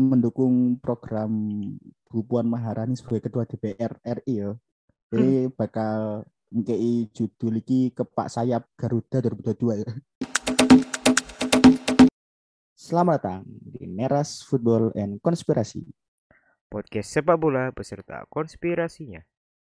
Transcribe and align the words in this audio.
mendukung 0.00 0.80
program 0.80 1.28
Bu 2.08 2.24
Puan 2.24 2.48
Maharani 2.48 2.96
sebagai 2.96 3.28
ketua 3.28 3.44
DPR 3.44 4.00
RI 4.00 4.34
ya. 4.40 4.50
Jadi 5.12 5.52
bakal 5.52 6.24
ngkei 6.48 7.12
judul 7.12 7.60
iki 7.60 7.92
ke 7.92 8.02
Pak 8.02 8.32
Sayap 8.32 8.64
Garuda 8.74 9.20
2022 9.20 9.84
ya. 9.84 9.90
Selamat 12.74 13.20
datang 13.22 13.42
di 13.46 13.86
Neras 13.86 14.40
Football 14.42 14.90
and 14.96 15.20
Konspirasi 15.20 15.84
Podcast 16.66 17.12
sepak 17.12 17.36
bola 17.38 17.68
beserta 17.70 18.24
konspirasinya 18.26 19.20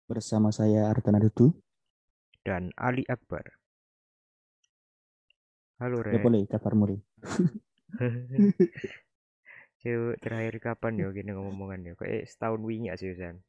bersama 0.07 0.55
saya 0.55 0.89
Artana 0.89 1.19
Dudu. 1.19 1.53
dan 2.41 2.73
Ali 2.81 3.05
Akbar. 3.05 3.45
Halo 5.77 6.01
Ya 6.01 6.17
Re. 6.17 6.25
boleh 6.25 6.45
kabar 6.49 6.73
mulai. 6.73 6.97
Cuk, 9.81 10.21
terakhir 10.21 10.55
kapan 10.61 11.01
yo 11.01 11.09
gini 11.11 11.33
ngomongan 11.33 11.81
yo? 11.89 11.95
Kayak 11.97 12.29
setahun 12.29 12.61
wingi 12.61 12.93
sih 13.01 13.17
San. 13.17 13.41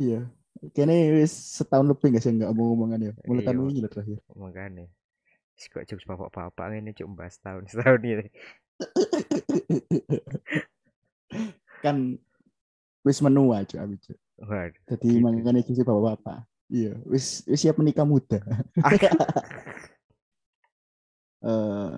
Iya. 0.00 0.24
Kayaknya 0.72 1.20
wis 1.20 1.32
setahun 1.60 1.86
lebih 1.86 2.16
gak 2.16 2.22
sih 2.24 2.32
nggak 2.32 2.50
mau 2.56 2.72
ngomongan 2.72 3.00
ya. 3.08 3.12
Mulai 3.28 3.42
Iya. 3.44 3.48
tahun 3.52 3.68
ini 3.68 3.80
lah 3.84 3.90
terakhir. 3.92 4.18
Makanya. 4.32 4.86
Kok 5.58 5.84
jokes 5.84 6.06
bapak-bapak 6.06 6.66
ini 6.80 6.94
cuk 6.94 7.08
bahas 7.12 7.36
tahun 7.42 7.66
setahun 7.70 8.02
ini. 8.02 8.26
kan 11.84 12.16
wis 13.04 13.18
menua 13.20 13.62
cuy 13.68 13.78
abi 13.78 13.96
cuy. 14.00 14.16
Waduh. 14.38 14.80
Jadi 14.88 15.08
Gitu. 15.12 15.20
makanya 15.20 15.60
bapak-bapak. 15.84 16.38
Iya, 16.68 16.92
wis 17.04 17.44
wis 17.44 17.60
siap 17.60 17.76
menikah 17.76 18.08
muda. 18.08 18.40
Eh, 21.38 21.90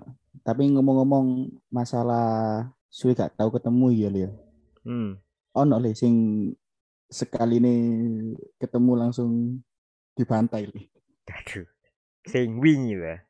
tapi 0.45 0.69
ngomong-ngomong 0.69 1.49
masalah 1.73 2.69
suwe 2.91 3.15
gak 3.15 3.39
tahu 3.39 3.55
ketemu 3.55 3.87
ya 3.95 4.09
Leo. 4.11 4.31
Hmm. 4.83 5.23
Ono 5.55 5.77
le 5.79 5.95
sing 5.95 6.15
sekali 7.11 7.63
ini 7.63 7.75
ketemu 8.59 8.93
langsung 8.99 9.63
dibantai 10.19 10.67
le. 10.67 10.91
Aduh. 11.31 11.67
Sing 12.27 12.59
wingi 12.59 12.99
lah. 12.99 13.23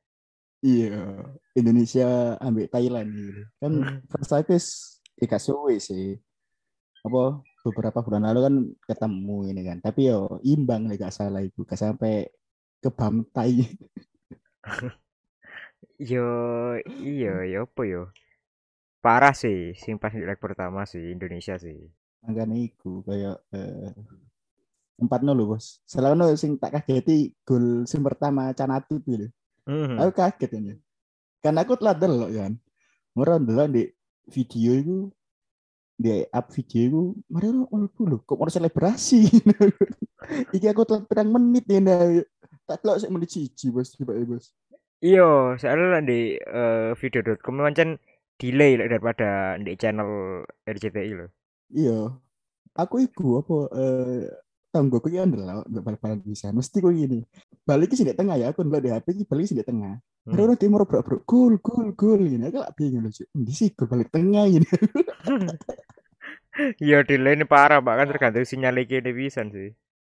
Iya, 0.60 1.24
Indonesia 1.56 2.36
ambil 2.40 2.68
Thailand 2.68 3.08
gitu. 3.16 3.42
Kan 3.60 3.72
Hmm. 3.80 3.96
first 4.08 4.32
time 4.32 4.48
is 4.52 4.66
ya 5.16 5.36
suwe 5.40 5.76
sih. 5.80 6.16
Apa 7.00 7.40
beberapa 7.64 8.00
bulan 8.04 8.28
lalu 8.28 8.40
kan 8.44 8.54
ketemu 8.88 9.36
ini 9.52 9.62
kan. 9.64 9.78
Tapi 9.80 10.08
yo 10.12 10.40
imbang 10.44 10.88
nih 10.88 11.00
gak 11.00 11.12
salah 11.16 11.40
itu, 11.44 11.64
gak 11.64 11.80
sampai 11.80 12.28
ke 12.80 12.88
bantai. 12.88 13.68
Yo 16.00 16.24
iya 16.88 17.44
yo 17.44 17.68
apa 17.68 17.84
yo? 17.84 18.08
Parah 19.00 19.32
sih, 19.32 19.72
sing 19.80 19.96
pas 19.96 20.12
di 20.12 20.20
leg 20.20 20.36
pertama 20.36 20.84
sih 20.84 21.00
Indonesia 21.16 21.56
sih. 21.56 21.88
Makanya 22.20 22.56
iku 22.60 23.00
kayak 23.00 23.40
eh, 23.56 23.96
empat 25.00 25.24
nol 25.24 25.40
bos. 25.48 25.80
Selalu 25.88 26.36
sing 26.36 26.60
tak 26.60 26.76
kageti 26.76 27.32
gol 27.48 27.88
sing 27.88 28.04
pertama 28.04 28.52
Canati 28.52 29.00
gitu. 29.00 29.26
Mhm. 29.64 29.96
Aku 30.04 30.12
kaget 30.12 30.50
ini. 30.60 30.76
Kan 31.40 31.56
aku 31.56 31.80
telah 31.80 31.96
delok 31.96 32.30
kan. 32.36 32.52
Murah 33.16 33.40
delok 33.40 33.68
di 33.72 33.82
video 34.28 34.72
itu 34.76 34.98
di 36.00 36.24
up 36.32 36.48
video 36.52 36.80
itu 36.88 37.02
mari 37.28 37.52
lo 37.52 37.68
dulu 37.68 38.24
kok 38.24 38.40
mau 38.40 38.48
selebrasi 38.48 39.28
iki 40.56 40.64
aku 40.64 40.88
telah 40.88 41.04
pirang 41.04 41.28
menit 41.28 41.68
ya 41.68 41.76
tak 42.64 42.80
delok 42.80 43.04
sik 43.04 43.12
menit 43.12 43.28
siji 43.28 43.68
bos 43.68 43.92
tiba 43.92 44.16
bos 44.24 44.56
Iya, 45.00 45.56
soalnya 45.56 46.04
di 46.04 46.36
eh, 46.36 46.92
video.com 46.92 47.56
macam 47.64 47.96
delay 48.40 48.80
lah 48.80 48.88
daripada 48.88 49.60
di 49.60 49.76
channel 49.76 50.42
RCTI 50.64 51.12
loh. 51.12 51.30
iya. 51.68 52.08
Aku 52.72 53.02
iku 53.02 53.44
apa 53.44 53.56
eh 53.76 54.24
tanggo 54.70 55.02
aku 55.02 55.10
kan 55.10 55.28
delok 55.28 55.66
delok 55.66 55.84
balik-balik 55.84 56.22
bisa 56.22 56.54
mesti 56.54 56.78
kok 56.78 56.94
gini 56.94 57.26
balik 57.66 57.90
sih 57.90 58.06
di 58.06 58.14
tengah 58.14 58.38
ya 58.38 58.54
aku 58.54 58.62
delok 58.62 58.80
di 58.86 58.90
HP 58.94 59.06
iki 59.18 59.24
balik 59.28 59.44
sih 59.50 59.58
di 59.58 59.66
tengah. 59.66 60.00
Hmm. 60.24 60.32
Terus 60.32 60.56
dia 60.56 60.68
mau 60.72 60.86
bro 60.86 61.04
bro 61.04 61.20
gol 61.28 61.60
gol 61.60 61.92
gol 61.92 62.20
gini 62.24 62.48
aku 62.48 62.58
lah 62.62 62.72
bingung 62.72 63.04
loh 63.04 63.12
di 63.12 63.52
sih 63.52 63.74
gol 63.76 63.90
balik 63.90 64.08
tengah 64.08 64.48
gini 64.48 64.66
Iya, 66.82 67.06
delay 67.06 67.38
ini 67.38 67.46
parah, 67.46 67.80
bahkan 67.80 68.10
tergantung 68.10 68.44
sinyal 68.44 68.82
iki 68.82 69.00
pisan 69.00 69.54
sih. 69.54 69.70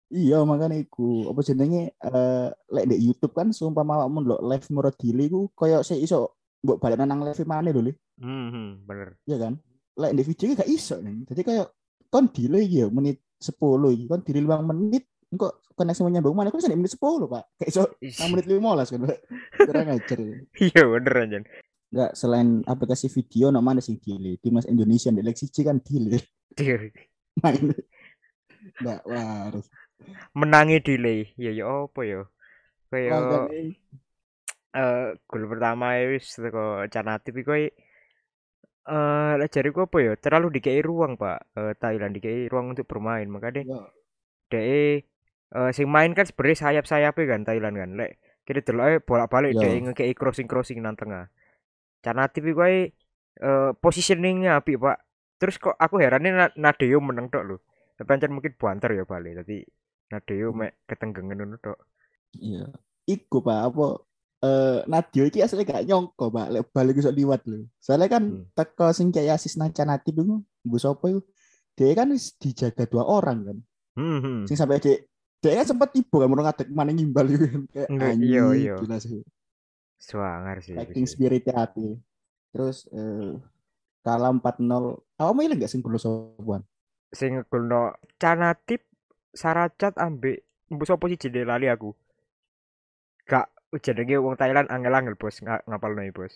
Iya 0.09 0.41
makanya 0.41 0.81
iku. 0.81 1.29
Apa 1.29 1.45
jenenge 1.45 1.93
eh 1.93 2.47
lek 2.73 2.85
di 2.89 2.97
YouTube 2.97 3.37
kan 3.37 3.53
seumpama 3.53 4.01
awakmu 4.01 4.25
ndelok 4.25 4.41
live 4.41 4.67
murah 4.73 4.93
dili 4.97 5.29
iku 5.29 5.53
koyo 5.53 5.85
sik 5.85 6.01
iso 6.01 6.38
mbok 6.59 6.77
balik 6.77 6.99
nang 6.99 7.23
live 7.23 7.45
mana 7.45 7.69
dulu 7.69 7.91
Hmm, 8.19 8.51
hmm, 8.51 8.69
bener. 8.83 9.15
ya 9.23 9.39
kan 9.39 9.55
lek 9.95 10.11
di 10.11 10.23
video 10.23 10.51
gak 10.53 10.67
iso 10.67 10.99
nih 10.99 11.23
jadi 11.23 11.41
kayak 11.41 11.67
kon 12.11 12.27
delay 12.27 12.67
ya 12.67 12.91
menit 12.91 13.23
10 13.39 13.55
iki 13.95 14.05
kon 14.05 14.19
delay 14.21 14.43
5 14.43 14.59
menit 14.65 15.03
engko 15.31 15.47
koneksi 15.73 16.03
menyambung 16.03 16.35
mana 16.35 16.51
kon 16.51 16.59
bisa 16.59 16.67
di 16.67 16.75
menit 16.75 16.91
10 16.91 16.99
Pak 16.99 17.43
kayak 17.55 17.69
iso 17.69 17.83
Ih, 17.99 18.11
6 18.11 18.27
menit 18.27 18.45
15 18.45 18.59
kan 18.91 18.99
Pak. 19.07 19.19
kurang 19.61 19.87
ajar 19.89 20.17
ya. 20.19 20.35
Iya, 20.67 20.81
bener 20.83 21.13
anjan. 21.15 21.43
Enggak 21.89 22.11
selain 22.13 22.49
aplikasi 22.65 23.07
video 23.07 23.49
no 23.49 23.59
mana 23.59 23.79
sing 23.79 23.95
delay 23.97 24.35
timnas 24.37 24.67
Indonesia 24.67 25.09
di 25.09 25.23
Lexi 25.23 25.47
kan 25.61 25.79
delay 25.79 26.19
Dia 26.53 26.75
main 27.39 27.71
enggak 28.77 28.99
waras 29.07 29.65
menangi 30.35 30.77
delay. 30.79 31.31
Ya 31.35 31.51
ya 31.51 31.87
apa 31.87 32.01
ya? 32.03 32.27
Kayak 32.89 33.47
eh 34.75 35.17
gol 35.29 35.43
pertama 35.49 35.97
ya 35.97 36.03
wis 36.13 36.25
teko 36.37 36.85
Canatip 36.93 37.33
iku 37.41 37.51
eh 37.57 37.71
lek 39.39 39.49
jariku 39.53 39.85
apa 39.85 39.97
ya? 40.01 40.13
Terlalu 40.17 40.47
dikei 40.57 40.81
ruang, 40.81 41.13
Pak. 41.17 41.37
Eh, 41.57 41.73
Thailand 41.77 42.13
dikei 42.17 42.49
ruang 42.49 42.73
untuk 42.73 42.85
bermain. 42.89 43.27
Makanya 43.29 43.61
ya, 43.65 43.79
DE 44.49 45.05
eh 45.49 45.71
sing 45.73 45.87
main 45.89 46.13
kan 46.17 46.25
sebenarnya 46.29 46.57
sayap-sayapnya 46.69 47.25
kan 47.29 47.41
Thailand 47.45 47.75
kan. 47.77 47.89
Lek 47.97 48.11
kira 48.45 48.59
delok 48.65 49.05
bolak-balik 49.05 49.53
Iya. 49.57 49.61
DE 49.61 49.77
ngekei 49.89 50.13
crossing-crossing 50.17 50.81
nang 50.81 50.97
tengah. 50.97 51.29
Canatip 52.01 52.43
iku 52.49 52.61
ae 52.65 52.89
eh 53.39 53.71
positioningnya 53.77 54.57
apik, 54.57 54.77
Pak. 54.81 54.97
Terus 55.39 55.55
kok 55.61 55.77
aku 55.77 56.01
herannya 56.01 56.31
Na- 56.35 56.55
Nadeo 56.57 56.99
menang 56.99 57.29
tok 57.29 57.43
lho. 57.45 57.57
Tapi 57.95 58.07
pancen 58.09 58.33
mungkin 58.33 58.53
banter 58.57 58.89
ya 58.97 59.03
balik. 59.05 59.43
Tadi 59.45 59.57
Nadeo 60.11 60.49
mek 60.55 60.81
ketenggengen 60.89 61.37
ngono 61.37 61.57
tok. 61.61 61.77
Iya. 62.35 62.65
Iku 63.05 63.41
Pak, 63.45 63.59
apa 63.73 63.85
eh 64.39 64.79
Nadio 64.87 65.27
iki 65.27 65.43
asli 65.43 65.67
gak 65.67 65.83
nyongko 65.83 66.31
Pak, 66.31 66.47
lek 66.47 66.63
balik 66.71 66.99
iso 67.03 67.11
liwat 67.11 67.43
lho. 67.43 67.67
Soalnya 67.83 68.07
kan 68.07 68.23
Hmm. 68.23 68.47
teko 68.55 68.95
sing 68.95 69.11
kayak 69.11 69.35
asis 69.35 69.59
nang 69.59 69.75
Canati 69.75 70.15
iku, 70.15 70.39
Bu 70.63 70.77
sapa 70.79 71.11
iku? 71.11 71.19
Dia 71.75 71.91
kan 71.95 72.11
wis 72.15 72.39
dijaga 72.39 72.87
dua 72.87 73.03
orang 73.03 73.39
kan. 73.43 73.57
Hmm. 73.99 74.19
hmm. 74.23 74.39
Sing 74.47 74.55
sampai 74.55 74.79
dia 74.79 75.03
dia 75.39 75.59
kan 75.59 75.67
sempat 75.67 75.91
tiba 75.91 76.23
kan 76.23 76.27
mau 76.31 76.39
ngadek 76.39 76.67
mana 76.71 76.91
ngimbal 76.95 77.27
iku 77.27 77.45
kan. 77.51 77.61
Kayak 77.67 77.87
anjing 77.91 78.31
iya, 78.31 78.45
iya. 78.55 78.73
gila 78.79 78.97
sih. 79.03 79.23
Swanger 79.99 80.57
sih. 80.63 80.75
sih. 80.79 81.03
spirit 81.03 81.43
hati. 81.51 81.99
Terus 82.55 82.87
eh 82.95 83.35
kalah 84.07 84.31
4-0. 84.31 85.19
Awakmu 85.19 85.39
ilang 85.43 85.59
gak 85.59 85.71
sing 85.71 85.83
gol 85.83 85.99
sopan? 85.99 86.63
Sing 87.11 87.35
ngegolno 87.35 87.99
Canatip 88.15 88.87
Saracat 89.35 89.99
ambek 89.99 90.47
mbok 90.71 90.87
sapa 90.87 91.05
sih 91.11 91.19
lali 91.43 91.67
aku. 91.67 91.91
Gak 93.29 93.58
jenenge 93.77 94.17
wong 94.17 94.33
Thailand 94.33 94.65
angel-angel 94.67 95.13
bos 95.13 95.37
nga, 95.39 95.61
ngapalno 95.63 96.01
iki, 96.01 96.13
bos. 96.15 96.33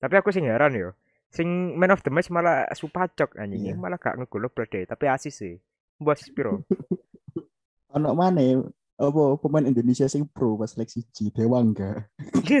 Tapi 0.00 0.14
aku 0.16 0.32
sing 0.32 0.48
heran 0.48 0.72
yo. 0.72 0.96
Sing 1.28 1.46
man 1.76 1.92
of 1.92 2.00
the 2.00 2.10
match 2.10 2.26
malah 2.26 2.66
Supacok 2.72 3.36
anjing 3.36 3.62
Iya. 3.62 3.74
malah 3.76 4.00
gak 4.00 4.16
ngegolno 4.16 4.48
Blade 4.48 4.82
tapi 4.82 5.06
asis 5.06 5.36
sih. 5.36 5.54
Mbok 6.00 6.16
asis 6.16 6.32
piro? 6.32 6.64
Ono 7.94 8.14
mana 8.14 8.40
ya? 8.40 8.56
apa 9.00 9.40
pemain 9.40 9.64
Indonesia 9.64 10.04
sing 10.06 10.28
pro 10.28 10.60
pas 10.60 10.68
seleksi 10.68 11.08
G 11.08 11.32
Dewangga. 11.32 12.04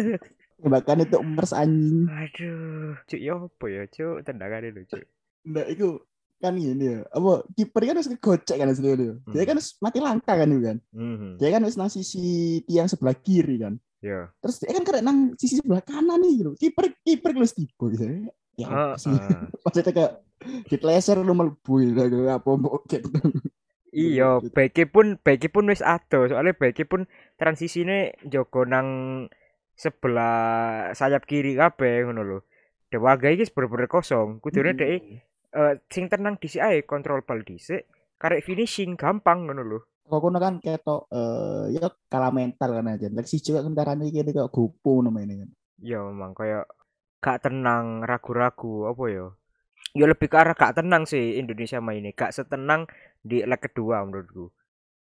Bahkan 0.60 1.04
itu 1.04 1.20
mers 1.20 1.52
anjing. 1.52 2.08
Aduh, 2.08 2.96
cuk 3.04 3.20
yo 3.20 3.48
apa 3.48 3.64
ya, 3.68 3.82
cuk 3.88 4.24
tendangane 4.24 4.72
lho, 4.72 4.84
cuk. 4.86 5.04
Nah, 5.48 5.64
itu 5.68 6.00
kan 6.36 6.56
gini 6.56 6.96
ya. 6.96 6.98
Apa 7.12 7.44
kiper 7.52 7.82
kan 7.84 7.96
harus 7.96 8.08
ngegocek 8.08 8.56
kan 8.56 8.72
sebenarnya. 8.72 9.20
Dia 9.28 9.36
Hmm. 9.36 9.48
kan 9.48 9.54
harus 9.56 9.70
mati 9.80 9.98
langkah 10.00 10.32
kan 10.32 10.48
itu 10.48 10.62
kan. 10.64 10.76
Mhm. 10.96 11.28
Dia 11.36 11.48
kan 11.52 11.60
harus 11.60 11.76
nang 11.76 11.92
sisi 11.92 12.24
tiang 12.64 12.88
sebelah 12.88 13.16
kiri 13.16 13.60
kan. 13.60 13.76
Yo. 14.00 14.32
Terus 14.40 14.56
dia 14.64 14.72
kan 14.72 14.84
kena 14.84 15.00
nang 15.04 15.18
sisi 15.36 15.60
sebelah 15.60 15.84
kanan 15.84 16.24
nih 16.24 16.32
gitu. 16.40 16.50
Kiper 16.56 16.96
kiper 17.04 17.30
lu 17.36 17.44
tiba 17.44 17.84
gitu. 17.92 18.04
Ya 18.56 18.66
apa 18.68 18.96
sih? 18.96 19.12
Maksudnya 19.64 19.92
kayak 19.92 20.12
ditleser 20.72 21.20
lu 21.20 21.36
mlebu 21.36 21.72
gitu. 21.84 22.00
Apa 22.28 22.48
mau 22.56 22.80
gitu. 22.88 23.12
Iya, 23.90 24.38
baiknya 24.54 24.86
pun 24.86 25.18
baiknya 25.18 25.50
pun 25.50 25.66
wis 25.66 25.82
ado, 25.82 26.30
soalnya 26.30 26.54
baiknya 26.54 26.86
pun 26.86 27.10
transisine 27.34 28.14
jogo 28.22 28.62
nang 28.62 28.86
sebelah 29.74 30.94
sayap 30.94 31.26
kiri 31.26 31.58
kabeh 31.58 32.06
ngono 32.06 32.22
lho. 32.22 32.38
Dewaga 32.86 33.26
iki 33.34 33.50
bener-bener 33.50 33.90
kosong. 33.90 34.38
Kudune 34.38 34.78
dhek 34.78 35.02
eh, 35.50 35.74
sing 35.90 36.06
tenang 36.06 36.38
dhisik 36.38 36.62
ae 36.62 36.86
kontrol 36.86 37.26
bal 37.26 37.42
dhisik, 37.42 37.90
karek 38.22 38.46
finishing 38.46 38.94
gampang 38.94 39.50
ngono 39.50 39.62
lho. 39.66 39.89
Kok 40.10 40.20
kono 40.20 40.38
kan 40.42 40.58
ketok 40.58 41.06
eh 41.14 41.78
ya 41.78 41.86
kalah 42.10 42.34
mental 42.34 42.70
kan 42.74 42.90
aja. 42.90 43.06
Lek 43.06 43.30
siji 43.30 43.54
kok 43.54 43.62
kendaraan 43.62 44.02
iki 44.02 44.26
kayak 44.26 44.50
gopo 44.50 45.06
namanya 45.06 45.46
kan. 45.46 45.50
Ya 45.78 46.02
memang 46.02 46.34
kayak 46.34 46.66
gak 47.20 47.46
tenang, 47.46 48.02
ragu-ragu 48.02 48.90
apa 48.90 49.04
ya. 49.06 49.26
ya 49.96 50.04
lebih 50.06 50.28
ke 50.30 50.36
arah 50.38 50.54
gak 50.54 50.78
tenang 50.78 51.02
sih 51.02 51.40
Indonesia 51.40 51.82
mainnya 51.82 52.14
gak 52.14 52.30
setenang 52.30 52.86
di 53.20 53.42
leg 53.42 53.58
kedua 53.58 54.06
menurutku 54.06 54.54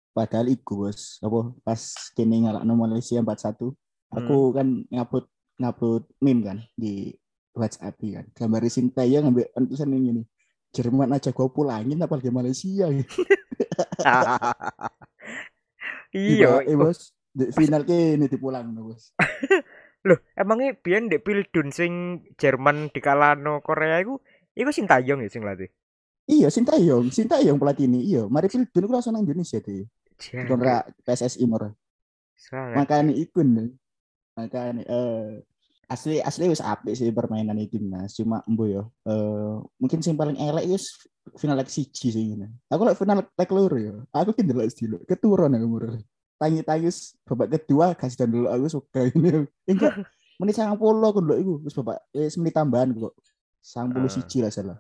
Padahal 0.09 0.49
iku 0.49 0.89
bos, 0.89 1.21
apa 1.21 1.53
pas 1.61 1.81
kini 2.17 2.43
ngalahno 2.43 2.73
Malaysia 2.73 3.21
4-1, 3.21 3.71
aku 4.09 4.37
kan 4.51 4.67
ngupload 4.89 5.25
ngupload 5.61 6.03
meme 6.19 6.41
kan 6.43 6.57
di 6.73 7.13
WhatsApp 7.53 7.95
kan. 8.01 8.25
Gambar 8.33 8.67
Sintayong 8.67 9.29
ngambil 9.29 9.45
tulisan 9.53 9.93
ini 9.93 10.09
nih. 10.19 10.25
Jerman 10.69 11.13
aja 11.15 11.33
gua 11.33 11.49
pulangin 11.49 11.97
apalagi 12.01 12.29
Malaysia. 12.29 12.87
iya 16.13 16.61
eh, 16.61 16.77
bos. 16.77 17.13
Di 17.29 17.49
final 17.53 17.85
ke 17.85 18.17
ini 18.17 18.29
dipulang 18.29 18.73
bos. 18.77 19.13
Loh, 20.07 20.15
emangnya 20.37 20.79
biyen 20.79 21.11
ndek 21.11 21.27
Pildun 21.27 21.75
sing 21.75 22.23
Jerman 22.39 22.87
dikalahno 22.95 23.59
Korea 23.59 23.99
iku 23.99 24.23
iku 24.55 24.71
Sintayong 24.71 25.25
ya 25.25 25.29
sing 25.29 25.43
latih. 25.43 25.67
Iya, 26.29 26.53
Sintayong, 26.53 27.09
Sintayong 27.09 27.57
pelatih 27.57 27.89
ini. 27.89 28.05
Iya, 28.05 28.29
mari 28.29 28.47
Pildun 28.47 28.85
iku 28.85 28.93
langsung 28.93 29.17
nang 29.17 29.25
Indonesia 29.25 29.59
deh. 29.59 29.89
Kontra 30.45 30.85
PSSI 31.03 31.43
mur. 31.49 31.73
Makanya 32.51 33.11
ikun. 33.11 33.75
Makanya 34.37 34.83
eh 34.87 35.43
asli 35.89 36.21
asli 36.21 36.45
wis 36.53 36.61
apik 36.61 36.93
sih 36.93 37.09
permainan 37.09 37.57
itu 37.57 37.81
timnas 37.81 38.13
cuma 38.13 38.45
embo 38.45 38.69
yo 38.69 38.93
uh, 39.09 39.57
mungkin 39.81 40.05
sing 40.05 40.13
paling 40.13 40.37
elek 40.37 40.69
wis 40.69 40.93
final 41.37 41.57
leg 41.57 41.69
siji 41.69 42.13
sih 42.13 42.37
ini. 42.37 42.45
Aku 42.69 42.85
lek 42.85 42.97
final 42.97 43.25
leg 43.25 43.49
loro 43.49 43.77
yo 43.77 43.95
aku 44.13 44.37
ki 44.37 44.45
ndelok 44.45 44.69
dulu 44.73 44.97
keturun 45.09 45.57
aku 45.57 45.65
mur 45.65 45.85
tangi 46.39 46.61
tangis 46.63 47.17
babak 47.25 47.51
kedua 47.51 47.97
kasih 47.97 48.25
dan 48.25 48.29
dulu 48.29 48.47
aku 48.53 48.65
suka 48.69 49.09
ini. 49.09 49.49
Enggak 49.65 49.97
menit 50.39 50.55
sangat 50.55 50.77
puluh 50.77 51.09
aku 51.09 51.19
dulu 51.25 51.35
itu 51.35 51.53
wis 51.65 51.73
babak 51.73 51.97
eh 52.13 52.29
menit 52.37 52.53
tambahan 52.53 52.93
kok. 52.93 53.13
Sang 53.59 53.89
puluh 53.89 54.07
siji 54.07 54.45
lah 54.45 54.53
salah. 54.53 54.79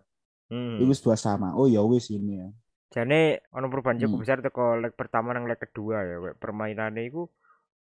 Hmm. 0.49 0.81
itu 0.81 0.93
dua 1.05 1.13
sama. 1.13 1.53
Oh 1.53 1.69
ya 1.69 1.81
wis 1.85 2.09
ini 2.09 2.41
ya. 2.41 2.47
Jadi 2.89 3.37
ono 3.53 3.69
perubahan 3.69 4.01
cukup 4.01 4.17
hmm. 4.17 4.23
besar 4.25 4.37
teko 4.41 4.81
leg 4.81 4.93
pertama 4.97 5.33
nang 5.33 5.45
leg 5.45 5.61
kedua 5.61 6.01
ya. 6.01 6.15
Permainannya 6.37 7.05
itu 7.05 7.29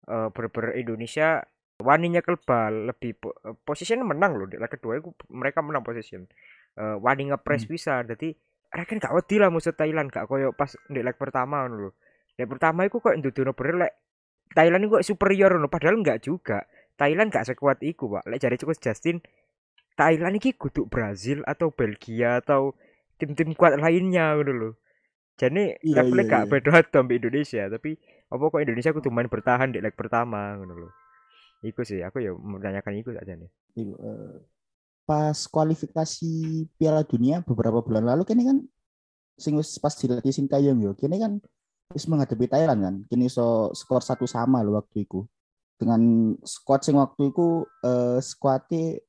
uh, 0.08 0.32
ber, 0.32 0.76
Indonesia 0.80 1.44
waninya 1.82 2.22
kebal 2.22 2.94
lebih 2.94 3.18
po 3.18 3.34
posisinya 3.66 4.06
menang 4.06 4.38
loh 4.38 4.48
leg 4.48 4.70
kedua 4.70 5.02
itu 5.02 5.10
mereka 5.34 5.66
menang 5.66 5.82
position 5.82 6.30
uh, 6.78 6.98
wani 7.02 7.34
ngepres 7.34 7.66
hmm. 7.66 7.72
bisa 7.72 8.06
jadi 8.06 8.38
mereka 8.74 9.10
gak 9.10 9.14
wedi 9.14 9.36
lah 9.38 9.50
musuh 9.54 9.74
Thailand 9.74 10.10
gak 10.10 10.30
koyo 10.30 10.54
pas 10.54 10.70
di 10.90 11.02
leg 11.02 11.18
pertama 11.18 11.66
loh 11.66 11.98
leg 12.38 12.48
pertama 12.50 12.86
itu 12.86 13.02
kok 13.02 13.16
ndudono 13.18 13.52
bener 13.58 13.76
lek 13.88 13.94
Thailand 14.54 14.86
itu 14.86 15.14
superior 15.14 15.58
loh 15.58 15.70
padahal 15.70 15.98
enggak 15.98 16.22
juga 16.22 16.66
Thailand 16.94 17.34
gak 17.34 17.54
sekuat 17.54 17.82
iku 17.82 18.20
pak 18.20 18.24
lek 18.30 18.40
cari 18.42 18.56
cukup 18.62 18.78
Justin 18.78 19.18
Thailand 19.98 20.38
ini 20.38 20.54
kudu 20.54 20.90
Brazil 20.90 21.42
atau 21.46 21.70
Belgia 21.74 22.42
atau 22.42 22.74
tim-tim 23.18 23.54
kuat 23.58 23.78
lainnya 23.78 24.38
gitu 24.42 24.54
loh 24.54 24.74
jadi 25.34 25.82
iya, 25.82 26.06
levelnya 26.06 26.24
iya, 26.24 26.32
gak 26.32 26.44
iya. 26.46 26.52
beda 26.52 26.72
sampai 26.94 27.18
Indonesia, 27.18 27.64
tapi 27.66 27.92
apa 28.30 28.44
kok 28.54 28.62
Indonesia 28.62 28.90
aku 28.94 29.10
main 29.10 29.30
bertahan 29.30 29.74
di 29.74 29.80
leg 29.82 29.98
pertama 29.98 30.54
ngono 30.62 30.74
loh. 30.88 30.92
Iku 31.64 31.82
sih, 31.88 32.04
aku 32.04 32.20
ya 32.20 32.36
menanyakan 32.36 33.00
itu 33.00 33.16
aja 33.16 33.40
nih. 33.40 33.48
Uh, 33.96 34.44
pas 35.08 35.36
kualifikasi 35.48 36.32
Piala 36.76 37.08
Dunia 37.08 37.40
beberapa 37.48 37.80
bulan 37.80 38.04
lalu 38.04 38.28
kini 38.28 38.44
kan 38.44 38.58
sing 39.40 39.56
wis 39.56 39.80
pas 39.80 39.96
dilatih 39.96 40.36
Sintayong 40.36 40.80
yo, 40.84 40.92
kini 40.94 41.24
kan 41.24 41.40
wis 41.96 42.04
menghadapi 42.12 42.52
Thailand 42.52 42.80
kan. 42.84 42.96
Kini 43.08 43.32
so 43.32 43.72
skor 43.72 44.04
satu 44.04 44.28
sama 44.28 44.60
loh 44.60 44.76
waktu 44.84 45.08
itu. 45.08 45.24
Dengan 45.80 46.36
squad 46.44 46.84
sing 46.84 47.00
waktu 47.00 47.32
itu 47.32 47.64
uh, 47.84 48.20
squadnya 48.20 49.00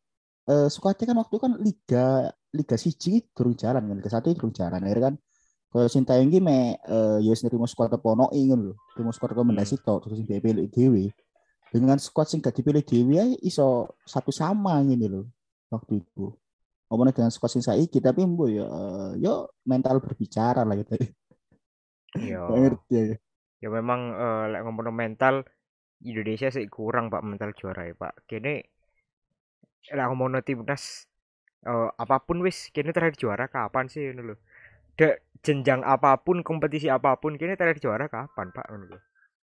uh, 0.47 0.71
squadnya 0.71 1.11
kan 1.11 1.19
waktu 1.19 1.37
kan 1.43 1.53
liga 1.59 2.07
liga 2.55 2.77
siji 2.79 3.27
turun 3.35 3.59
jalan 3.59 3.83
kan, 3.83 3.97
liga 3.99 4.11
satu 4.15 4.31
turun 4.31 4.55
jalan. 4.55 4.79
Akhirnya 4.79 5.11
kan 5.11 5.15
kalau 5.75 5.91
Sintayong 5.91 6.31
iki 6.31 6.39
me 6.39 6.79
uh, 6.87 7.19
ya 7.19 7.35
nerima 7.35 7.67
squad 7.67 7.91
apa 7.91 8.07
ono 8.07 8.31
ngono 8.31 8.63
lho. 8.71 8.75
Terima 8.95 9.11
squad 9.11 9.35
rekomendasi 9.35 9.75
hmm. 9.75 9.83
tok 9.83 9.99
terus 10.07 10.23
sing 10.23 10.27
dhewe. 10.31 11.11
Dengan 11.73 11.99
squad 11.99 12.31
sing 12.31 12.39
gak 12.39 12.55
dipilih 12.55 12.85
ya 13.11 13.25
iso 13.43 13.99
satu 14.07 14.31
sama 14.31 14.79
ngene 14.83 15.07
lho 15.11 15.23
waktu 15.71 16.03
itu. 16.03 16.31
Omongnya 16.91 17.17
dengan 17.17 17.33
squad 17.35 17.51
sing 17.51 17.63
saiki 17.65 17.99
tapi 17.99 18.23
mbo 18.23 18.47
ya 18.47 18.65
uh, 18.67 19.11
yo 19.19 19.51
mental 19.67 19.99
berbicara 19.99 20.63
lah 20.63 20.77
gitu. 20.79 20.95
Iya. 22.15 22.47
ngerti 22.47 22.95
ya. 22.95 23.03
Ya 23.59 23.69
memang 23.75 24.15
uh, 24.15 24.45
lek 24.47 24.63
ngomong 24.63 24.95
mental 24.95 25.43
Indonesia 26.05 26.53
sih 26.53 26.71
kurang 26.71 27.11
Pak 27.11 27.27
mental 27.27 27.51
juara 27.59 27.91
ya 27.91 27.95
Pak. 27.99 28.31
Kene 28.31 28.71
lek 29.91 30.07
ngomong 30.07 30.39
timnas 30.47 31.11
uh, 31.67 31.91
apa 31.97 32.21
pun 32.23 32.45
wis 32.45 32.71
kene 32.71 32.93
terakhir 32.93 33.17
juara 33.19 33.49
kapan 33.49 33.89
sih 33.89 34.13
ngono 34.13 34.33
lho 34.33 34.37
de 34.95 35.19
jenjang 35.43 35.83
apa 35.83 36.17
pun 36.23 36.47
kompetisi 36.47 36.87
apa 36.87 37.19
pun 37.19 37.35
kini 37.35 37.59
terakhir 37.59 37.83
juara 37.83 38.07
kapan 38.07 38.55
pak 38.55 38.67
menurut 38.71 39.03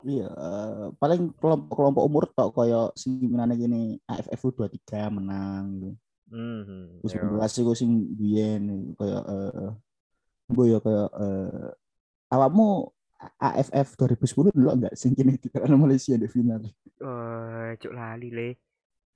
Iya, 0.06 0.30
uh, 0.30 0.94
paling 1.02 1.34
kelompok-kelompok 1.42 2.04
umur 2.06 2.30
tok 2.30 2.54
koyo 2.54 2.94
sing 2.94 3.18
menane 3.26 3.58
gini 3.58 3.98
AFF 4.06 4.54
U23 4.54 5.10
menang 5.10 5.64
gitu. 5.82 5.98
Mhm. 6.28 7.02
Terus 7.02 7.14
belas 7.34 7.54
iku 7.58 7.74
sing 7.74 8.06
biyen 8.14 8.94
koyo 8.94 9.20
eh 9.26 9.74
uh, 10.54 10.66
ya 10.70 10.78
koyo 10.78 11.10
uh, 11.10 11.74
awakmu 12.30 12.94
AFF 13.42 13.98
2010 13.98 14.54
dulu 14.54 14.70
enggak 14.70 14.94
sing 14.94 15.18
kini 15.18 15.42
di 15.42 15.50
Malaysia 15.74 16.14
di 16.14 16.30
final. 16.30 16.62
Eh, 16.62 17.02
uh, 17.02 17.74
cuk 17.82 17.94
lali 17.94 18.30
le. 18.30 18.50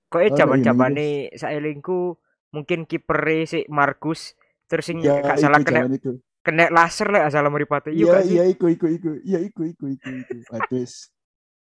Kok 0.10 0.18
oh, 0.18 0.34
zaman-zamane 0.34 1.30
saelingku 1.38 2.18
mungkin 2.52 2.90
kiper 2.90 3.46
si 3.48 3.64
Markus 3.70 4.34
terus 4.66 4.90
sing 4.90 5.00
ya, 5.00 5.22
gak 5.22 5.40
salah 5.40 5.62
kena 5.62 5.88
itu. 5.88 6.18
Kena 6.42 6.74
laser 6.74 7.08
lah 7.14 7.30
asal 7.30 7.46
meripati 7.54 7.94
iya 7.94 8.26
iya 8.26 8.44
iku 8.50 8.66
iku 8.70 8.90
iku. 8.90 9.12
Iya 9.22 9.40
iku 9.46 9.62
iku 9.66 9.86
iku 9.90 10.10
iku. 10.10 10.38
Terus 10.70 11.14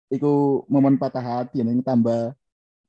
iku 0.09 0.65
momen 0.73 0.97
patah 0.97 1.21
hati 1.21 1.61
yang 1.61 1.71
tambah 1.85 2.33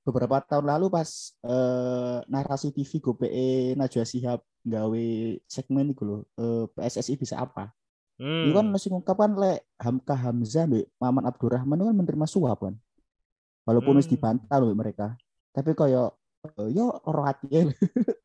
beberapa 0.06 0.40
tahun 0.46 0.70
lalu 0.70 0.88
pas 0.94 1.34
uh, 1.44 2.22
narasi 2.30 2.70
TV 2.72 3.02
GoPE 3.02 3.74
Najwa 3.74 4.06
Sihab 4.06 4.40
gawe 4.66 5.06
segmen 5.50 5.92
itu 5.92 6.04
loh 6.06 6.22
uh, 6.40 6.70
PSSI 6.72 7.18
bisa 7.20 7.42
apa. 7.42 7.74
Hmm. 8.16 8.48
itu 8.48 8.56
kan 8.56 8.68
masih 8.72 8.96
ngungkapkan 8.96 9.36
le 9.36 9.60
Hamka 9.76 10.16
Hamzah 10.16 10.72
be 10.72 10.88
Maman 11.04 11.28
Abdurrahman 11.28 11.84
kan 11.84 11.96
menerima 12.00 12.24
suap 12.24 12.64
kan 12.64 12.80
walaupun 13.68 14.00
hmm. 14.00 14.08
dibantah 14.08 14.56
loh 14.56 14.72
mereka 14.72 15.20
tapi 15.52 15.76
kayak 15.76 16.16
uh, 16.56 16.68
yo 16.72 16.96
orang 17.04 17.36
hati 17.36 17.68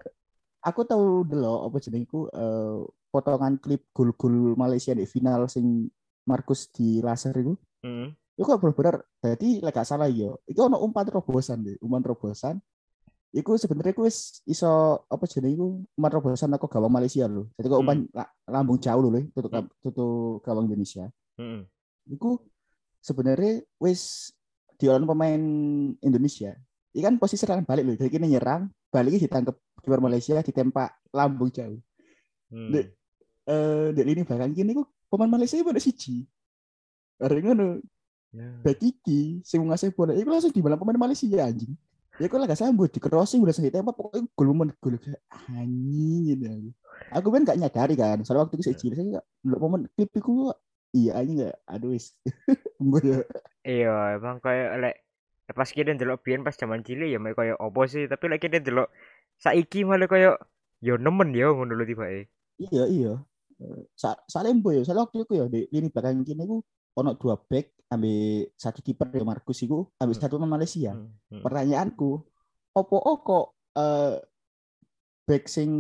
aku 0.69 0.87
tahu 0.87 1.27
dulu 1.27 1.67
apa 1.67 1.77
jenengku 1.83 2.31
uh, 2.31 2.87
potongan 3.11 3.59
klip 3.59 3.91
gol-gol 3.91 4.55
Malaysia 4.55 4.95
di 4.95 5.05
final 5.05 5.51
sing 5.51 5.91
Markus 6.25 6.71
di 6.71 7.03
laser 7.03 7.35
itu. 7.37 7.55
Hmm. 7.83 8.15
Itu 8.39 8.47
kok 8.47 8.63
bener-bener 8.63 9.05
jadi 9.21 9.61
lek 9.61 9.75
gak 9.75 9.89
salah 9.89 10.09
yo. 10.09 10.39
Itu 10.47 10.65
ono 10.65 10.81
umpan 10.81 11.05
terobosan 11.05 11.67
deh, 11.67 11.77
umpan 11.83 12.01
terobosan. 12.01 12.57
Iku 13.31 13.55
sebenarnya 13.55 13.95
ku 13.95 14.07
iso 14.47 14.73
apa 15.07 15.25
jenengku 15.27 15.87
umpan 15.95 16.11
terobosan 16.11 16.51
aku 16.55 16.67
gawang 16.67 16.91
Malaysia 16.91 17.27
loh. 17.27 17.51
Jadi 17.59 17.67
kok 17.67 17.81
umpan 17.83 18.07
hmm. 18.07 18.51
lambung 18.51 18.79
jauh 18.79 19.03
loh 19.03 19.13
tutup 19.35 19.51
hmm. 19.53 19.71
tutup 19.83 20.41
gawang 20.47 20.71
Indonesia. 20.71 21.11
Hmm. 21.39 21.67
Iku 22.11 22.43
sebenarnya 23.03 23.63
wis 23.83 24.33
diolah 24.81 25.05
pemain 25.05 25.43
Indonesia. 26.01 26.57
Ikan 26.91 27.21
posisi 27.21 27.45
serangan 27.45 27.69
balik 27.69 27.85
loh. 27.87 27.95
Jadi 27.95 28.19
ini 28.19 28.35
nyerang, 28.35 28.67
baliknya 28.91 29.29
ditangkap 29.29 29.55
kiper 29.79 30.01
Malaysia 30.03 30.41
ditempak 30.43 31.13
lambung 31.15 31.53
jauh. 31.55 31.79
Hmm. 32.51 32.73
Dek, 32.75 32.99
eh, 33.51 33.87
dek 33.91 34.07
ini 34.07 34.23
belakang 34.23 34.55
kini 34.55 34.71
kok 34.79 34.89
pemain 35.11 35.31
Malaysia 35.31 35.59
pada 35.67 35.83
siji. 35.83 36.23
Bareng 37.19 37.45
ngono. 37.51 37.69
Yeah. 38.31 38.63
Back 38.63 38.79
iki 38.79 39.43
sing 39.43 39.67
ngasih 39.67 39.91
bola 39.91 40.15
iku 40.15 40.31
langsung 40.31 40.55
di 40.55 40.63
pemain 40.63 40.95
Malaysia 40.95 41.27
anjing. 41.43 41.75
Ya 42.21 42.29
kok 42.29 42.37
lagi 42.37 42.53
sambut 42.53 42.93
di 42.93 43.01
crossing 43.01 43.41
udah 43.41 43.55
sampai 43.57 43.73
tembak 43.73 43.97
pokoknya 43.97 44.29
gol 44.37 44.53
men 44.53 44.71
gol 44.79 44.95
anjing 45.51 46.37
gitu. 46.37 46.47
Aku 47.17 47.33
kan 47.33 47.49
gak 47.49 47.57
nyadari 47.57 47.97
kan, 47.97 48.21
soalnya 48.23 48.45
waktu 48.45 48.61
itu 48.61 48.65
saya 48.69 48.77
cilik 48.77 48.97
saya 49.01 49.21
belum 49.41 49.57
momen 49.57 49.81
klip 49.97 50.13
itu 50.13 50.53
iya 50.93 51.17
anjing 51.17 51.49
gak 51.49 51.57
aduh 51.65 51.97
wis. 51.97 52.13
Ya. 53.01 53.25
Iya, 53.65 54.21
emang 54.21 54.41
kayak 54.45 54.69
lek 54.85 54.97
pas 55.51 55.69
kita 55.73 55.97
delok 55.97 56.21
biyen 56.23 56.45
pas 56.45 56.55
zaman 56.55 56.85
cilik 56.85 57.09
ya 57.09 57.19
mek 57.19 57.35
koyo 57.35 57.57
opo 57.57 57.89
sih, 57.89 58.05
tapi 58.05 58.29
lek 58.29 58.45
kita 58.45 58.61
delok 58.61 58.93
saiki 59.41 59.89
malah 59.89 60.05
koyo 60.05 60.37
yo 60.85 61.01
nemen 61.01 61.33
ya 61.33 61.49
ngono 61.57 61.73
lho 61.73 61.85
tibake. 61.89 62.29
Iya 62.61 62.85
iya. 62.85 63.13
Sa 63.97 64.17
salembo 64.25 64.73
ya, 64.73 64.81
soalnya 64.83 65.05
waktu 65.05 65.25
itu 65.25 65.33
ya 65.37 65.45
di 65.47 65.61
lini 65.69 65.89
belakang 65.93 66.25
kini 66.25 66.45
ku 66.49 66.65
ono 66.97 67.15
dua 67.17 67.37
back 67.37 67.89
ambil 67.91 68.47
satu 68.55 68.81
kiper 68.81 69.11
ya 69.11 69.27
Markus 69.27 69.63
itu 69.67 69.87
ambil 69.99 70.15
hmm. 70.17 70.23
satu 70.23 70.35
pemain 70.39 70.55
Malaysia. 70.57 70.93
Hmm. 70.95 71.11
Hmm. 71.29 71.43
Pertanyaanku, 71.45 72.11
opo 72.75 72.97
oh, 72.97 73.17
kok 73.21 73.47
uh, 73.77 74.17
back 75.27 75.45
sing 75.47 75.71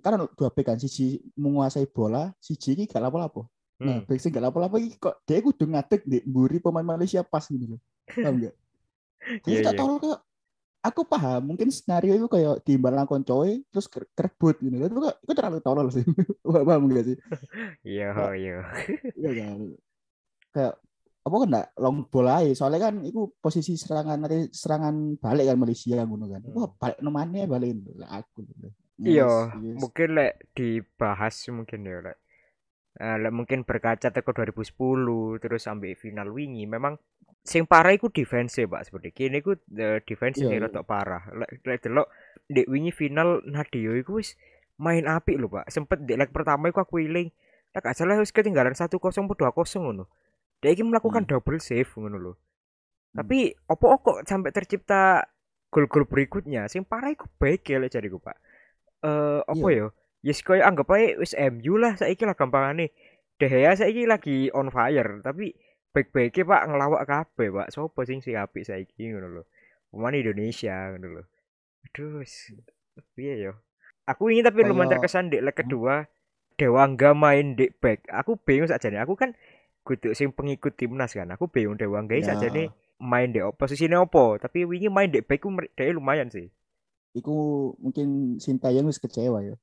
kan 0.00 0.24
dua 0.36 0.48
back 0.52 0.66
kan 0.74 0.78
siji 0.80 1.20
menguasai 1.36 1.90
bola, 1.90 2.32
siji 2.40 2.78
iki 2.78 2.84
gak 2.88 3.04
lapo-lapo. 3.04 3.48
Nah, 3.82 4.00
back 4.06 4.20
sing 4.20 4.32
gak 4.32 4.44
lapo-lapo 4.48 4.80
iki 4.80 4.96
kok 4.96 5.20
dia 5.28 5.44
kudu 5.44 5.68
ngadeg 5.68 6.00
di 6.08 6.18
mburi 6.24 6.62
pemain 6.62 6.86
Malaysia 6.86 7.20
pas 7.20 7.44
gitu 7.44 7.76
loh. 7.76 7.80
Paham 8.08 8.40
enggak? 8.40 8.54
Jadi 9.44 9.56
yeah, 9.56 9.64
tak 9.64 9.72
yeah. 9.72 9.80
tahu 9.80 9.92
kok 10.00 10.18
aku 10.84 11.00
paham 11.08 11.40
mungkin 11.48 11.72
skenario 11.72 12.12
itu 12.14 12.28
kayak 12.28 12.60
timbalan 12.60 13.08
koncoy 13.08 13.64
terus 13.72 13.88
ker- 13.88 14.08
kerebut 14.12 14.60
gitu 14.60 14.76
itu 14.76 14.98
kok 15.00 15.16
itu 15.24 15.32
terlalu 15.32 15.58
tolol 15.64 15.88
sih 15.88 16.04
paham 16.68 16.92
gak 16.92 17.04
sih 17.08 17.16
Iya, 17.82 18.12
iya. 18.36 18.58
iya 19.20 19.30
kan 19.40 19.58
kayak 20.52 20.74
apa 21.24 21.34
kan 21.40 21.48
enggak 21.48 21.68
long 21.80 21.98
ball 22.12 22.28
aja 22.28 22.52
soalnya 22.52 22.92
kan 22.92 22.94
itu 23.00 23.32
posisi 23.40 23.80
serangan 23.80 24.20
nanti 24.20 24.52
serangan 24.52 25.16
balik 25.16 25.48
kan 25.48 25.56
Malaysia 25.56 26.04
ngono 26.04 26.28
kan 26.28 26.42
wah 26.52 26.68
Hmm. 26.68 26.76
balik 26.76 26.98
nomane 27.00 27.40
balik 27.48 27.70
aku 28.04 28.44
Iya, 28.94 29.26
Yes, 29.26 29.34
yes. 29.58 29.76
mungkin 29.82 30.08
lek 30.14 30.32
dibahas 30.54 31.34
mungkin 31.50 31.82
ya 31.82 31.98
lek. 31.98 32.16
Lek 32.94 33.34
mungkin 33.34 33.66
berkaca 33.66 34.14
teko 34.14 34.30
2010 34.30 35.42
terus 35.42 35.66
sampai 35.66 35.98
final 35.98 36.30
wingi 36.30 36.62
memang 36.64 36.94
sing 37.42 37.66
parah 37.66 37.90
iku 37.90 38.08
defense 38.08 38.62
Pak 38.62 38.86
seperti 38.86 39.10
kini 39.10 39.42
iku 39.42 39.58
eh, 39.74 39.98
defense 40.06 40.38
Iya, 40.38 40.46
sing 40.46 40.58
rada 40.62 40.86
parah. 40.86 41.26
Lek 41.34 41.58
lek 41.66 41.82
delok 41.82 42.06
ndek 42.46 42.70
wingi 42.70 42.94
final 42.94 43.42
Nadio 43.44 43.98
iku 43.98 44.22
wis 44.22 44.38
main 44.78 45.04
apik 45.04 45.36
lho 45.36 45.50
Pak. 45.50 45.66
Sempet 45.68 46.06
ndek 46.06 46.16
leg 46.22 46.30
pertama 46.30 46.70
iku 46.70 46.86
aku 46.86 47.02
iling 47.02 47.34
lek 47.74 47.82
gak 47.82 47.98
salah 47.98 48.14
wis 48.16 48.30
ketinggalan 48.30 48.78
1-0 48.78 48.86
atau 48.86 49.02
2-0 49.02 49.34
ngono. 49.82 50.06
Dia 50.62 50.70
iki 50.70 50.86
melakukan 50.86 51.26
Hmm. 51.26 51.30
double 51.34 51.58
save 51.58 51.90
ngono 51.98 52.16
lho. 52.16 52.32
Tapi 53.10 53.50
opo 53.66 53.90
kok 53.98 54.18
sampai 54.22 54.54
tercipta 54.54 55.26
gol-gol 55.68 56.06
berikutnya 56.06 56.70
sing 56.70 56.86
parah 56.86 57.10
iku 57.10 57.26
baik 57.36 57.66
ya 57.66 57.82
lek 57.82 57.90
jariku 57.90 58.22
Pak. 58.22 58.38
Eh 59.02 59.40
apa 59.42 59.66
Iya. 59.68 59.82
ya? 59.82 59.86
Yes 60.24 60.40
koyo 60.40 60.64
anggap 60.64 60.88
ae 60.96 61.20
wis 61.20 61.36
MU 61.36 61.76
lah 61.76 62.00
saiki 62.00 62.24
lah 62.24 62.32
gampangane. 62.32 62.96
De 63.36 63.44
Gea 63.44 63.76
saiki 63.76 64.08
lagi 64.08 64.48
on 64.56 64.72
fire, 64.72 65.20
tapi 65.20 65.52
baik-baiknya 65.92 66.48
Pak 66.48 66.62
ngelawak 66.72 67.02
kabeh, 67.04 67.48
Pak. 67.52 67.68
Sopo 67.68 68.08
sing 68.08 68.24
sing 68.24 68.40
apik 68.40 68.64
saiki 68.64 69.12
ngono 69.12 69.28
lho. 69.28 69.42
Pemain 69.92 70.16
Indonesia 70.16 70.96
ngono 70.96 71.20
lho. 71.20 71.22
Aduh, 71.84 72.24
piye 73.12 73.36
yo? 73.36 73.52
Aku 74.08 74.32
ini 74.32 74.40
tapi 74.40 74.64
lumayan 74.64 74.88
Kayak- 74.88 75.04
terkesan 75.04 75.28
di 75.28 75.38
leg 75.44 75.56
kedua 75.56 76.08
Dewangga 76.54 77.12
main 77.18 77.58
di 77.58 77.66
back. 77.68 78.06
Aku 78.08 78.38
bingung 78.38 78.70
sakjane. 78.70 79.02
Aku 79.02 79.18
kan 79.18 79.34
kudu 79.82 80.14
sing 80.14 80.30
pengikut 80.30 80.78
timnas 80.78 81.10
kan. 81.10 81.26
Aku 81.34 81.50
bingung 81.50 81.74
Dewangga 81.74 82.14
Ya. 82.14 82.32
sakjane 82.32 82.70
main 83.02 83.34
di 83.34 83.42
posisinya 83.58 83.98
opo, 84.00 84.38
tapi 84.38 84.62
wingi 84.62 84.86
main 84.86 85.10
di 85.10 85.18
back 85.20 85.42
ku 85.42 85.50
lumayan 85.50 86.30
sih. 86.30 86.48
Iku 87.18 87.34
mungkin 87.82 88.38
Sintayong 88.38 88.86
wis 88.86 89.02
kecewa 89.02 89.42
ya. 89.42 89.58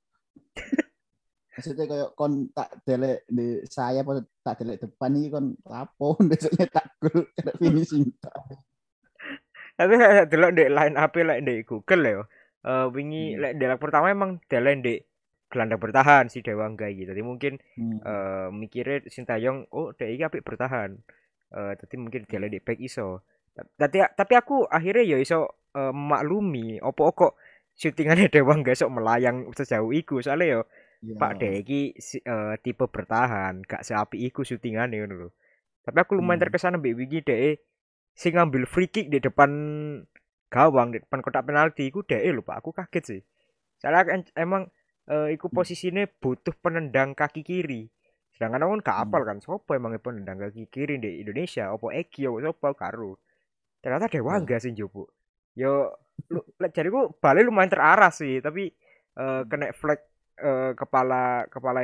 Maksudnya 1.52 1.86
kayak 1.86 2.10
kon 2.16 2.48
tak 2.56 2.70
delek 2.88 3.28
di 3.28 3.60
saya 3.68 4.02
apa 4.02 4.24
tak 4.42 4.64
delek 4.64 4.88
depan 4.88 5.12
ini 5.14 5.28
kon 5.28 5.46
lapo 5.68 6.16
besoknya 6.30 6.66
tak 6.72 6.88
gol 6.98 7.28
kena 7.36 7.52
finishing 7.60 8.08
tak. 8.24 8.34
Tapi 9.76 9.94
kayak 10.00 10.32
delok 10.32 10.52
di 10.56 10.64
line 10.72 10.96
up 10.96 11.12
lek 11.12 11.40
di 11.44 11.56
Google 11.68 12.04
ya. 12.08 12.22
Eh 12.62 12.86
wingi 12.94 13.36
Hmm. 13.36 13.42
lek 13.42 13.54
leg 13.60 13.82
pertama 13.82 14.08
emang 14.10 14.40
delen 14.48 14.80
di 14.80 14.96
gelandang 15.52 15.82
bertahan 15.84 16.32
si 16.32 16.40
Dewangga 16.40 16.88
gitu. 16.88 17.12
Jadi 17.12 17.22
mungkin 17.22 17.60
Hmm. 17.76 18.00
eh 18.00 18.48
mikirnya 18.54 19.04
Sintayong 19.12 19.68
oh 19.76 19.92
dia 19.92 20.08
iki 20.08 20.24
apik 20.24 20.48
bertahan. 20.48 20.96
Eh 21.52 21.74
tapi 21.76 21.96
mungkin 22.00 22.24
delen 22.32 22.48
di 22.48 22.64
back 22.64 22.80
iso. 22.80 23.28
Tapi 23.76 24.00
tapi 24.16 24.34
aku 24.40 24.64
akhirnya 24.72 25.04
ya 25.04 25.18
iso 25.20 25.52
eh, 25.76 25.92
maklumi 25.92 26.80
opo 26.80 27.12
kok 27.12 27.34
syutingannya 27.82 28.28
Dewangga 28.36 28.74
sok 28.78 28.92
melayang 28.96 29.38
sejauh 29.58 29.92
iku 30.02 30.16
soalnya 30.26 30.48
yo 30.60 30.64
Ya. 31.02 31.18
Pak 31.18 31.42
De 31.42 31.50
iki 31.62 31.82
si- 31.98 32.22
eh, 32.22 32.54
tipe 32.62 32.86
bertahan, 32.86 33.66
gak 33.66 33.82
seapi 33.88 34.18
iku 34.30 34.42
syutingane 34.46 35.02
ngono 35.02 35.16
lho. 35.22 35.30
Tapi 35.86 35.98
aku 35.98 36.14
lumayan 36.18 36.38
Hmm. 36.38 36.46
terkesan 36.46 36.78
ambek 36.78 36.94
wingi 36.94 37.20
DE 37.26 37.52
sing 38.14 38.38
ngambil 38.38 38.70
free 38.70 38.86
kick 38.94 39.10
di 39.10 39.18
depan 39.18 39.50
gawang, 40.52 40.94
di 40.94 41.00
depan 41.02 41.20
kotak 41.26 41.46
penalti 41.48 41.88
iku 41.90 42.04
DE 42.06 42.30
lho 42.32 42.42
Pak. 42.46 42.56
Aku 42.62 42.70
kaget 42.76 43.04
sih. 43.04 43.22
Soalnya 43.82 44.22
emang 44.38 44.70
eh, 45.10 45.34
iku 45.36 45.50
Hmm. 45.50 45.58
posisinya 45.58 46.06
butuh 46.22 46.54
penendang 46.62 47.18
kaki 47.18 47.42
kiri. 47.44 47.90
Sedangkan 48.38 48.64
aku 48.64 48.72
kan 48.78 48.82
gak 48.86 48.98
Hmm. 48.98 49.04
apal 49.10 49.22
kan 49.28 49.38
sopo 49.42 49.72
emang 49.74 49.98
penendang 50.00 50.38
kaki 50.40 50.70
kiri 50.70 51.02
di 51.02 51.22
Indonesia, 51.26 51.74
opo 51.74 51.90
Eki 51.92 52.30
opo 52.30 52.40
sopo 52.46 52.68
karo. 52.78 53.18
Ternyata 53.82 54.08
Dewangga 54.08 54.58
sih 54.62 54.74
jopo. 54.78 55.10
Yo 55.58 55.92
lu 56.30 56.42
jariku 56.70 57.16
balik 57.18 57.48
lumayan 57.48 57.72
terarah 57.72 58.12
sih, 58.14 58.38
tapi 58.44 58.70
eh, 59.18 59.42
kena 59.48 59.74
flag 59.74 60.00
eh, 60.38 60.72
kepala 60.78 61.48
kepala 61.50 61.82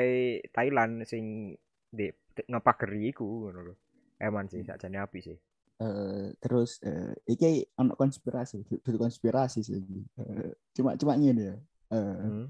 Thailand 0.53 1.07
sing 1.07 1.55
di 1.87 2.11
ngepageri 2.37 3.09
iku 3.09 3.25
ngono 3.47 3.59
lho. 3.71 3.73
Eman 4.17 4.49
sih 4.49 4.61
sakjane 4.65 4.97
api 5.01 5.19
sih. 5.21 5.37
Eh, 5.77 6.33
terus 6.41 6.81
eh, 6.81 7.13
iki 7.29 7.61
ono 7.77 7.93
konspirasi, 7.93 8.65
itu 8.65 8.97
konspirasi 8.97 9.61
sih. 9.61 9.77
Eh, 10.17 10.51
cuma 10.73 10.97
cuma 10.97 11.13
ngene 11.17 11.41
ya. 11.41 11.55
Eh, 11.93 12.15
Hmm. 12.17 12.45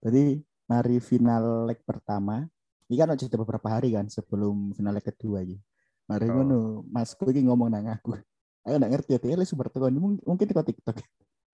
Jadi 0.00 0.40
mari 0.64 0.96
final 0.98 1.68
leg 1.68 1.84
pertama, 1.84 2.48
ini 2.88 2.96
kan 2.96 3.12
udah 3.12 3.38
beberapa 3.44 3.68
hari 3.68 3.92
kan 3.92 4.08
sebelum 4.08 4.72
final 4.72 4.96
leg 4.96 5.04
kedua 5.04 5.44
iki. 5.44 5.60
Mari 6.08 6.26
Oh. 6.26 6.40
ngono, 6.40 6.58
Masku 6.88 7.28
iki 7.30 7.44
ngomong 7.44 7.68
nang 7.68 7.86
aku. 7.86 8.16
Aku 8.64 8.76
nggak 8.80 8.92
ngerti 8.92 9.10
ya, 9.14 9.18
dia 9.20 9.44
super 9.44 9.68
tekan 9.68 9.92
mungkin 9.94 10.24
mungkin 10.24 10.44
di 10.48 10.54
TikTok. 10.56 10.96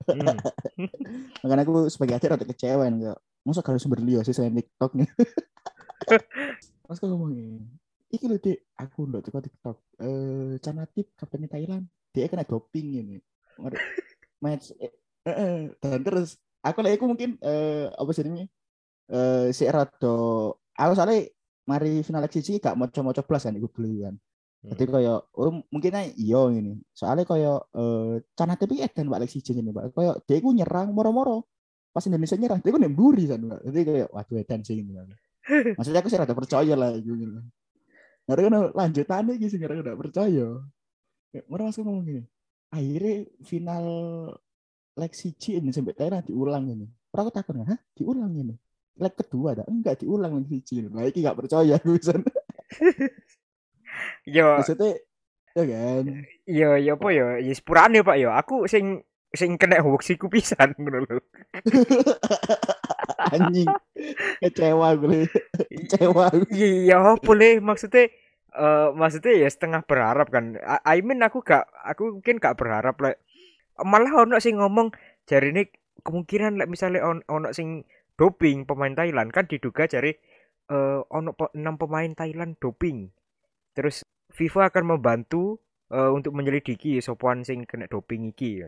Hmm. 0.05 0.37
Makanya 1.43 1.62
aku 1.65 1.88
sebagai 1.88 2.21
akhir 2.21 2.37
rada 2.37 2.47
kecewa 2.47 2.85
enggak. 2.85 3.19
Masa 3.47 3.62
kalau 3.65 3.81
sumber 3.81 4.03
liya 4.03 4.21
sih 4.26 4.35
selain 4.37 4.53
TikTok 4.53 4.93
nih. 4.99 5.09
Mas 6.87 6.99
aku 7.03 7.11
ngomongin, 7.11 7.67
iki 8.15 8.31
lho 8.31 8.38
Dek, 8.38 8.62
aku 8.79 9.11
ndak 9.11 9.26
teko 9.26 9.38
TikTok. 9.43 9.76
Eh 9.99 10.55
Canatip 10.62 11.11
kapten 11.19 11.50
Thailand, 11.50 11.85
dia 12.15 12.31
kena 12.31 12.47
doping 12.47 13.03
ini. 13.03 13.17
Match 14.43 14.71
eh, 14.79 14.93
eh, 15.26 15.73
dan 15.81 16.00
terus 16.05 16.37
aku 16.61 16.85
lagi 16.85 17.00
aku 17.00 17.09
mungkin 17.09 17.41
eh 17.43 17.91
apa 17.91 18.11
sih 18.15 18.23
ini? 18.23 18.45
Eh 19.11 19.50
si 19.50 19.67
rada 19.67 20.15
aku 20.55 20.93
soalnya 20.95 21.26
mari 21.67 22.07
final 22.07 22.23
siji 22.31 22.62
gak 22.62 22.79
maca-maca 22.79 23.26
plus 23.26 23.43
kan 23.43 23.57
iku 23.59 23.67
dulu 23.75 24.07
kan. 24.07 24.15
Jadi 24.67 24.83
kayak 24.91 25.19
oh 25.39 25.63
mungkin 25.71 25.93
aja 25.95 26.11
iya 26.19 26.43
ini. 26.51 26.75
Soalnya 26.91 27.23
kayak 27.23 27.59
eh 27.71 28.15
Canatip 28.35 28.69
iki 28.75 28.83
edan 28.83 29.07
Pak 29.07 29.23
siji 29.31 29.55
ini 29.55 29.71
Pak. 29.71 29.95
Kayak 29.95 30.15
dia 30.27 30.37
iku 30.43 30.51
nyerang 30.51 30.91
moro-moro. 30.91 31.47
Pas 31.95 32.05
Indonesia 32.05 32.37
nyerang, 32.37 32.61
dia 32.61 32.71
iku 32.75 32.81
nemburi 32.83 33.25
kan 33.31 33.41
Pak. 33.47 33.61
Jadi 33.71 33.81
kayak 33.87 34.09
waduh 34.11 34.37
edan 34.43 34.61
sih 34.67 34.83
ini. 34.83 34.93
Maksudnya 35.79 36.01
aku 36.03 36.11
sih 36.11 36.19
rada 36.19 36.35
percaya 36.35 36.75
lah 36.75 36.91
iku 36.99 37.15
gitu. 37.15 37.39
Karena 38.27 38.59
kan 38.75 39.23
gitu 39.39 39.47
sih 39.47 39.61
karena 39.63 39.87
udah 39.87 39.95
percaya. 39.95 40.47
Kayak 41.31 41.45
mereka 41.47 41.67
masuk 41.71 41.83
ngomong 41.87 42.05
gini. 42.11 42.23
Akhirnya 42.75 43.15
final 43.47 43.87
leg 44.99 45.13
siji 45.15 45.63
ini 45.63 45.71
sampai 45.71 45.95
Thailand 45.95 46.27
diulang 46.27 46.67
ini. 46.67 46.87
Orang 47.15 47.31
aku 47.31 47.33
takut 47.39 47.55
hah 47.63 47.79
diulang 47.95 48.35
ini. 48.35 48.55
Leg 48.99 49.15
kedua 49.15 49.55
ada 49.55 49.65
enggak 49.71 50.03
diulang 50.03 50.43
siji 50.51 50.83
ini. 50.83 50.89
Nah, 50.91 51.07
ini 51.07 51.23
gak 51.23 51.39
percaya 51.39 51.77
aku. 51.79 51.95
Yo 54.26 54.59
Maksudnya 54.59 54.99
ya 55.56 55.64
kan. 55.64 56.04
yo 56.45 56.68
yo 56.76 56.92
apa 56.99 57.09
yo, 57.14 57.26
ya 57.40 57.52
sepurane 57.54 58.02
Pak 58.02 58.16
yo. 58.18 58.35
Aku 58.35 58.66
sing 58.66 59.06
sing 59.33 59.54
kena 59.61 59.85
hoax 59.85 60.11
iku 60.14 60.26
pisan 60.26 60.75
ngono 60.80 61.06
lho. 61.06 61.16
Anjing. 63.33 63.68
Kecewa 64.42 64.99
gue. 64.99 65.30
Kecewa. 65.71 66.30
Iya, 66.50 67.16
boleh 67.21 67.62
maksudnya 67.62 68.11
eh 68.56 68.88
maksudnya 68.97 69.33
ya 69.37 69.49
setengah 69.49 69.85
berharap 69.85 70.28
kan. 70.33 70.56
I, 70.59 70.99
I 70.99 70.99
mean 71.04 71.23
aku 71.23 71.45
gak 71.45 71.68
aku 71.85 72.18
mungkin 72.21 72.42
gak 72.42 72.56
berharap 72.59 72.97
lah. 72.99 73.14
Malah 73.80 74.26
ono 74.26 74.37
sing 74.40 74.56
ngomong 74.56 74.90
jari 75.28 75.52
ini 75.52 75.68
kemungkinan 76.00 76.56
like, 76.56 76.71
misalnya 76.71 77.04
on, 77.04 77.21
ono 77.28 77.52
sing 77.52 77.85
doping 78.16 78.64
pemain 78.64 78.97
Thailand 78.97 79.28
kan 79.35 79.45
diduga 79.45 79.85
jari 79.85 80.16
eh 80.66 81.00
ono 81.12 81.30
pe, 81.37 81.52
6 81.52 81.62
pemain 81.76 82.11
Thailand 82.16 82.56
doping. 82.59 83.12
Terus 83.76 84.00
FIFA 84.37 84.69
akan 84.69 84.85
membantu 84.87 85.59
eh, 85.87 86.11
untuk 86.11 86.35
menyelidiki 86.35 86.99
sopoan 86.99 87.40
sing 87.43 87.64
kena 87.64 87.87
doping 87.87 88.28
iki. 88.28 88.59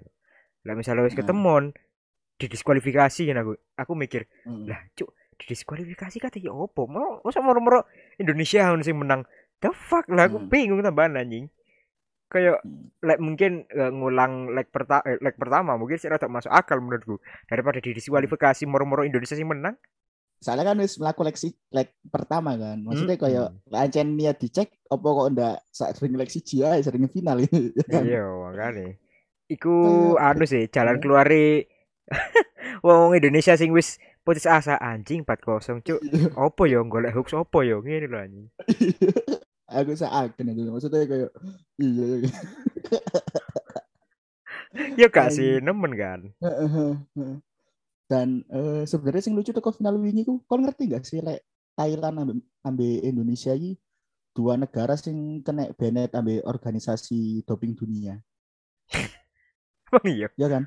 Lah 0.64 0.72
misalnya 0.72 1.02
wis 1.02 1.12
Nah. 1.12 1.22
ketemon 1.22 1.74
didiskualifikasi 2.36 3.22
kan 3.26 3.36
aku. 3.36 3.52
Aku 3.76 3.92
mikir 3.94 4.26
Hmm. 4.46 4.66
lah 4.66 4.80
cuk 4.94 5.10
didiskualifikasi 5.38 6.18
kata 6.18 6.38
ya 6.38 6.50
opo 6.50 6.86
mau 6.86 7.22
masa 7.22 7.38
moro-moro 7.38 7.86
Indonesia 8.16 8.58
yang 8.64 8.82
sing 8.82 8.98
menang 8.98 9.22
the 9.58 9.70
fuck 9.70 10.06
lah 10.10 10.26
aku 10.26 10.42
Hmm. 10.42 10.50
bingung 10.50 10.82
tambahan 10.82 11.14
anjing 11.14 11.46
kayak 12.28 12.58
Hmm. 12.60 12.90
like 13.00 13.22
mungkin 13.22 13.62
eh, 13.68 13.86
ngulang 13.88 14.50
leg 14.50 14.66
perta 14.66 14.98
eh, 15.02 15.14
leg 15.18 15.34
pertama 15.34 15.78
mungkin 15.78 15.94
sih 15.94 16.10
rada 16.10 16.26
masuk 16.26 16.50
akal 16.50 16.78
menurutku 16.78 17.18
daripada 17.46 17.78
didiskualifikasi 17.78 18.66
moro-moro 18.66 19.02
Indonesia 19.02 19.34
sing 19.34 19.46
menang 19.46 19.78
Soalnya 20.38 20.64
kan 20.64 20.78
wis 20.78 20.96
melaku 20.96 21.22
leg 21.22 21.34
si- 21.34 21.58
leg 21.68 21.90
pertama 22.06 22.54
kan. 22.54 22.78
Maksudnya 22.78 23.14
Hmm. 23.14 23.22
kayak 23.22 23.48
lancen 23.66 24.14
niat 24.14 24.36
dicek 24.36 24.70
opo 24.86 25.08
kok 25.16 25.28
ndak 25.32 25.56
sering 25.68 26.14
leg 26.14 26.28
siji 26.28 26.62
ae 26.62 26.78
sering 26.78 27.06
final 27.06 27.38
ini. 27.38 27.74
ya 27.74 27.84
kan? 27.84 28.02
iya 28.02 28.22
makanya 28.24 28.86
iku 29.48 29.74
anu 30.14 30.44
sih 30.44 30.68
jalan 30.68 30.96
Iya. 30.96 31.02
keluari 31.02 31.46
wong 32.84 33.12
Indonesia 33.12 33.52
sing 33.54 33.72
wis 33.72 33.96
putus 34.20 34.44
asa 34.44 34.76
anjing 34.76 35.24
4-0 35.24 35.80
cuk 35.80 36.00
opo 36.38 36.62
yo 36.64 36.84
golek 36.84 37.12
hoax 37.12 37.32
opo 37.32 37.60
yo 37.60 37.80
ngene 37.80 38.06
lho 38.06 38.18
anjing 38.18 38.46
aku 39.68 39.92
seakan 39.92 40.52
itu 40.52 40.68
maksudnya 40.68 41.04
kayak 41.04 41.30
iya 41.78 42.04
iya. 42.14 42.30
ya 45.00 45.06
gak 45.08 45.32
sih 45.32 45.60
nemen 45.60 45.92
kan 45.92 46.20
dan 48.10 48.42
eh, 48.50 48.82
sebenarnya 48.88 49.22
sing 49.24 49.34
lucu 49.36 49.52
teko 49.52 49.70
final 49.76 49.96
wingi 50.00 50.24
ku 50.28 50.40
kon 50.48 50.64
ngerti 50.64 50.82
gak 50.92 51.04
sih 51.04 51.20
lek 51.20 51.44
Thailand 51.78 52.16
ambe, 52.24 52.34
ambe 52.66 52.88
Indonesia 53.04 53.52
iki 53.54 53.76
dua 54.36 54.54
negara 54.56 54.94
sing 54.98 55.44
kena 55.46 55.70
banned 55.78 56.10
ambe 56.16 56.40
organisasi 56.44 57.44
doping 57.48 57.72
dunia 57.76 58.16
emang 59.92 60.04
iya 60.08 60.28
ya 60.40 60.48
kan 60.50 60.64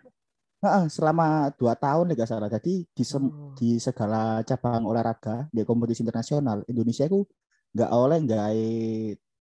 Heeh, 0.61 0.85
selama 0.93 1.49
dua 1.57 1.73
tahun 1.73 2.13
ya 2.13 2.21
gak 2.21 2.29
salah. 2.29 2.45
Jadi 2.45 2.85
di, 2.93 3.03
sem- 3.03 3.33
Oh. 3.33 3.53
di 3.57 3.81
segala 3.81 4.45
cabang 4.45 4.85
olahraga 4.85 5.49
di 5.49 5.65
kompetisi 5.65 6.05
internasional 6.05 6.61
Indonesia 6.69 7.09
itu 7.09 7.25
nggak 7.73 7.91
oleh 7.93 8.17
nggak 8.25 8.49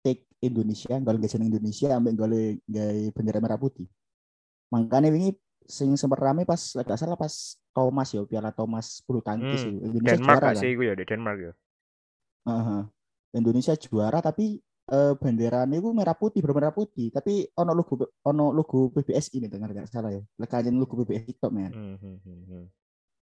take 0.04 0.26
Indonesia, 0.42 0.94
nggak 0.98 1.14
oleh 1.14 1.30
Indonesia, 1.54 1.88
ambek 1.94 2.12
nggak 2.18 2.28
oleh 2.30 2.46
nggak 2.66 2.92
bendera 3.16 3.40
merah 3.46 3.60
putih. 3.62 3.88
Makanya 4.74 5.14
ini 5.14 5.38
sing 5.70 5.94
sempat 5.96 6.20
rame 6.20 6.44
pas 6.50 6.60
gak 6.76 7.00
salah 7.00 7.16
pas 7.16 7.34
Thomas 7.74 8.08
ya 8.10 8.22
Piala 8.24 8.54
Thomas 8.54 9.02
bulu 9.02 9.20
tangkis 9.20 9.66
Hmm, 9.66 9.74
itu. 9.74 9.86
Indonesia 9.90 10.14
Denmark 10.16 10.38
juara 10.38 10.50
kan. 10.50 10.62
sih 10.62 10.72
gue 10.72 10.86
ya 10.86 10.96
di 10.96 11.04
Denmark 11.04 11.40
ya 11.42 11.54
Heeh. 12.44 12.82
Indonesia 13.34 13.74
juara 13.76 14.20
tapi 14.20 14.46
eh, 14.86 15.14
benderanya 15.18 15.76
itu 15.76 15.90
merah 15.90 16.14
putih 16.14 16.40
bermerah 16.40 16.70
putih 16.70 17.10
tapi 17.10 17.50
ono 17.52 17.72
logo 17.72 17.94
ono 18.22 18.52
logo 18.52 18.92
PBSI 18.92 19.42
ini 19.42 19.48
dengar 19.48 19.72
gak 19.72 19.90
salah 19.90 20.12
ya 20.12 20.22
lekanya 20.38 20.70
logo 20.70 21.02
PBSI 21.02 21.34
itu 21.34 21.50
men 21.50 21.72
Hmm, 21.72 21.98
hmm, 21.98 22.18
hmm, 22.22 22.42
hmm. 22.46 22.64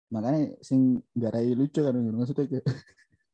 makanya 0.08 0.40
sing 0.64 0.80
garai 1.12 1.52
lucu 1.52 1.84
kan 1.84 1.92
maksudnya 1.92 2.48
kayak, 2.48 2.66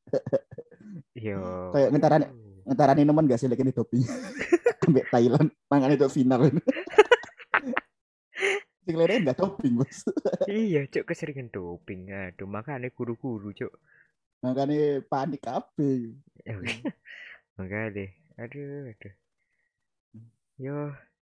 Yo. 1.13 1.69
kayak 1.71 1.89
ngentaran 1.93 2.21
ngentaran 2.65 2.97
nemen 2.97 3.25
gak 3.27 3.37
sih 3.37 3.47
lagi 3.47 3.61
ini 3.61 3.71
doping 3.71 4.01
sampai 4.83 5.03
Thailand 5.07 5.47
mangan 5.67 5.93
itu 5.93 6.07
final 6.09 6.49
sing 8.83 8.95
lainnya 8.99 9.31
nggak 9.31 9.39
doping 9.39 9.73
bos 9.79 10.03
iya 10.51 10.83
cuk 10.91 11.07
keseringan 11.07 11.49
doping. 11.49 12.11
Aduh 12.11 12.47
makanya 12.47 12.91
guru-guru 12.91 13.55
cuk. 13.55 13.71
Makanya 14.43 14.99
panik 15.07 15.39
kabeh. 15.39 16.19
Ya, 16.43 16.59
makanya 17.57 17.87
deh. 17.95 18.09
Aduh 18.35 18.91
aduh. 18.91 19.13
Yo 20.59 20.77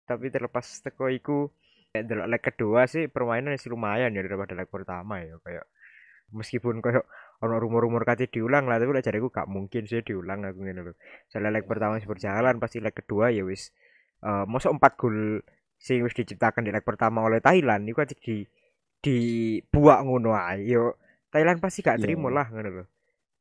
tapi 0.09 0.33
terlepas 0.33 0.67
teko 0.83 1.09
iku 1.13 1.49
delok 1.93 2.29
leg 2.29 2.43
kedua 2.43 2.89
sih 2.89 3.07
permainan 3.13 3.61
sih 3.61 3.69
lumayan 3.69 4.17
ya 4.17 4.25
daripada 4.25 4.57
leg 4.57 4.67
pertama 4.73 5.21
ya 5.21 5.37
kayak 5.45 5.69
meskipun 6.33 6.81
kayak 6.81 7.05
ono 7.45 7.61
rumor-rumor 7.61 8.09
kate 8.09 8.33
diulang 8.33 8.65
lah 8.65 8.81
tapi 8.81 8.97
jariku 9.05 9.29
gak 9.29 9.51
mungkin 9.51 9.85
sih 9.85 10.01
diulang 10.01 10.47
aku 10.49 10.65
ngene 10.65 10.81
lho. 10.89 10.93
Soalnya 11.29 11.61
leg 11.61 11.69
pertama 11.69 12.01
masih 12.01 12.09
berjalan 12.09 12.57
pasti 12.57 12.81
leg 12.81 12.97
kedua 12.97 13.29
ya 13.29 13.45
wis 13.45 13.71
eh 14.23 14.45
mosok 14.49 14.79
empat 14.79 14.93
gol 14.97 15.43
sing 15.83 15.99
wis 16.01 16.15
diciptakan 16.15 16.63
di 16.63 16.71
leg 16.71 16.87
pertama 16.87 17.21
oleh 17.21 17.43
Thailand 17.43 17.83
iku 17.85 18.01
aja 18.01 18.15
di 18.15 18.47
dibuak 19.03 19.99
ngono 20.01 20.31
ae. 20.33 20.63
Yo 20.65 20.95
Thailand 21.29 21.59
pasti 21.59 21.83
gak 21.83 21.99
Iya. 21.99 22.03
terima 22.07 22.31
lah 22.31 22.47
ngono 22.47 22.71
lho. 22.71 22.85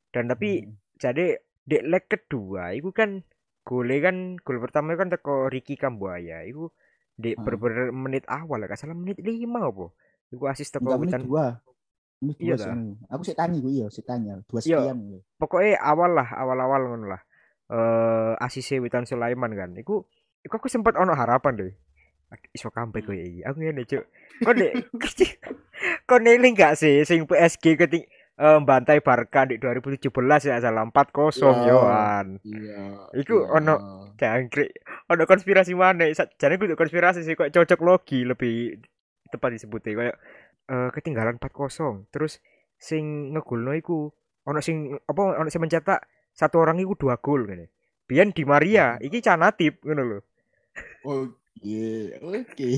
Dan 0.09 0.25
tapi 0.25 0.65
jadi 0.97 1.37
di 1.61 1.77
leg 1.81 2.09
kedua 2.09 2.73
itu 2.73 2.89
kan 2.89 3.21
gole 3.61 4.01
kan 4.01 4.15
gol 4.37 4.57
pertama 4.57 4.97
kan 4.97 5.07
teko 5.07 5.47
Ricky 5.47 5.77
Kambuaya. 5.77 6.41
Itu 6.41 6.73
di 7.13 7.31
Ah. 7.31 7.45
beberapa 7.45 7.93
menit 7.93 8.25
awal 8.25 8.65
gak 8.65 8.75
salah 8.75 8.97
menit 8.97 9.21
lima 9.21 9.61
apa. 9.63 9.93
Itu 10.27 10.41
asis 10.43 10.71
teko 10.71 10.97
Witan. 10.97 11.21
dua. 11.21 11.61
Menit 12.17 12.37
Iya 12.37 12.53
dua 12.53 12.57
dah. 12.59 12.73
sih 12.73 12.89
aku 13.07 13.21
sih 13.23 13.35
tanya 13.35 13.57
gue 13.59 13.71
iya 13.71 13.87
sih 13.87 14.01
tanya. 14.01 14.33
Dua 14.43 14.59
Iya. 14.59 14.77
sekian 14.81 14.97
pokoknya 15.37 15.77
awal 15.77 16.11
lah 16.11 16.29
awal-awal 16.31 16.81
ngono 16.87 17.05
lah. 17.07 17.21
Eh 17.67 18.33
asise 18.39 18.77
Witan 18.77 19.05
Sulaiman 19.05 19.53
kan. 19.53 19.69
Iku 19.73 20.05
iku 20.41 20.53
aku 20.55 20.67
sempat 20.67 20.97
ono 20.97 21.13
harapan 21.13 21.53
deh 21.55 21.73
iso 22.51 22.69
comeback 22.69 23.03
koyo 23.03 23.21
iki. 23.21 23.41
Aku 23.43 23.59
ngene 23.59 23.83
cuk. 23.83 24.03
Kok 24.41 24.53
dek 24.55 24.71
kok 26.09 26.19
neling 26.21 26.53
gak 26.53 26.75
sih? 26.75 27.03
Sing 27.03 27.23
PSG 27.23 27.75
ketik 27.75 28.05
eh, 28.37 28.59
bantai 28.59 28.99
Barca 28.99 29.45
di 29.45 29.57
2017 29.57 30.09
ya 30.49 30.57
salah 30.57 30.81
4-0 30.83 31.37
Ya. 31.37 31.69
yoan 31.69 32.27
iya 32.41 32.79
Iku 33.13 33.45
ono- 33.45 34.09
jangkrik 34.17 34.71
ono 35.05 35.23
konspirasi 35.25 35.73
mana 35.73 36.09
jane 36.09 36.55
kudu 36.55 36.73
konspirasi 36.73 37.21
sih 37.21 37.33
kok 37.33 37.49
cocok 37.49 37.79
logi 37.81 38.25
lebih 38.25 38.81
tepat 39.29 39.53
disebutnya 39.53 39.91
kayak 39.93 40.17
eh, 40.67 40.89
ketinggalan 40.89 41.37
4-0 41.37 42.09
terus 42.09 42.41
sing 42.77 43.33
ngegolno 43.33 43.73
iku 43.73 44.09
ono 44.41 44.57
sing 44.57 44.89
apa 44.97 45.37
ono 45.37 45.49
sing 45.49 45.61
mencetak 45.61 46.01
satu 46.33 46.63
orang 46.63 46.79
iku 46.79 46.97
dua 46.97 47.21
gol 47.21 47.45
ngene. 47.45 47.69
Biyen 48.09 48.33
di 48.33 48.41
Maria 48.41 48.97
iki 48.97 49.21
canatip 49.21 49.85
ngono 49.85 50.01
lho 50.01 50.19
oke 51.59 52.39
oke 52.47 52.69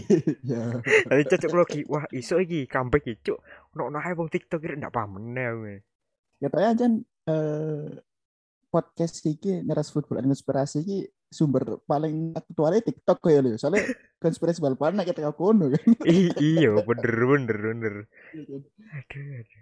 ya. 0.44 0.64
Tadi 0.82 1.24
cocok 1.30 1.52
logi 1.54 1.82
wah 1.86 2.04
iso 2.10 2.42
iki 2.42 2.66
comeback 2.66 3.06
iki 3.06 3.22
cuk. 3.32 3.40
Ono 3.78 3.94
ono 3.94 3.98
ae 4.02 4.14
wong 4.18 4.30
TikTok 4.30 4.60
kira 4.60 4.74
ndak 4.76 4.94
paham 4.94 5.22
meneh 5.22 5.82
katanya 6.44 6.70
aja 6.76 6.86
eh, 7.32 7.88
podcast 8.68 9.24
iki 9.24 9.64
neras 9.64 9.94
football 9.94 10.20
dan 10.20 10.28
konspirasi 10.28 10.84
iki 10.84 10.98
sumber 11.32 11.82
paling 11.88 12.34
aktualnya 12.36 12.82
TikTok 12.84 13.20
ya 13.30 13.40
lho. 13.40 13.56
Soalnya 13.56 13.86
konspirasi 14.24 14.60
bal-balan 14.60 15.00
nek 15.00 15.14
ketika 15.14 15.32
kono 15.32 15.72
kan. 15.72 15.86
Iya 16.38 16.82
bener 16.84 17.14
bener 17.14 17.58
bener. 17.58 17.96
Aduh 18.34 19.24
aduh. 19.40 19.62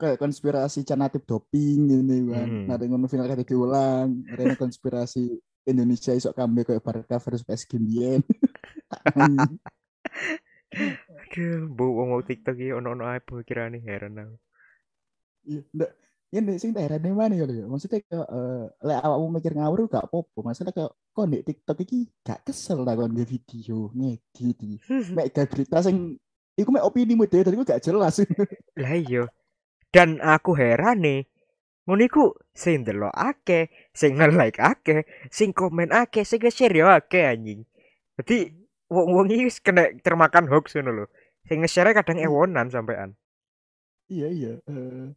Kayak 0.00 0.16
konspirasi 0.16 0.80
canatip 0.88 1.28
doping 1.28 1.88
ini 1.88 2.32
kan. 2.32 2.48
Hmm. 2.48 2.64
nah 2.68 2.76
dengan 2.80 3.04
final 3.04 3.28
kata 3.28 3.44
diulang 3.44 4.24
ada 4.32 4.56
konspirasi 4.56 5.36
Indonesia 5.68 6.12
isok 6.16 6.36
comeback 6.36 6.72
kayak 6.72 6.84
Barca 6.84 7.16
versus 7.20 7.44
PSG 7.44 7.76
Bien 7.80 8.20
aduh 11.30 11.66
wong 11.74 12.08
wong 12.14 12.22
TikTok 12.22 12.54
iki 12.58 12.70
ono 12.74 12.94
ono 12.94 13.10
ae 13.10 13.18
pemikirane 13.22 13.82
heran 13.82 14.22
aku. 14.22 14.36
Iya 15.46 15.60
ndak 15.74 15.90
ini 16.30 16.62
sing 16.62 16.70
daerah 16.70 16.98
di 17.02 17.10
mana 17.10 17.34
ya 17.34 17.42
lho 17.42 17.54
ya 17.58 17.66
maksudnya 17.66 17.98
kayak 18.06 18.26
eh 18.30 18.64
lek 18.86 18.98
awakmu 19.02 19.26
mikir 19.34 19.52
ngawur 19.58 19.90
gak 19.90 20.06
apa-apa. 20.06 20.38
Masalah 20.46 20.72
kayak 20.74 20.92
kok 20.94 21.26
di 21.26 21.38
TikTok 21.42 21.78
iki 21.82 21.98
gak 22.22 22.40
kesel 22.46 22.86
lah 22.86 22.94
kon 22.94 23.14
video 23.18 23.90
ngedit 23.94 24.58
mek 25.16 25.34
gak 25.34 25.50
berita 25.50 25.82
sing 25.82 26.14
iku 26.54 26.70
mek 26.70 26.86
opini 26.86 27.18
mu 27.18 27.26
dhewe 27.26 27.50
iku 27.50 27.66
gak 27.66 27.82
jelas. 27.82 28.22
Lah 28.78 28.94
iya. 28.94 29.26
Dan 29.90 30.22
aku 30.22 30.54
heran 30.54 31.02
nih. 31.02 31.26
Ngono 31.90 32.02
iku 32.06 32.24
sing 32.54 32.86
ndelok 32.86 33.10
akeh, 33.10 33.66
sing 33.90 34.14
nge-like 34.14 34.62
akeh, 34.62 35.02
sing 35.26 35.50
komen 35.50 35.90
akeh, 35.90 36.22
sing 36.22 36.38
nge-share 36.38 36.78
yo 36.78 36.86
akeh 36.86 37.26
anjing. 37.26 37.66
Berarti 38.14 38.54
wong-wong 38.86 39.26
iki 39.34 39.50
wis 39.50 39.58
kena 39.58 39.90
termakan 39.98 40.46
hoax 40.46 40.78
ngono 40.78 40.90
lho. 41.02 41.06
Sing 41.50 41.58
nge-share 41.66 41.90
kadang 41.90 42.22
ewonan 42.22 42.70
sampean. 42.70 43.18
iya 44.10 44.26
iya 44.26 44.52
eh 44.66 45.14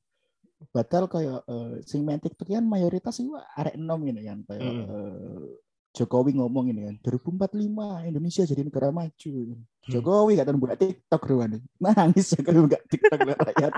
batal 0.70 1.10
kayak 1.10 1.46
eh, 1.50 1.82
sing 1.82 2.06
main 2.06 2.22
TikTok 2.22 2.46
kan 2.46 2.62
mayoritas 2.62 3.18
itu 3.18 3.34
arek 3.58 3.74
enom 3.74 4.02
ini 4.06 4.22
kan 4.26 4.40
kayak 4.46 4.62
Mm. 4.62 4.86
eh, 4.86 5.50
Jokowi 5.94 6.34
ngomong 6.34 6.74
ini 6.74 6.90
kan 6.90 6.96
2045 7.06 8.10
Indonesia 8.10 8.44
jadi 8.50 8.66
negara 8.66 8.90
maju. 8.90 9.30
Hmm. 9.30 9.62
Jokowi 9.86 10.42
gak 10.42 10.50
tahu 10.50 10.58
buka 10.58 10.76
TikTok 10.82 11.24
ruan 11.30 11.62
nangis 11.78 12.34
kalau 12.42 12.66
buka 12.66 12.82
TikTok 12.90 13.20
rakyat 13.22 13.74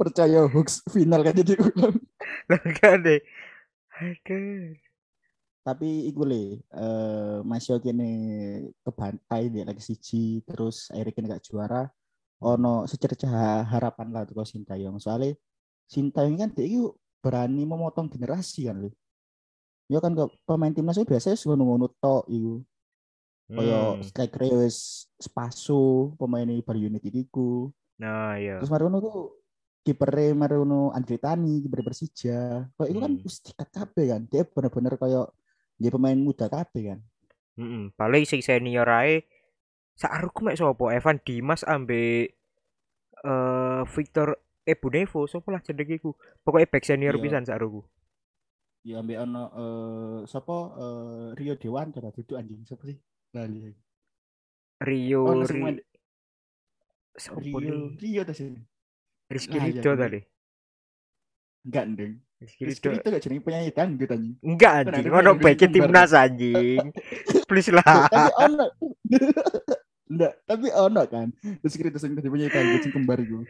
percaya 0.00 0.48
hoax 0.48 0.80
final 0.88 1.20
kan 1.20 1.36
jadi 1.36 1.60
ulang. 1.60 2.00
Lah 2.48 2.62
gak 2.80 2.94
deh. 3.04 3.20
Aduh. 3.96 4.76
tapi 5.66 6.06
iku 6.06 6.22
le 6.22 6.62
eh 6.62 7.38
masih 7.42 7.82
kene 7.82 8.10
kebantai 8.86 9.50
dia 9.50 9.66
lagi 9.66 9.82
siji 9.82 10.40
terus 10.46 10.88
akhirnya 10.88 11.12
kene 11.12 11.26
gak 11.36 11.44
juara. 11.44 11.84
Ono 12.40 12.88
secercah 12.88 13.60
harapan 13.68 14.08
lah 14.08 14.24
tuh 14.24 14.40
Sintayong. 14.40 14.96
Soalnya 15.04 15.36
Sintayong 15.84 16.36
kan 16.40 16.50
dia 16.56 16.80
berani 17.20 17.68
memotong 17.68 18.08
generasi 18.08 18.72
kan 18.72 18.80
le 18.80 18.96
ya 19.86 19.98
kan 19.98 20.12
pemain 20.42 20.70
timnas 20.70 20.98
itu 20.98 21.06
biasanya 21.06 21.38
ngono 21.46 21.62
ngono 21.64 21.86
tok 21.96 22.24
iku 22.28 22.54
kaya 23.46 23.94
Hmm. 23.94 24.02
striker 24.02 24.42
wis 24.58 25.06
Spaso 25.16 26.10
pemain 26.18 26.46
Bali 26.60 26.80
United 26.84 27.14
iku 27.14 27.70
Nah, 27.96 28.34
iya. 28.36 28.58
terus 28.58 28.68
Marono 28.68 28.98
tuh 28.98 29.40
kipernya 29.80 30.34
Marono 30.34 30.90
Andre 30.90 31.16
Tani 31.16 31.62
kiper 31.62 31.80
Persija 31.80 32.66
kok 32.74 32.88
itu 32.90 32.98
kan 32.98 33.12
Hmm. 33.14 33.22
wis 33.22 33.38
dikat 33.40 33.68
kabeh 33.70 34.04
kan 34.10 34.20
dia 34.26 34.42
bener-bener 34.42 34.98
kayak 34.98 35.30
dia 35.78 35.90
pemain 35.90 36.18
muda 36.18 36.46
kabeh 36.46 36.82
kan 36.90 37.00
Heeh. 37.56 37.88
Paling 37.94 38.26
sing 38.26 38.42
senior 38.42 38.84
ae 38.84 39.22
saarku 39.94 40.44
mek 40.44 40.58
sapa? 40.58 40.92
Evan 40.92 41.16
Dimas 41.22 41.64
ambe 41.64 42.34
eh 43.24 43.82
Victor 43.94 44.36
Ebu 44.66 44.86
Nevo 44.90 45.24
sapa 45.24 45.48
lah 45.48 45.62
jenenge 45.62 45.96
iku. 45.96 46.12
Pokoke 46.42 46.66
back 46.68 46.84
senior 46.84 47.16
Iya. 47.16 47.22
pisan 47.22 47.46
saarku. 47.46 47.80
Ya 48.86 49.02
ambil 49.02 49.26
ono 49.26 49.44
eh 49.50 50.18
sapa 50.30 50.56
eh, 50.78 51.26
Rio 51.34 51.58
Dewanto 51.58 51.98
lah 51.98 52.14
duduk 52.14 52.38
anjing 52.38 52.62
sapa 52.62 52.86
sih 52.86 52.94
lali 53.34 53.74
Rio 54.86 55.26
oh 55.26 55.42
Ri- 55.42 55.82
Sopo 57.16 57.56
Rio? 57.58 57.90
Rio 57.98 58.22
tas 58.22 58.38
ini 58.46 58.62
Rizky 59.26 59.58
iya, 59.58 59.66
Ridho 59.66 59.90
iya. 59.90 59.98
tadi. 59.98 60.20
enggak 61.66 61.84
ndeng 61.90 62.14
Rizky 62.38 62.62
Rizky 62.62 62.86
Ridho. 62.94 63.02
itu 63.02 63.08
gak 63.10 63.22
jadi 63.26 63.36
penyanyi 63.42 63.70
dangdut 63.74 64.10
anjing 64.14 64.34
Enggak 64.46 64.72
anjing, 64.86 65.04
ada 65.10 65.18
ono 65.18 65.30
baiknya 65.34 65.68
timnas 65.72 66.12
anjing. 66.14 66.84
Please 67.50 67.74
lah. 67.74 68.06
tapi 68.06 68.32
ono 68.38 68.64
Enggak, 70.06 70.32
tapi 70.46 70.70
ono 70.70 71.02
kan. 71.10 71.34
Terus 71.42 71.74
kita 71.74 71.98
sing 71.98 72.14
tadi 72.14 72.30
punya 72.30 72.46
ikan 72.46 72.78
kucing 72.78 72.94
kembar 72.94 73.18
iku. 73.18 73.42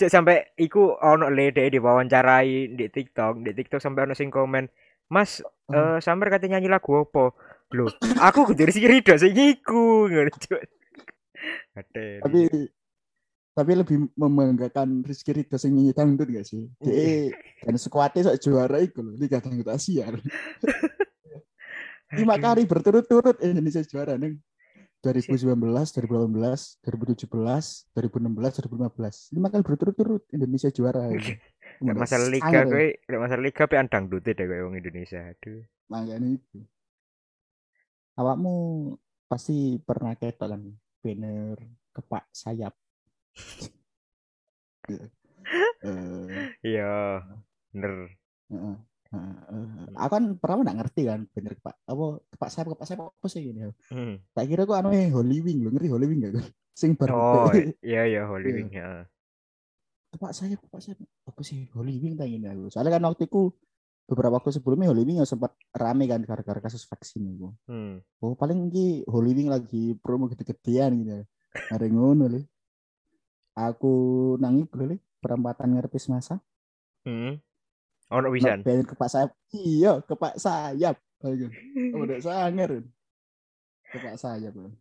Cek 0.00 0.08
sampai 0.08 0.56
iku 0.56 0.96
ono 0.96 1.28
le 1.28 1.52
dhek 1.52 1.76
diwawancarai 1.76 2.72
di 2.72 2.88
TikTok, 2.88 3.44
di 3.44 3.52
TikTok 3.52 3.84
sampai 3.84 4.08
ono 4.08 4.16
sing 4.16 4.32
komen, 4.32 4.64
"Mas, 5.12 5.44
Oh. 5.68 5.76
eh 5.76 5.98
sampean 6.00 6.32
kate 6.32 6.48
nyanyi 6.48 6.72
lagu 6.72 7.04
apa?" 7.04 7.36
Loh, 7.76 7.92
aku 8.18 8.48
kudu 8.48 8.64
Rizky 8.64 8.88
Ridho 8.88 9.12
sing 9.20 9.36
iku 9.36 10.08
ngono. 10.08 10.32
Tapi 12.24 12.40
tapi 13.50 13.72
lebih 13.76 14.08
membanggakan 14.16 15.04
Rizky 15.04 15.36
Ridho 15.36 15.60
sing 15.60 15.76
nyanyi 15.76 15.92
dangdut 15.92 16.32
gak 16.32 16.48
sih? 16.48 16.64
Dia 16.80 17.28
kan 17.60 17.76
sekuatnya 17.76 18.32
sok 18.32 18.40
juara 18.40 18.80
iku 18.80 19.04
lho, 19.04 19.20
Liga 19.20 19.38
Dangdut 19.38 19.68
Asia. 19.68 20.08
Lima 22.18 22.40
kali 22.42 22.66
berturut-turut 22.66 23.38
Indonesia 23.44 23.84
juara 23.84 24.16
nih. 24.16 24.34
2019, 25.00 25.56
2018, 25.96 26.84
2017, 26.84 27.88
2016, 27.96 28.60
2015. 28.68 29.32
Lima 29.32 29.48
kali 29.48 29.62
berturut-turut 29.64 30.22
Indonesia 30.28 30.68
juara. 30.68 31.08
Nek 31.80 31.96
masalah 31.96 32.28
liga 32.28 32.60
kowe, 32.68 32.86
nek 33.08 33.20
masalah 33.20 33.42
liga 33.42 33.64
pe 33.64 33.76
andang 33.80 34.12
dute 34.12 34.36
deh 34.36 34.44
kowe 34.44 34.68
wong 34.68 34.76
Indonesia. 34.76 35.24
Aduh. 35.24 35.64
Makanya 35.88 36.28
itu. 36.36 36.60
Awakmu 38.20 38.54
pasti 39.24 39.80
pernah 39.80 40.12
ketok 40.12 40.48
kan 40.52 40.62
banner 41.00 41.56
kepak 41.96 42.24
sayap. 42.32 42.76
Eh, 45.80 46.52
Iya. 46.66 47.22
Bener. 47.70 48.12
Heeh. 48.50 48.74
Aku 49.10 50.10
kan 50.10 50.24
pertama 50.38 50.62
nggak 50.62 50.78
ngerti 50.80 51.02
kan 51.02 51.20
bener 51.34 51.58
kepak 51.58 51.74
apa 51.82 52.04
kepak 52.30 52.48
sayap 52.48 52.66
kepak 52.72 52.86
sayap 52.86 53.00
apa 53.10 53.26
sih 53.26 53.42
gini. 53.42 53.66
Hmm. 53.90 54.22
Tak 54.30 54.46
kira 54.46 54.62
kok 54.62 54.78
anu 54.78 54.94
Holy 54.94 55.38
Wing 55.42 55.66
lo 55.66 55.74
ngerti 55.74 55.88
Holy 55.90 56.06
Wing 56.06 56.20
gak? 56.22 56.46
Sing 56.70 56.94
bar 56.94 57.10
Oh, 57.10 57.50
iya 57.82 58.06
iya 58.06 58.22
Holy 58.24 58.46
Iya. 58.46 58.56
Wing 58.56 58.70
ya. 58.70 58.88
kepak 60.10 60.30
sayap 60.34 60.58
kepak 60.62 60.80
sayap 60.82 60.98
apa 61.26 61.40
sih 61.42 61.66
Holy 61.74 61.98
Wing 61.98 62.14
tak 62.14 62.26
ini 62.26 62.46
aku. 62.46 62.70
Soalnya 62.70 62.98
kan 62.98 63.02
waktu 63.06 63.26
itu 63.26 63.50
beberapa 64.06 64.38
waktu 64.38 64.50
sebelumnya 64.50 64.90
Holy 64.90 65.02
Wing 65.02 65.18
yang 65.18 65.28
sempat 65.28 65.54
rame 65.70 66.06
kan 66.06 66.22
gara-gara 66.22 66.58
kasus 66.60 66.86
vaksin 66.86 67.34
itu. 67.34 67.50
Hmm. 67.66 67.98
Oh 68.22 68.34
paling 68.34 68.70
ki 68.70 69.06
Holy 69.10 69.34
Wing 69.34 69.50
lagi 69.50 69.98
promo 69.98 70.30
gede-gedean 70.30 71.02
gitu. 71.02 71.22
Hari 71.50 71.88
ngono 71.90 72.30
le. 72.30 72.46
Aku 73.58 73.92
nangi 74.38 74.64
le 74.86 75.02
perempatan 75.18 75.74
ngerpis 75.74 76.06
masa. 76.06 76.38
Hmm. 77.02 77.42
Ono 78.10 78.26
wisan. 78.34 78.66
Banner 78.66 78.86
kepak 78.86 79.08
sayap. 79.10 79.30
Iya, 79.54 80.02
kepak 80.02 80.34
sayap. 80.34 80.98
Ayo. 81.22 81.46
Udah 81.94 82.18
sangar. 82.18 82.82
Kepak 83.86 84.16
sayap. 84.18 84.52
lho. 84.58 84.74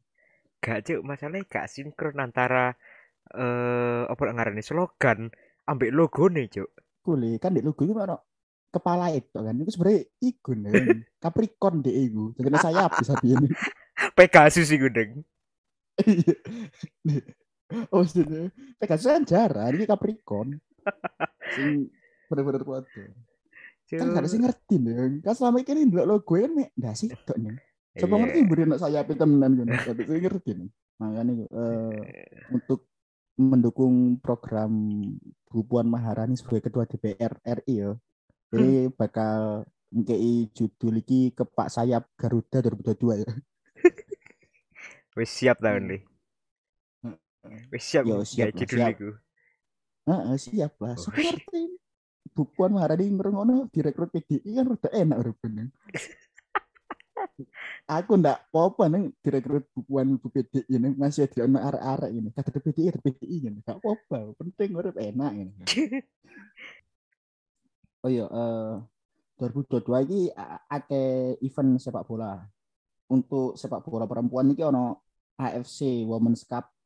Gak 0.60 0.90
cuk, 0.90 1.02
masalahnya 1.06 1.48
gak 1.48 1.70
sinkron 1.72 2.20
antara 2.20 2.76
eh 3.30 4.04
apa 4.10 4.34
ngarani 4.34 4.66
slogan 4.66 5.30
ambek 5.70 5.94
logo 5.94 6.26
nih 6.28 6.50
cuk. 6.50 6.70
Kule 7.06 7.38
kan 7.38 7.54
di 7.54 7.62
logo 7.62 7.86
itu 7.86 7.94
ono 7.94 8.18
kepala 8.74 9.14
itu 9.14 9.38
kan. 9.38 9.54
Itu 9.62 9.72
sebenarnya 9.78 10.02
iku 10.26 10.52
nih. 10.58 11.06
Capricorn 11.22 11.86
deh 11.86 11.94
iku. 11.94 12.34
Jadi 12.34 12.58
sayap 12.58 12.98
bisa 12.98 13.14
ini. 13.22 13.46
Pegasus 14.18 14.74
iku 14.74 14.90
deng. 14.90 15.22
Iya. 16.02 16.34
Oh, 17.94 18.02
sudah. 18.02 18.50
Pegasus 18.82 19.06
kan 19.06 19.24
jarang, 19.30 19.78
ini 19.78 19.86
Capricorn. 19.86 20.58
Sing 21.54 21.94
bener-bener 22.30 22.64
kuat. 22.64 22.86
tuh. 22.94 23.10
Kan 23.90 24.14
gak 24.14 24.22
ada 24.22 24.30
sih 24.30 24.38
ngerti 24.38 24.76
nih. 24.78 25.26
Kan 25.26 25.34
selama 25.34 25.66
ini 25.66 25.90
ndelok 25.90 26.06
logo 26.06 26.34
kan 26.38 26.52
mek 26.54 26.70
ndak 26.78 26.94
sih 26.94 27.10
tok 27.26 27.38
nih. 27.42 27.58
Coba 27.98 28.14
Iya. 28.16 28.22
ngerti 28.22 28.40
beri 28.46 28.64
nak 28.70 28.80
sayap 28.80 29.06
temenan 29.18 29.52
kan. 29.66 29.68
Tapi 29.82 30.02
saya 30.06 30.20
ngerti 30.22 30.52
nih. 30.54 30.70
Makanya 31.02 31.34
eh, 31.50 32.02
untuk 32.54 32.86
mendukung 33.40 34.20
program 34.22 34.72
Bu 35.50 35.66
Puan 35.66 35.90
Maharani 35.90 36.38
sebagai 36.38 36.70
ketua 36.70 36.86
DPR 36.86 37.34
RI 37.66 37.76
ya. 37.82 37.92
Jadi 38.54 38.94
bakal 38.94 39.66
ngkei 39.90 40.54
judul 40.54 41.02
iki 41.02 41.34
kepak 41.34 41.74
sayap 41.74 42.06
Garuda 42.14 42.62
2022 42.62 43.26
ya. 43.26 43.30
Wis 45.18 45.32
siap 45.34 45.58
tahun 45.66 45.98
nih. 45.98 46.02
Wis 47.74 47.84
siap 47.90 48.06
gawe 48.06 48.22
siap 48.22 48.54
siap. 48.54 49.02
Heeh, 50.06 50.36
siap 50.38 50.74
lah. 50.78 50.94
Oh, 50.94 51.10
Saya. 51.10 51.34
Bu 52.40 52.48
Puan 52.48 52.72
Maharani 52.72 53.12
ngerengono 53.12 53.68
direkrut 53.68 54.16
PDI 54.16 54.64
kan 54.64 54.72
udah 54.72 54.92
enak 54.96 55.20
rupanya. 55.28 55.68
Aku 58.00 58.16
ndak 58.16 58.48
apa-apa 58.48 58.88
neng 58.88 59.12
direkrut 59.20 59.68
Bu 59.76 59.84
Puan 59.84 60.16
Bu 60.16 60.32
PDI 60.32 60.80
neng 60.80 60.96
masih 60.96 61.28
ada 61.28 61.44
anak 61.44 61.76
arek-arek 61.76 62.12
ini. 62.16 62.30
Kata 62.32 62.56
PDI 62.56 62.96
ada 62.96 63.00
PDI 63.04 63.38
ini. 63.52 63.60
Gak 63.60 63.84
apa-apa. 63.84 64.40
Penting 64.40 64.72
urip 64.72 64.96
enak 64.96 65.32
ini. 65.36 65.52
Oh 68.00 68.08
iya, 68.08 68.32
eh 68.32 68.80
2022 69.44 70.08
ini 70.08 70.32
a- 70.32 70.64
ake 70.72 71.36
event 71.44 71.84
sepak 71.84 72.08
bola. 72.08 72.40
Untuk 73.12 73.60
sepak 73.60 73.84
bola 73.84 74.08
perempuan 74.08 74.56
ini 74.56 74.64
ono 74.64 75.04
AFC 75.36 76.08
Women's 76.08 76.48
Cup 76.48 76.79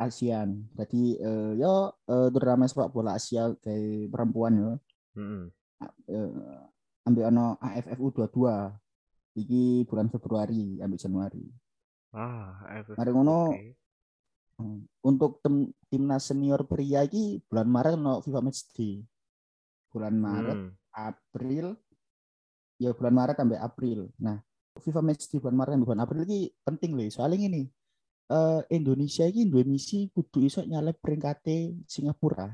ASEAN. 0.00 0.64
Jadi 0.74 1.20
eh, 1.20 1.52
yo 1.60 1.92
eh, 2.08 2.28
turnamen 2.32 2.64
sepak 2.64 2.88
bola 2.88 3.20
Asia 3.20 3.52
kayak 3.60 4.08
perempuan 4.08 4.52
yo. 4.56 4.72
Heeh. 5.20 5.42
Eh, 6.08 6.32
ambil 7.04 7.28
ono 7.28 7.60
AFF 7.60 7.98
U22. 8.00 8.40
Iki 9.30 9.86
bulan 9.86 10.10
Februari, 10.10 10.82
ambil 10.82 10.98
Januari. 10.98 11.44
Ah, 12.10 12.64
AFF. 12.66 12.96
Mari 12.98 13.10
ngono 13.12 13.38
Oke. 13.54 13.76
Hmm. 14.60 14.84
untuk 15.00 15.40
tim 15.40 15.72
timnas 15.88 16.28
senior 16.28 16.68
pria 16.68 17.00
iki 17.00 17.40
bulan 17.48 17.64
Maret 17.64 17.94
ono 17.96 18.20
FIFA 18.24 18.40
Match 18.40 18.72
Day. 18.72 19.04
Bulan 19.92 20.16
Maret 20.16 20.58
Hmm. 20.58 20.72
April 20.90 21.78
ya 22.80 22.90
bulan 22.96 23.14
Maret 23.14 23.36
sampai 23.38 23.60
April. 23.60 24.08
Nah, 24.18 24.40
FIFA 24.80 25.00
match 25.04 25.28
di 25.28 25.36
bulan 25.38 25.56
Maret 25.56 25.72
sampai 25.76 25.86
bulan 25.86 26.02
April 26.02 26.20
ini 26.24 26.40
penting 26.64 26.90
loh. 26.96 27.06
Soalnya 27.12 27.46
ini 27.46 27.62
eh 28.30 28.60
Indonesia 28.78 29.26
ini 29.26 29.50
dua 29.50 29.66
misi 29.66 30.06
kudu 30.14 30.46
iso 30.46 30.62
nyalep 30.62 31.02
peringkate 31.02 31.74
Singapura. 31.90 32.46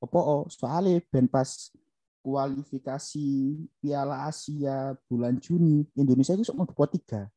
Apa 0.00 0.18
oh, 0.20 0.44
soalnya 0.52 1.00
ben 1.08 1.24
pas 1.24 1.72
kualifikasi 2.20 3.28
Piala 3.80 4.28
Asia 4.28 4.92
bulan 5.08 5.40
Juni 5.40 5.88
Indonesia 5.96 6.36
itu 6.36 6.52
mlebu 6.52 6.76
pot 6.76 6.92
tiga. 6.92 7.32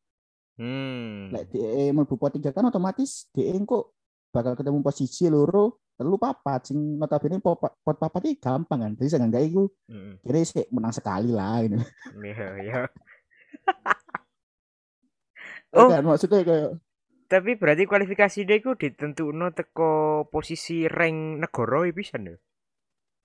Hmm. 0.60 1.32
Lek 1.32 1.56
DE 1.56 1.96
mlebu 1.96 2.20
pot 2.20 2.36
tiga 2.36 2.52
kan 2.52 2.68
otomatis 2.68 3.32
DE 3.32 3.56
kok 3.64 3.96
bakal 4.36 4.60
ketemu 4.60 4.84
posisi 4.84 5.32
loro 5.32 5.80
telu 5.94 6.18
papat 6.18 6.74
sing 6.74 6.98
notabene 6.98 7.38
pot, 7.38 7.62
papat 7.80 8.22
iki 8.28 8.44
gampang 8.44 8.80
kan. 8.84 8.92
Jadi 9.00 9.08
saya 9.08 9.24
nggak 9.24 9.46
iku 9.46 9.64
Heeh. 9.88 10.14
kira 10.26 10.68
menang 10.74 10.92
sekali 10.92 11.32
lah 11.32 11.64
ini. 11.64 11.80
Iya, 12.20 12.48
iya. 12.60 12.82
Oh. 15.74 15.86
Oh. 15.86 15.90
Kan 15.90 16.06
maksudnya 16.06 16.46
kayak 16.46 16.70
Tapi 17.34 17.58
berarti 17.58 17.84
kualifikasi 17.90 18.40
dia 18.46 18.58
iku 18.62 18.78
ditentukno 18.78 19.50
teko 19.58 19.92
posisi 20.30 20.86
rank 20.86 21.42
negara 21.42 21.82
ya 21.90 21.94
bisa 22.02 22.22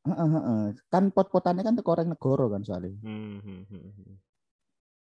heeh, 0.08 0.28
heeh. 0.34 0.62
kan 0.92 1.04
pot-potannya 1.12 1.62
kan 1.66 1.74
teko 1.76 1.90
orang 1.92 2.08
negara 2.16 2.44
kan 2.56 2.62
soalnya. 2.64 2.96
Hmm, 3.04 3.36
hmm, 3.44 3.62
hmm, 3.68 3.90
hmm. 4.00 4.14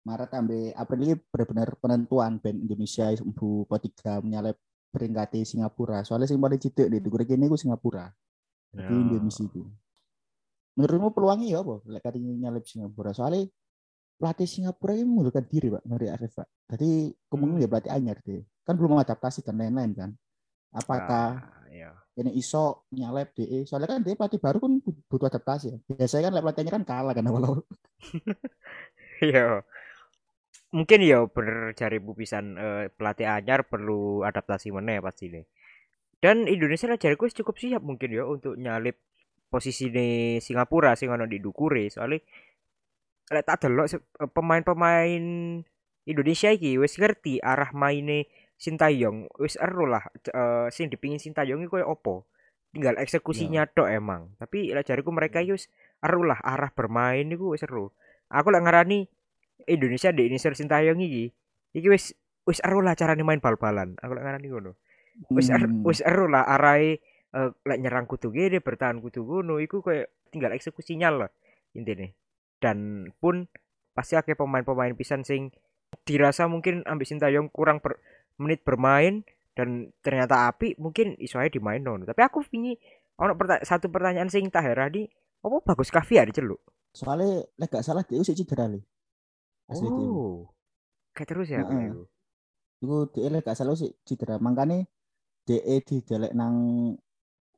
Maret 0.04 0.30
sampai 0.32 0.62
April 0.76 1.00
ini 1.04 1.14
benar-benar 1.32 1.68
penentuan 1.80 2.32
band 2.40 2.58
Indonesia 2.64 3.06
bu 3.36 3.68
pot 3.68 3.80
tiga 3.84 4.20
menyalip 4.24 4.56
peringkat 4.92 5.44
Singapura. 5.44 6.04
Soalnya 6.04 6.28
sing 6.28 6.40
paling 6.40 6.60
cilik 6.60 6.88
di 6.92 6.98
Tugur 7.04 7.22
kene 7.28 7.48
iku 7.48 7.56
Singapura. 7.56 8.08
Jadi 8.76 8.94
Ya. 8.96 9.00
Indonesia 9.00 9.44
itu. 9.44 9.62
Menurutmu 10.76 11.08
peluangnya 11.16 11.46
ya 11.52 11.58
apa? 11.64 11.74
Lek 11.88 12.02
kali 12.04 12.18
nyalip 12.20 12.64
Singapura. 12.64 13.12
Soalnya 13.16 13.48
pelatih 14.20 14.48
Singapura 14.48 14.92
ini 14.96 15.04
mengundurkan 15.08 15.44
diri 15.48 15.68
pak 15.72 15.82
dari 15.84 16.06
AFF 16.12 16.32
pak. 16.44 16.48
Jadi 16.76 16.90
kemungkinan 17.28 17.56
Hmm. 17.60 17.64
ya 17.64 17.68
pelatih 17.72 17.92
anyar 17.92 18.18
deh. 18.24 18.40
Kan 18.70 18.78
belum 18.78 19.02
adaptasi 19.02 19.42
dan 19.42 19.58
lain-lain 19.58 19.92
kan. 19.98 20.10
Apakah 20.70 21.42
Ah, 21.42 21.66
ya. 21.74 21.90
ini 22.14 22.30
iso 22.38 22.86
nyalep 22.94 23.34
DE 23.34 23.66
soalnya 23.66 23.98
kan 23.98 24.00
dia 24.06 24.14
pelatih 24.14 24.38
baru 24.38 24.58
kan 24.62 24.72
butuh 25.10 25.26
adaptasi 25.30 25.66
ya 25.74 25.78
biasanya 25.90 26.30
kan 26.30 26.34
pelatihnya 26.44 26.72
kan 26.76 26.84
kalah 26.86 27.14
kan 27.16 27.26
awal-awal 27.26 27.66
Iya. 29.26 29.62
Mungkin 30.70 31.02
ya 31.02 31.26
bener 31.26 31.74
cari 31.74 31.98
bupisan 31.98 32.54
eh, 32.54 32.84
pelatih 32.94 33.26
anyar 33.26 33.66
perlu 33.66 34.22
adaptasi 34.22 34.70
meneh 34.70 35.02
pasti 35.02 35.26
nih. 35.34 35.44
Dan 36.22 36.46
Indonesia 36.46 36.86
lah 36.86 36.98
wis 37.00 37.34
cukup 37.34 37.56
siap 37.58 37.82
mungkin 37.82 38.12
ya 38.14 38.24
untuk 38.28 38.54
nyalip 38.54 38.96
posisi 39.50 39.90
di 39.90 40.38
Singapura 40.38 40.94
sing 40.94 41.10
ono 41.10 41.26
di 41.26 41.42
Dukure 41.42 41.90
soalnya 41.90 42.22
lek 43.34 43.44
tak 43.46 43.66
delok 43.66 43.86
eh, 43.90 44.30
pemain-pemain 44.30 45.22
Indonesia 46.06 46.50
iki 46.54 46.78
wis 46.78 46.94
ngerti 46.98 47.42
arah 47.42 47.70
maine 47.74 48.26
Sintayong 48.60 49.32
wis 49.40 49.56
ero 49.56 49.88
lah 49.88 50.04
eh, 50.12 50.68
sing 50.68 50.92
dipingin 50.92 51.16
Sintayong 51.16 51.64
iki 51.64 51.72
koyo 51.72 51.88
opo 51.88 52.28
tinggal 52.70 53.00
eksekusinya 53.00 53.64
tok 53.72 53.88
emang 53.88 54.36
tapi 54.36 54.70
lek 54.70 54.84
jariku 54.84 55.10
mereka 55.10 55.40
iki 55.40 55.56
wis 55.56 55.66
ero 56.04 56.20
lah 56.22 56.38
arah 56.44 56.68
bermain 56.70 57.24
iku 57.32 57.56
wis 57.56 57.64
ero 57.64 57.96
aku 58.28 58.52
lek 58.52 58.62
ngarani 58.62 59.08
Indonesia 59.64 60.12
di 60.12 60.28
Indonesia 60.28 60.52
Sintayong 60.52 61.00
iki 61.00 61.32
iki 61.72 61.88
wis 61.88 62.12
wis 62.48 62.58
ero 62.64 62.80
lah 62.80 62.96
carane 62.96 63.22
main 63.22 63.38
bal-balan. 63.38 63.94
Aku 64.00 64.12
lek 64.16 64.24
ngarani 64.24 64.46
ngono. 64.48 64.72
Wis 65.30 65.52
er, 65.52 65.62
Hmm. 65.68 65.84
wis 65.84 66.00
ero 66.00 66.26
lah 66.26 66.42
arahe 66.48 66.98
eh, 67.30 67.50
lek 67.52 67.78
nyerang 67.78 68.10
kudu 68.10 68.32
gede, 68.32 68.58
bertahan 68.58 68.98
kudu 68.98 69.22
ngono. 69.22 69.62
Iku 69.62 69.84
kayak 69.84 70.10
tinggal 70.34 70.50
eksekusinya 70.56 71.08
lah 71.12 71.30
intine. 71.76 72.16
Dan 72.58 73.08
pun 73.20 73.46
pasti 73.94 74.16
akeh 74.16 74.34
pemain-pemain 74.34 74.94
pisan 74.96 75.22
sing 75.22 75.54
dirasa 76.06 76.46
mungkin 76.46 76.86
ambek 76.86 77.06
Sintayong 77.06 77.50
kurang 77.50 77.82
per, 77.82 77.98
menit 78.40 78.64
bermain 78.64 79.20
dan 79.52 79.92
ternyata 80.00 80.48
api 80.48 80.80
mungkin 80.80 81.20
ae 81.20 81.48
dimain 81.52 81.84
non. 81.84 82.08
Tapi 82.08 82.20
aku 82.24 82.40
pingi 82.48 82.74
ono 83.20 83.36
perta- 83.36 83.60
satu 83.60 83.92
pertanyaan 83.92 84.32
sing 84.32 84.48
tak 84.48 84.64
herani, 84.64 85.04
apa 85.44 85.56
bagus 85.60 85.92
Kavi 85.92 86.16
ya 86.16 86.24
diceluk? 86.24 86.60
Soalnya 86.96 87.44
lek 87.60 87.68
gak 87.68 87.84
salah 87.84 88.02
dia 88.02 88.24
sik 88.24 88.40
cedera 88.40 88.66
dia. 88.66 88.82
Oh. 89.70 90.50
Kayak 91.14 91.28
terus 91.28 91.46
ya 91.52 91.62
aku 91.62 91.72
iku. 91.76 92.02
Iku 92.80 92.96
dia 93.12 93.28
lek 93.28 93.44
gak 93.44 93.60
salah 93.60 93.76
sik 93.76 94.00
cedera. 94.08 94.40
Makane 94.40 94.88
DE 95.44 95.76
didelek 95.84 96.32
nang 96.32 96.56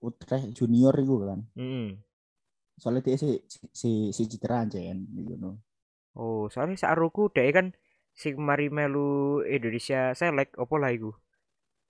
Utrecht 0.03 0.51
junior 0.59 0.93
iku 0.99 1.23
kan. 1.23 1.47
Mm-mm. 1.55 2.03
Soalnya 2.75 3.07
dia 3.07 3.17
si 3.17 3.39
si 3.71 4.11
si 4.11 4.23
cedera 4.27 4.67
ancen 4.67 5.07
gitu 5.15 5.39
no. 5.39 5.63
Oh, 6.19 6.51
soalnya 6.51 6.77
saruku 6.77 7.31
dhek 7.31 7.55
kan 7.55 7.67
sing 8.13 8.37
mari 8.37 8.69
melu 8.69 9.41
Indonesia 9.43 10.13
selek 10.13 10.57
opo 10.57 10.77
lah 10.77 10.93
iku. 10.93 11.11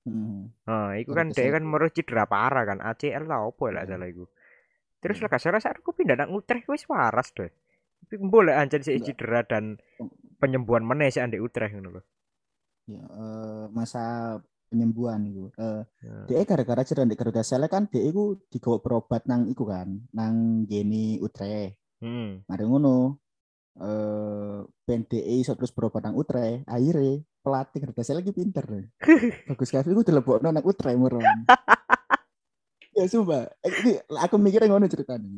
Heeh. 0.03 0.43
Nah, 0.67 0.91
iku 0.99 1.15
Baru 1.15 1.19
kan 1.19 1.27
dhek 1.31 1.51
kan 1.53 1.63
meru 1.63 1.87
cedera 1.89 2.25
parah 2.27 2.65
kan, 2.67 2.79
ACL 2.81 3.25
lah 3.27 3.47
opo 3.47 3.71
lah 3.71 3.87
Iya. 3.87 3.95
salah 3.95 4.09
iku. 4.09 4.25
Terus 4.99 5.19
Iya. 5.19 5.23
lah 5.27 5.31
kasar 5.31 5.55
saruku 5.59 5.91
pindah 5.93 6.17
nang 6.17 6.35
Utrecht 6.35 6.67
wis 6.67 6.87
waras 6.87 7.31
deh. 7.35 7.51
Tapi 8.03 8.19
boleh 8.19 8.55
anjen 8.55 8.83
sik 8.83 8.99
cedera 9.03 9.47
dan 9.47 9.79
penyembuhan 10.37 10.83
meneh 10.83 11.07
sik 11.09 11.23
andek 11.23 11.43
Utrecht 11.43 11.75
ngono 11.75 11.99
lho. 11.99 12.03
Ya, 12.91 12.99
eh, 12.99 13.65
masa 13.71 14.03
penyembuhan 14.67 15.23
itu. 15.23 15.55
Eh, 15.55 15.87
Ya. 16.27 16.43
Gara-gara 16.43 16.83
cedera 16.83 17.07
di 17.07 17.15
Garuda 17.15 17.47
Select 17.47 17.71
kan 17.71 17.87
DE 17.87 18.11
ku 18.11 18.43
digawa 18.51 18.83
berobat 18.83 19.23
nang 19.31 19.47
iku 19.47 19.63
kan, 19.65 20.03
nang 20.11 20.67
Geni 20.67 21.23
Utrecht. 21.23 21.79
Hmm. 22.03 22.43
Mari 22.51 22.67
ngono. 22.67 23.22
Eh 23.81 24.61
DE 25.09 25.35
iso 25.41 25.57
terus 25.57 25.73
nang 25.73 26.17
Utrecht. 26.17 26.69
Akhirnya 26.69 27.25
pelatih 27.41 27.81
Select 28.05 28.29
iki 28.29 28.33
pinter. 28.37 28.65
Bagus 29.49 29.73
Kavi 29.73 29.97
ku 29.97 30.05
dilebokno 30.05 30.53
nang 30.53 30.65
Utrecht 30.65 30.99
meron. 31.01 31.25
ya 32.97 33.09
sumpah, 33.09 33.49
Eh, 33.65 33.73
ini 33.83 33.93
aku 34.21 34.37
mikirnya 34.37 34.69
ngono 34.69 34.85
ceritanya. 34.85 35.29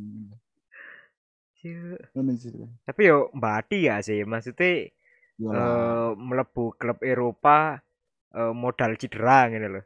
Cuk. 1.55 1.99
Ngono 2.19 2.31
cerita. 2.35 2.67
Tapi 2.83 3.01
yo 3.07 3.31
mbati 3.31 3.87
ya 3.87 4.03
sih, 4.03 4.27
maksudnya 4.27 4.91
lah. 5.39 5.55
eh 5.55 6.09
mlebu 6.19 6.75
klub 6.75 6.99
Eropa 7.01 7.79
eh, 8.35 8.53
modal 8.53 8.99
cedera 8.99 9.47
ngene 9.47 9.69
lho. 9.71 9.83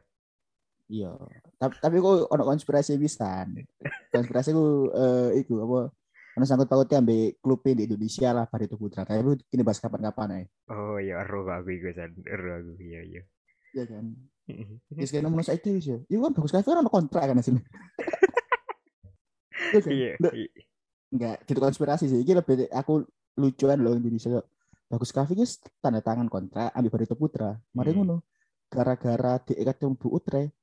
Iya. 0.89 1.13
Tapi 1.61 1.75
tapi 1.77 1.95
kok 2.01 2.25
ono 2.33 2.43
konspirasi 2.43 2.97
pisan. 2.97 3.53
Konspirasi 4.13 4.49
ku 4.51 4.89
eh 4.89 5.37
iku 5.45 5.61
apa 5.61 5.79
ono 6.39 6.47
sangkut 6.47 6.71
pautnya 6.71 7.03
ambek 7.03 7.43
klub 7.43 7.59
di 7.67 7.83
Indonesia 7.83 8.31
lah 8.31 8.47
Barito 8.47 8.79
Putra. 8.79 9.03
Tapi 9.03 9.19
lu 9.19 9.35
kini 9.51 9.61
bahas 9.67 9.83
kapan-kapan 9.83 10.39
ae. 10.39 10.43
Oh 10.71 10.95
ya 10.95 11.19
kok 11.27 11.43
aku 11.43 11.69
iku 11.75 11.91
san, 11.91 12.15
ero 12.23 12.63
aku 12.63 12.79
iya 12.79 13.01
iya. 13.03 13.21
Iya 13.75 13.83
kan. 13.91 14.05
Wis 14.97 15.11
kena 15.11 15.27
menurut 15.27 15.45
saya 15.45 15.59
itu 15.59 15.75
ya. 15.83 15.99
Iya 16.07 16.17
kan 16.23 16.31
bagus 16.31 16.51
kafe 16.55 16.71
ono 16.71 16.87
kontrak 16.87 17.27
kan 17.27 17.37
asli. 17.37 17.59
Iya 19.69 19.79
kan? 19.83 19.91
Iya. 19.91 20.11
Enggak 21.11 21.37
gitu 21.45 21.59
konspirasi 21.59 22.05
sih. 22.07 22.19
Iki 22.23 22.33
lebih 22.39 22.55
aku 22.71 23.03
lucuan 23.37 23.83
loh 23.83 23.93
Indonesia. 23.93 24.39
Bagus 24.89 25.11
kafe 25.13 25.35
tanda 25.83 26.01
tangan 26.01 26.31
kontrak 26.31 26.71
ambil 26.73 26.89
Barito 26.95 27.13
Putra. 27.19 27.59
Mari 27.75 27.91
Hmm. 27.93 27.97
ngono. 28.01 28.17
Gara-gara 28.69 29.41
DE 29.41 29.65
ketemu 29.65 29.97
Bu 29.97 30.13
Utrecht 30.13 30.53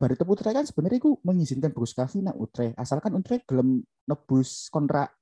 Barito 0.00 0.24
Putra 0.24 0.56
kan 0.56 0.64
sebenarnya 0.64 0.96
ku 0.96 1.20
mengizinkan 1.20 1.76
Bagus 1.76 1.92
Kavi 1.92 2.24
nang 2.24 2.40
Utrecht 2.40 2.72
asalkan 2.80 3.12
Utrecht 3.12 3.44
gelem 3.44 3.84
nebus 4.08 4.72
kontrak 4.72 5.12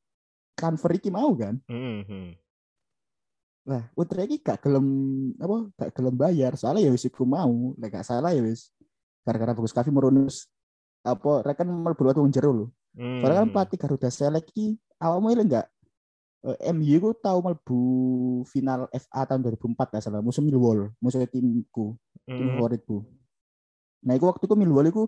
transfer 0.55 0.95
iki 0.95 1.11
mau 1.11 1.35
kan. 1.35 1.59
Mhm. 1.67 2.39
Lah, 3.67 3.83
Utrecht 3.99 4.31
iki 4.31 4.39
gak 4.39 4.63
gelem 4.63 4.87
apa 5.35 5.67
gak 5.75 5.91
gelem 5.99 6.15
bayar 6.15 6.55
soalnya 6.55 6.87
ya 6.87 6.91
wis 6.95 7.05
iku 7.05 7.27
mau, 7.27 7.75
lek 7.75 7.91
gak 7.91 8.07
salah 8.07 8.31
ya 8.31 8.39
wis 8.41 8.71
gara-gara 9.27 9.51
Bagus 9.51 9.75
Kavi 9.75 9.91
merunus 9.91 10.47
apa 11.03 11.43
rekan 11.43 11.67
mlebu 11.67 12.03
watu 12.07 12.23
jero 12.31 12.51
lho. 12.55 12.67
Soalnya 12.95 13.43
kan 13.43 13.51
Hmm. 13.51 13.55
pelatih 13.59 13.79
Garuda 13.83 14.09
Select 14.09 14.55
iki 14.55 14.79
awakmu 14.97 15.35
ile 15.35 15.43
enggak 15.43 15.67
eh, 16.47 16.71
MU 16.71 16.97
ku 17.03 17.11
tahu 17.19 17.39
mlebu 17.43 17.81
final 18.47 18.87
FA 18.95 19.27
tahun 19.27 19.43
2004 19.43 19.91
gak 19.91 20.03
salah 20.07 20.23
musuh 20.23 20.39
Millwall, 20.39 20.95
musuh 21.03 21.19
timku, 21.27 21.99
tim 22.31 22.47
Mhm. 22.47 22.55
favoritku. 22.55 23.03
Nah, 24.07 24.15
iku 24.15 24.31
waktu 24.31 24.45
itu 24.47 24.55
Millwall 24.55 24.91
iku 24.91 25.05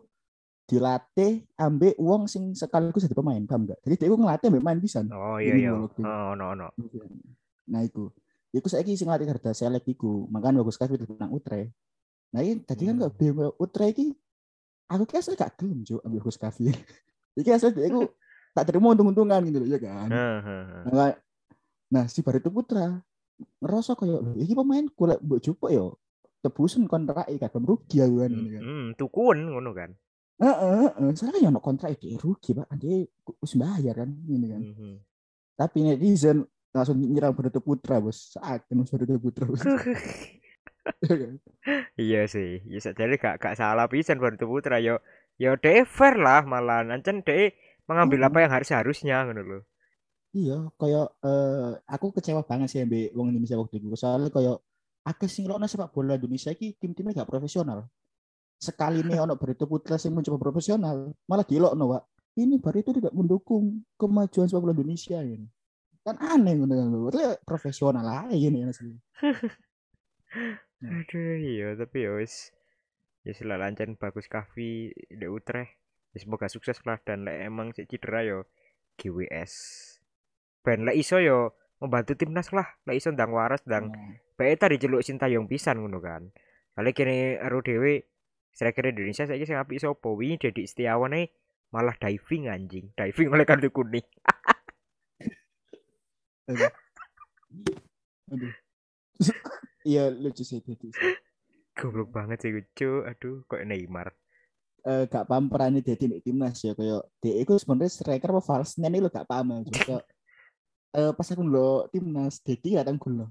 dilatih 0.66 1.42
ambek 1.59 1.98
uang 1.98 2.31
sing 2.31 2.55
sekaligus 2.55 3.03
jadi 3.03 3.14
pemain, 3.18 3.42
paham 3.42 3.66
gak? 3.66 3.79
Jadi 3.83 3.94
dia 4.07 4.14
ngelatih 4.14 4.46
ambek 4.55 4.62
main 4.62 4.79
pisan. 4.79 5.07
Oh 5.11 5.38
iya 5.42 5.55
iya. 5.59 5.74
Oh 5.74 5.87
ono 6.35 6.44
ono. 6.55 6.66
Nah, 7.70 7.83
iku. 7.83 8.11
Iku 8.50 8.66
saiki 8.66 8.98
sing 8.98 9.07
ngelatih 9.07 9.31
Garuda 9.31 9.55
Select 9.55 9.87
iku, 9.87 10.26
makanya 10.31 10.62
bagus 10.62 10.79
itu 10.79 11.07
nang 11.18 11.31
Utrecht. 11.31 11.70
Nah, 12.31 12.42
ini 12.42 12.62
tadi 12.62 12.87
kan 12.87 12.94
Hmm. 12.98 13.03
gak 13.07 13.14
bingung 13.18 13.38
kayak 13.42 13.55
Utrecht 13.59 13.94
iki 13.98 14.07
aku 14.90 15.03
ki 15.07 15.14
asli 15.18 15.35
gak 15.38 15.55
gelem 15.59 15.87
Cuk 15.87 16.03
ambil 16.03 16.18
bagus 16.22 16.38
kafe. 16.38 16.70
iki 17.38 17.50
asli 17.50 17.70
dia 17.74 17.87
iku 17.90 18.07
tak 18.55 18.66
terima 18.66 18.90
untung-untungan 18.90 19.42
gitu 19.46 19.59
loh, 19.62 19.68
ya 19.70 19.79
kan. 19.79 20.07
Nah, 20.11 21.14
nah 21.90 22.05
si 22.11 22.22
Barito 22.22 22.50
Putra 22.50 22.98
ngerasa 23.62 23.94
kayak 23.94 24.38
iki 24.38 24.53
pemain 24.55 24.85
golek 24.92 25.18
mbok 25.22 25.38
jupuk 25.40 25.70
yo 25.70 25.96
tebusan 26.40 26.85
kontrak 26.88 27.29
iki 27.29 27.38
kadang 27.40 27.64
rugi 27.68 27.96
aku 28.05 28.16
kan 28.24 28.33
ini 28.33 28.48
kan. 28.57 28.62
Hmm, 28.64 28.87
tukun 28.96 29.38
ngono 29.53 29.70
kan. 29.76 29.90
Heeh, 30.40 30.88
heeh. 30.88 31.11
Soalnya 31.16 31.33
kan 31.37 31.44
ya 31.44 31.48
ono 31.53 31.61
kontrak 31.61 31.90
iki 31.96 32.16
rugi, 32.16 32.50
Pak. 32.57 32.66
Nanti 32.72 33.05
wis 33.44 33.55
bayar 33.61 33.94
kan 34.00 34.11
ini 34.29 34.46
kan. 34.48 34.62
Mhm. 34.64 34.92
Tapi 35.61 35.79
netizen 35.85 36.38
langsung 36.72 36.96
nyerang 37.03 37.37
Barito 37.37 37.61
Putra, 37.61 38.00
Bos. 38.00 38.33
Saat 38.37 38.64
kan 38.68 38.81
Barito 38.88 39.14
Putra. 39.20 39.44
Bos. 39.48 39.62
Ya 41.05 41.12
kan? 41.12 41.35
Iya 42.00 42.20
sih, 42.35 42.64
ya 42.72 42.81
jadi 42.81 43.14
gak 43.20 43.37
gak 43.42 43.55
salah 43.61 43.87
pisan 43.92 44.16
Barito 44.22 44.48
Putra 44.48 44.81
yo 44.81 44.96
yo 45.42 45.50
dhek 45.61 45.85
fair 45.96 46.14
lah 46.16 46.40
malah 46.53 46.81
ancen 46.88 47.20
dhek 47.26 47.53
mengambil 47.88 48.18
Mm-mm. 48.24 48.29
apa 48.33 48.38
yang 48.42 48.53
harus 48.57 48.70
harusnya 48.72 49.16
ngono 49.29 49.42
lho. 49.44 49.59
Iya, 50.38 50.55
kayak 50.81 51.07
eh, 51.26 51.70
aku 51.94 52.07
kecewa 52.16 52.42
banget 52.50 52.68
sih 52.70 52.81
ambek 52.85 53.11
wong 53.16 53.26
Indonesia 53.35 53.59
waktu 53.59 53.74
itu. 53.83 53.87
Soalnya 53.98 54.31
kayak 54.37 54.57
akeh 55.07 55.29
sing 55.31 55.49
ngelokno 55.49 55.65
sepak 55.65 55.91
bola 55.95 56.21
Indonesia 56.21 56.53
iki 56.53 56.77
tim-timnya 56.77 57.25
gak 57.25 57.31
profesional. 57.31 57.89
Sekali 58.61 59.01
nih 59.01 59.25
ono 59.25 59.41
Barito 59.41 59.65
Putra 59.65 59.97
sing 59.97 60.13
mencoba 60.13 60.37
profesional, 60.37 61.17
malah 61.25 61.47
dilokno, 61.49 61.97
Pak. 61.97 62.03
Ini 62.37 62.61
Barito 62.61 62.93
tidak 62.93 63.17
mendukung 63.17 63.89
kemajuan 63.97 64.47
sepak 64.47 64.61
bola 64.61 64.77
Indonesia 64.77 65.19
ini. 65.25 65.49
Kan 66.05 66.17
aneh 66.21 66.53
ngono 66.57 66.75
kan. 66.77 66.89
Profesional 67.45 68.05
aja 68.29 68.37
ini 68.37 68.65
asli. 68.65 68.93
Aduh 70.81 71.37
iya 71.37 71.77
tapi 71.77 72.09
ya 72.09 72.17
wis 72.17 72.57
ya 73.21 73.37
sila 73.37 73.61
lancen 73.61 74.01
bagus 74.01 74.33
Kavi 74.33 74.89
di 74.97 75.27
Utrecht. 75.29 75.77
Ya, 76.11 76.19
semoga 76.27 76.51
sukses 76.51 76.81
lah 76.83 76.99
dan 77.07 77.23
lek 77.23 77.39
emang 77.47 77.71
si 77.71 77.87
cedera 77.87 78.27
yo 78.27 78.49
GWS. 78.99 79.53
Ben 80.65 80.83
lek 80.83 80.99
iso 80.99 81.23
yo 81.23 81.55
membantu 81.79 82.19
timnas 82.19 82.51
lah, 82.51 82.67
lek 82.89 82.99
iso 82.99 83.15
ndang 83.15 83.31
waras 83.31 83.63
ndang 83.63 83.95
Nah, 83.95 84.17
bae 84.40 84.57
tadi 84.57 84.81
celuk 84.81 85.05
Sintayong 85.05 85.44
pisan 85.44 85.85
ngono 85.85 86.00
kan. 86.00 86.24
Kali 86.72 86.96
kene 86.96 87.37
karo 87.37 87.61
dhewe 87.61 88.09
striker 88.57 88.88
Indonesia 88.88 89.29
saiki 89.29 89.44
sing 89.44 89.61
apik 89.61 89.76
sapa? 89.76 90.09
Wingi 90.09 90.40
Dedik 90.40 90.64
Setiawan 90.64 91.12
ae 91.12 91.29
malah 91.68 91.92
diving 92.00 92.48
anjing. 92.48 92.88
Diving 92.96 93.29
oleh 93.29 93.44
kartu 93.44 93.68
kuning. 93.68 94.00
aduh. 96.48 96.72
Aduh. 98.33 98.55
Iya 99.81 100.12
lucu 100.12 100.44
sih 100.44 100.61
itu. 100.61 100.92
Goblok 101.72 102.12
banget 102.12 102.44
sih 102.44 102.53
lucu. 102.53 103.00
Aduh, 103.09 103.48
kok 103.48 103.64
Neymar. 103.64 104.12
eh 104.81 105.05
gak 105.12 105.29
paham 105.29 105.53
perannya 105.53 105.85
Dedi 105.85 106.09
di 106.09 106.24
timnas 106.24 106.57
ya 106.64 106.72
kayak 106.72 107.05
dia 107.20 107.44
itu 107.44 107.53
sebenarnya 107.61 107.92
striker 107.92 108.33
apa 108.33 108.40
false 108.40 108.81
nine 108.81 109.05
lo 109.05 109.12
gak 109.12 109.29
paham 109.29 109.61
ya 109.68 110.00
eh 110.96 111.12
pas 111.12 111.29
aku 111.29 111.44
lo 111.44 111.85
timnas 111.92 112.40
Dedi 112.40 112.81
kadang 112.81 112.96
gue 112.96 113.29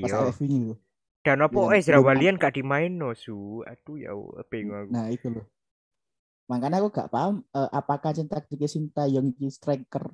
pas 0.00 0.10
Iya. 0.10 0.32
Ini 0.38 0.58
lo 0.64 0.74
Dan 1.20 1.38
apa 1.38 1.52
Iya, 1.52 1.76
Ezra 1.76 1.96
belum- 1.96 2.06
Walian 2.06 2.34
gak 2.36 2.54
dimain 2.54 2.92
no 2.92 3.12
su. 3.12 3.60
Aduh 3.62 3.96
ya 3.96 4.12
bingung 4.46 4.76
aku. 4.78 4.90
nah 4.90 5.06
itu 5.06 5.28
lo 5.28 5.42
makanya 6.46 6.78
aku 6.78 6.88
gak 6.90 7.08
paham 7.08 7.46
eh, 7.46 7.70
apakah 7.70 8.10
cinta 8.10 8.38
taktiknya 8.38 8.66
Sinta 8.66 9.04
yang 9.04 9.28
iki 9.28 9.46
striker 9.48 10.10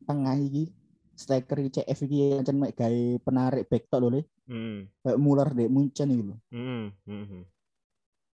tengah 0.00 0.32
iki 0.34 0.72
striker 1.12 1.60
CF 1.62 1.98
iki 2.00 2.16
yang 2.32 2.56
mek 2.56 2.72
gawe 2.74 3.02
penarik 3.20 3.66
back 3.66 3.86
tok 3.86 4.00
lho 4.02 4.22
Hmm. 4.46 4.88
kayak 4.98 5.14
Muller 5.16 5.46
deh 5.48 5.68
Munchen 5.68 6.08
iki 6.08 6.24
lho 6.24 6.36
Hmm. 6.48 6.90
hmm. 7.04 7.44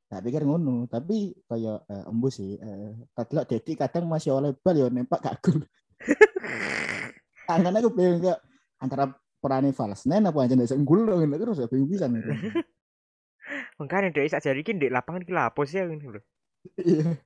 tak 0.05 0.21
pikir 0.23 0.43
ngono 0.43 0.85
tapi 0.87 1.33
kayak 1.47 1.87
eh, 1.87 2.05
embus 2.05 2.37
sih 2.37 2.53
eh, 2.55 2.93
kadang 3.13 3.47
Dedi 3.47 3.73
kadang 3.75 4.05
masih 4.05 4.35
oleh 4.35 4.53
bal 4.55 4.75
ya 4.75 4.89
nempak 4.89 5.21
gak 5.21 5.39
gol 5.41 5.63
tangan 7.49 7.75
aku 7.75 7.89
bingung 7.91 8.21
kayak 8.21 8.41
antara 8.77 9.15
perane 9.43 9.75
Falsnen 9.75 10.23
apa 10.23 10.39
aja 10.41 10.55
unggul 10.73 11.03
lho 11.03 11.19
ngono 11.19 11.35
terus 11.35 11.59
ya 11.59 11.67
bingung 11.67 11.91
pisan. 11.91 12.15
Makanya 13.83 14.15
dia 14.15 14.31
sak 14.31 14.47
jari 14.47 14.63
ki 14.63 14.79
ndek 14.79 14.95
lapangan 14.95 15.27
ki 15.27 15.33
lapos 15.35 15.75
ya 15.75 15.83
ngono 15.85 16.17
lho. 16.17 16.21
Iya. 16.79 17.19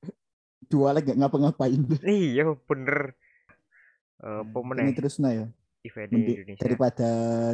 Dua 0.65 0.89
lagi 0.91 1.13
nggak 1.13 1.21
ngapa-ngapain. 1.21 1.81
Iya, 2.01 2.57
bener. 2.65 3.13
Eh, 4.17 4.41
apa 4.41 4.57
Ini 4.81 4.91
terus 4.91 5.21
nah 5.21 5.29
ya. 5.29 5.45
di 5.77 5.93
Mending 5.93 6.35
Indonesia. 6.43 6.59
daripada 6.59 7.09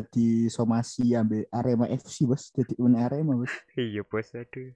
disomasi 0.09 1.13
ambil 1.13 1.45
Arema 1.51 1.85
FC 1.85 2.25
bos 2.25 2.49
jadi 2.49 2.73
un 2.79 2.95
Arema 2.95 3.35
bos 3.35 3.51
Iya, 3.75 4.01
Bos. 4.01 4.31
Aduh. 4.33 4.73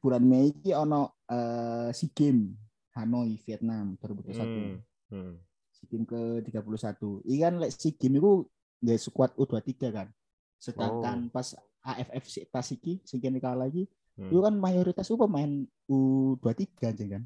bulan 0.00 0.24
Mei 0.24 0.48
ini 0.48 0.72
ono 0.72 1.20
eh 1.28 1.92
SEA 1.92 2.08
Games 2.10 2.56
Hanoi 2.96 3.36
Vietnam 3.44 4.00
2021 4.00 4.32
Hmm. 4.32 4.80
Hmm. 5.12 5.34
SEA 5.68 5.86
Games 5.92 6.06
ke 6.08 6.20
31 6.48 7.20
ikan 7.28 7.54
lek 7.58 7.70
SEA 7.70 7.92
Games 7.92 8.16
itu 8.16 8.32
nggak 8.80 8.98
squad 8.98 9.30
U23 9.34 9.72
kan. 9.90 10.08
Sedangkan 10.56 11.28
pas 11.28 11.56
AFF 11.82 12.24
si- 12.26 12.44
pas 12.44 12.64
iki 12.64 13.00
sing 13.02 13.18
kene 13.18 13.38
kalah 13.38 13.64
lagi 13.64 13.88
Hmm. 14.12 14.28
itu 14.28 14.38
kan 14.38 14.52
mayoritas 14.54 15.04
itu 15.04 15.16
pemain 15.16 15.48
U23 15.86 16.68
aja 16.86 17.04
kan. 17.08 17.22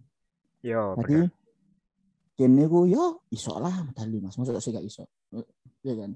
Yo, 0.60 0.94
Jadi 0.96 1.16
bener. 1.20 1.30
kene 2.34 2.64
ku 2.64 2.84
yo 2.84 3.04
iso 3.28 3.54
lah 3.56 3.82
medali 3.82 4.18
Mas. 4.18 4.34
Masa 4.34 4.54
sih 4.56 4.70
gak 4.70 4.82
iso 4.82 5.02
Iya 5.80 5.94
kan? 5.96 6.10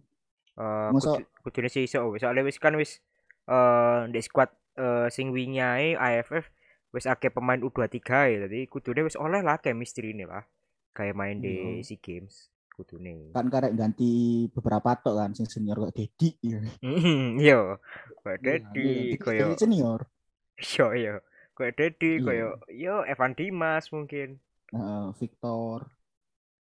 Eh, 0.55 0.89
Masa- 0.91 1.15
kudu- 1.17 1.27
kudune 1.45 1.69
sih 1.69 1.83
iso 1.83 1.99
soalnya 2.15 2.43
wis 2.43 2.57
kan 2.57 2.75
wis 2.75 3.03
eh 3.45 4.01
di 4.07 4.19
squad 4.19 4.49
eh, 4.75 5.07
sing 5.09 5.29
wingi 5.29 5.59
ae 5.59 5.95
AFF 5.95 6.47
wis 6.89 7.05
akeh 7.05 7.29
pemain 7.29 7.59
U23 7.59 7.99
ya 8.29 8.39
dadi 8.41 8.67
kudune 8.67 9.03
wis 9.03 9.15
oleh 9.15 9.41
lah 9.41 9.59
chemistry 9.59 10.11
ini 10.11 10.25
lah 10.25 10.47
kayak 10.93 11.13
main 11.13 11.39
di 11.39 11.53
Iya. 11.77 11.85
SEA 11.85 11.99
Games 11.99 12.51
kudune. 12.79 13.35
kan 13.35 13.47
karek 13.51 13.75
ganti 13.75 14.47
beberapa 14.55 14.91
tok 15.03 15.15
kan 15.19 15.31
sing 15.35 15.47
senior 15.51 15.77
kok 15.83 15.95
Dedi 15.99 16.29
iya. 16.47 16.59
Hmm, 16.79 17.37
yo. 17.43 17.83
Kayak 18.23 18.39
Iya, 18.39 18.47
Dedi, 18.47 18.91
iya, 19.11 19.17
koyo 19.19 19.47
senior 19.59 20.01
yo 20.79 20.87
yo. 20.95 21.15
Kayak 21.59 21.75
Dedi, 21.79 22.11
Iya. 22.19 22.25
koyo 22.25 22.49
yo 22.71 22.95
Evan 23.03 23.35
Dimas 23.35 23.91
mungkin. 23.91 24.39
Heeh, 24.71 25.05
Victor 25.19 25.91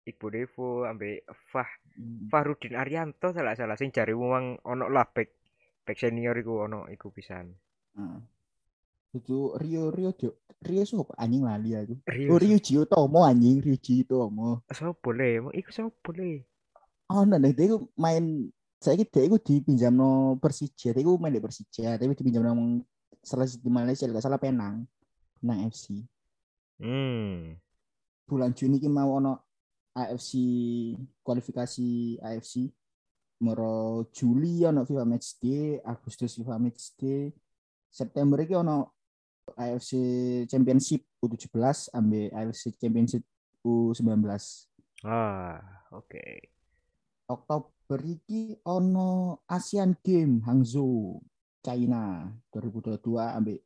Ibu 0.09 0.27
Devo 0.33 0.69
ambek 0.89 1.29
Fah 1.53 1.69
Hmm. 1.99 2.31
Fahrudin 2.31 2.79
Arianto 2.79 3.35
salah 3.35 3.59
salah 3.59 3.75
sing 3.75 3.91
jare 3.91 4.15
wong 4.15 4.63
ono 4.63 4.87
lah 4.87 5.03
back 5.11 5.35
back 5.83 5.99
senior 5.99 6.39
iku 6.39 6.65
ono 6.71 6.87
iku 6.87 7.11
pisan. 7.11 7.51
Heeh. 7.99 8.38
Itu 9.15 9.57
Rio 9.57 9.89
Rio 9.89 10.13
Jo- 10.13 10.37
Rio 10.59 10.83
siapa 10.83 11.15
anjing 11.17 11.47
lali 11.47 11.73
aku. 11.73 11.95
Rio. 12.05 12.29
Oh 12.35 12.39
Rio 12.39 12.59
Gio 12.59 12.83
Tomo 12.85 13.25
anjing 13.25 13.63
Rio 13.63 13.79
Gio 13.79 14.05
Tomo. 14.05 14.67
So 14.75 14.93
boleh, 14.99 15.41
emang 15.41 15.55
iku 15.55 15.71
so 15.71 15.83
boleh. 16.03 16.45
Oh 17.09 17.25
nah 17.25 17.41
dia 17.41 17.55
iku 17.57 17.89
main 17.97 18.53
saya 18.79 19.01
dia 19.01 19.23
iku 19.25 19.41
dipinjam 19.41 19.91
no 19.91 20.37
Persija, 20.39 20.93
dia 20.93 21.03
main 21.03 21.35
di 21.35 21.41
Persija, 21.43 21.97
tapi 21.99 22.15
dipinjam 22.15 22.45
no 22.47 22.85
salah 23.25 23.49
di 23.49 23.71
Malaysia, 23.73 24.07
kalau 24.07 24.23
salah 24.23 24.39
Penang, 24.39 24.87
Penang 25.41 25.67
FC. 25.73 26.05
Hmm. 26.79 27.59
Bulan 28.29 28.55
Juni 28.55 28.79
ki 28.79 28.87
mau 28.87 29.19
ono 29.19 29.41
AFC 29.97 30.31
kualifikasi 31.25 32.21
AFC. 32.23 32.71
Moro 33.39 34.03
Juli 34.11 34.67
ono 34.67 34.83
FIFA 34.83 35.07
Matchday, 35.07 35.79
Agustus 35.87 36.35
FIFA 36.39 36.59
Matchday, 36.59 37.31
September 37.87 38.43
iki 38.43 38.55
ono 38.59 38.98
AFC 39.57 39.93
Championship 40.45 41.07
U17 41.23 41.95
ambil 41.95 42.29
AFC 42.35 42.75
Championship 42.77 43.23
U19. 43.65 44.27
Ah, 45.07 45.63
oke. 45.95 46.25
Oktober 47.29 48.01
iki 48.05 48.57
ono 48.65 49.41
Asian 49.47 49.97
Game 50.01 50.41
Hangzhou 50.45 51.21
China 51.61 52.33
2022 52.53 53.01
ambil 53.17 53.57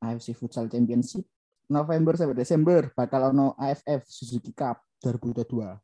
AFC 0.00 0.32
Futsal 0.32 0.70
Championship. 0.70 1.26
November 1.70 2.18
sampai 2.18 2.34
Desember 2.34 2.90
bakal 2.98 3.30
ono 3.30 3.54
AFF 3.54 4.02
Suzuki 4.10 4.50
Cup 4.50 4.82
2022. 5.06 5.78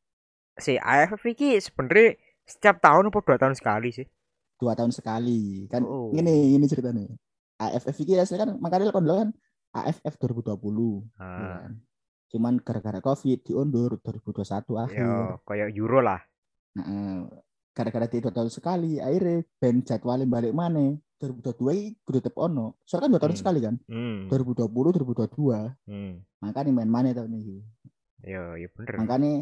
Si 0.59 0.75
AFF 0.75 1.23
iki 1.31 1.63
sebenarnya 1.63 2.19
setiap 2.43 2.83
tahun 2.83 3.11
apa 3.11 3.19
dua 3.23 3.39
tahun 3.39 3.55
sekali 3.55 3.95
sih? 3.95 4.07
Dua 4.59 4.75
tahun 4.75 4.91
sekali. 4.91 5.71
Kan 5.71 5.87
Oh. 5.87 6.11
ini 6.11 6.59
ini 6.59 6.67
ceritanya. 6.67 7.07
AFF 7.57 7.97
ini 7.99 8.17
asli 8.17 8.37
kan 8.37 8.57
makanya 8.57 8.91
kan 8.91 9.01
dulu 9.01 9.17
kan 9.19 9.31
AFF 9.73 10.15
2020. 10.17 11.05
ya 11.13 11.21
Ah, 11.21 11.59
kan. 11.61 11.73
Cuman 12.27 12.55
gara-gara 12.59 13.01
Covid 13.01 13.39
diundur 13.43 13.97
2021 13.99 14.77
akhir. 14.79 14.99
yo, 14.99 15.41
kayak 15.43 15.69
Euro 15.73 16.01
lah. 16.01 16.21
Nah, 16.75 17.29
gara-gara 17.71 18.05
dua 18.05 18.29
tahun 18.31 18.51
sekali, 18.51 18.99
akhirnya 18.99 19.45
band 19.57 19.79
jadwalnya 19.85 20.27
balik 20.27 20.53
mana? 20.53 20.97
2022 21.17 21.73
ini 21.73 21.97
kudu 22.03 22.21
tetep 22.21 22.37
ono. 22.37 22.77
Soalnya 22.83 23.03
kan 23.03 23.11
dua 23.11 23.23
tahun 23.23 23.33
Hmm. 23.33 23.41
sekali 23.41 23.59
kan. 23.63 23.75
Hmm. 23.87 24.19
2020, 24.29 24.91
2022. 24.93 25.73
Hmm. 25.87 26.13
Makanya 26.41 26.71
main 26.75 26.91
mana 26.91 27.13
tahun 27.13 27.33
ini. 27.33 27.59
Yo, 28.21 28.53
ya 28.55 28.69
bener. 28.71 28.95
Makanya 28.99 29.35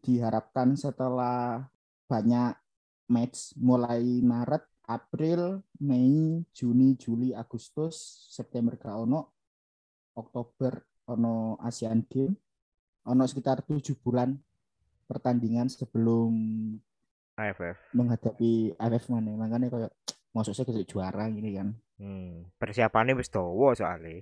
diharapkan 0.00 0.74
setelah 0.74 1.70
banyak 2.04 2.56
match 3.06 3.54
mulai 3.54 4.02
Maret, 4.20 4.64
April, 4.84 5.64
Mei, 5.80 6.44
Juni, 6.52 6.96
Juli, 7.00 7.32
Agustus, 7.32 7.96
September 8.28 8.76
ke 8.76 8.88
ono, 8.88 9.32
Oktober 10.16 10.84
ono 11.08 11.56
Asian 11.60 12.04
Games, 12.04 12.36
ono 13.08 13.22
sekitar 13.24 13.64
tujuh 13.64 13.96
bulan 14.00 14.36
pertandingan 15.04 15.68
sebelum 15.68 16.32
AFF. 17.36 17.92
menghadapi 17.92 18.78
AFF 18.78 19.04
mana 19.10 19.34
makanya 19.36 19.68
kayak 19.68 19.92
masuk 20.32 20.54
saya 20.54 20.70
ke 20.70 20.86
juara 20.86 21.28
gini 21.28 21.52
kan 21.52 21.74
Hmm. 21.94 22.50
Persiapannya 22.58 23.14
wis 23.14 23.30
dawa 23.30 23.70
soalnya. 23.78 24.18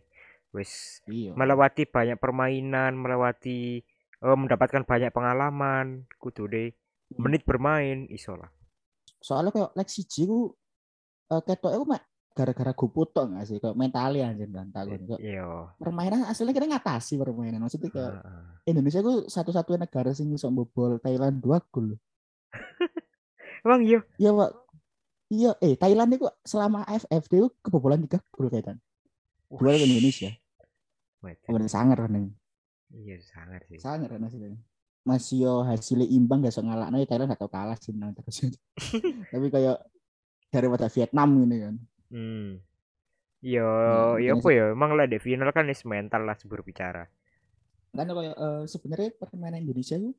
Wis 0.53 1.01
iya 1.09 1.33
melewati 1.33 1.89
banyak 1.89 2.21
permainan, 2.21 2.93
melewati 3.01 3.81
eh, 4.21 4.37
mendapatkan 4.37 4.85
banyak 4.85 5.09
pengalaman, 5.09 6.05
kudu 6.21 6.45
deh 6.53 6.69
menit 7.17 7.49
bermain 7.49 8.05
iso 8.13 8.37
lah. 8.37 8.53
Soalnya 9.23 9.51
kayak 9.51 9.71
Lexi 9.73 10.03
G 10.05 10.27
ku 10.27 10.51
uh, 11.31 11.41
ketok 11.41 11.73
aku 11.73 11.87
mak 11.87 12.03
gara-gara 12.33 12.73
gue 12.73 12.89
putok 12.89 13.29
nggak 13.29 13.45
sih 13.45 13.57
kayak 13.57 13.77
mentalnya 13.77 14.33
anjir 14.33 14.49
takut 14.73 14.99
Kayak 15.05 15.21
Iya. 15.21 15.47
permainan 15.77 16.25
aslinya 16.25 16.53
kita 16.53 16.67
ngatasi 16.67 17.15
permainan 17.17 17.61
maksudnya 17.61 17.89
kayak 17.89 18.13
Heeh. 18.19 18.73
Indonesia 18.73 19.01
ku 19.01 19.13
satu-satunya 19.27 19.85
negara 19.85 20.11
sing 20.11 20.29
bisa 20.29 20.49
bobol 20.49 20.97
Thailand 20.99 21.39
dua 21.39 21.61
gol 21.69 21.93
Emang 23.65 23.81
iya. 23.85 24.01
iya 24.17 24.31
pak 24.33 24.51
iya 25.29 25.51
eh 25.61 25.77
Thailand 25.77 26.11
itu 26.11 26.25
selama 26.43 26.83
AFF 26.85 27.25
dia 27.29 27.47
kebobolan 27.61 28.03
tiga 28.03 28.19
gol 28.29 28.49
kaitan 28.49 28.81
dua 29.49 29.77
Indonesia 29.77 30.33
kemudian 31.45 31.69
sangar 31.69 32.01
kan 32.01 32.33
Iya 32.93 33.17
sangat 33.23 33.61
sih. 33.69 33.77
sangar 33.77 34.09
kan 34.09 34.25
hasilnya 34.25 34.57
masih 35.03 35.47
yo 35.47 35.55
hasilnya 35.67 36.07
imbang 36.07 36.47
gak 36.47 36.55
so 36.55 36.63
ngalak 36.63 36.95
Thailand 37.11 37.35
atau 37.35 37.51
kalah 37.51 37.75
sih 37.75 37.91
menang 37.91 38.15
terus 38.15 38.47
tapi 39.35 39.47
kayak 39.51 39.83
daripada 40.53 40.87
Vietnam 40.87 41.29
ini 41.43 41.59
kan 41.59 41.77
Hmm. 42.13 42.61
Yo, 43.41 43.65
Nah, 43.65 44.21
ya 44.21 44.37
mungkin 44.37 44.45
apa 44.45 44.49
ya? 44.53 44.65
Emang 44.77 44.93
lah 44.93 45.09
di 45.09 45.17
final 45.17 45.49
kan 45.51 45.65
is 45.73 45.81
mental 45.89 46.29
lah 46.29 46.37
berbicara. 46.45 47.09
kan 47.93 48.05
kayak 48.05 48.37
eh, 48.37 48.63
sebenarnya 48.69 49.11
permainan 49.17 49.65
Indonesia 49.65 49.97
itu 49.97 50.13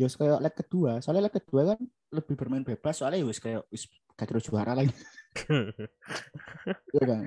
ya 0.00 0.08
wis 0.08 0.16
kayak 0.16 0.40
leg 0.40 0.54
kedua 0.56 1.04
soalnya 1.04 1.28
leg 1.28 1.34
kedua 1.36 1.76
kan 1.76 1.80
lebih 2.08 2.34
bermain 2.40 2.64
bebas 2.64 2.96
soalnya 2.96 3.20
ya 3.20 3.26
wis 3.28 3.36
kayak 3.36 3.60
wis 3.68 3.84
gak 4.16 4.28
terus 4.28 4.48
juara 4.48 4.72
lagi 4.72 4.88
Iya 6.96 7.04
kan 7.04 7.22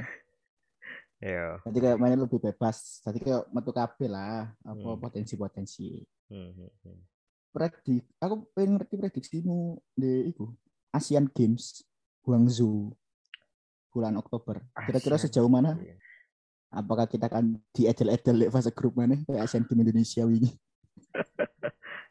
Yo. 1.26 1.58
jadi 1.66 1.78
kayak 1.82 1.98
mainnya 1.98 2.22
lebih 2.22 2.38
bebas 2.40 3.02
jadi 3.02 3.18
kayak 3.18 3.44
metu 3.50 3.72
kabel 3.72 4.12
lah 4.12 4.54
apa 4.62 4.78
Hmm. 4.86 5.00
potensi-potensi 5.00 6.06
Hmm, 6.26 6.50
hmm, 6.52 6.70
hmm. 6.84 7.00
predik 7.50 8.06
aku 8.16 8.46
pengen 8.52 8.78
ngerti 8.78 8.94
prediksimu 8.96 9.60
di 9.92 10.30
itu 10.30 10.54
Asian 10.90 11.26
Games 11.28 11.82
Guangzhou 12.22 12.94
bulan 13.90 14.13
Oktober 14.15 14.62
kira-kira 14.80 15.17
sejauh 15.17 15.48
mana 15.48 15.73
apakah 16.67 17.06
kita 17.06 17.26
akan 17.26 17.58
diedel-edel 17.71 18.36
di 18.38 18.48
fase 18.48 18.69
grup 18.69 18.94
mana 18.94 19.17
kayak 19.23 19.42
Asian 19.44 19.63
Games 19.63 19.82
Indonesia 19.84 20.21
ini 20.23 20.54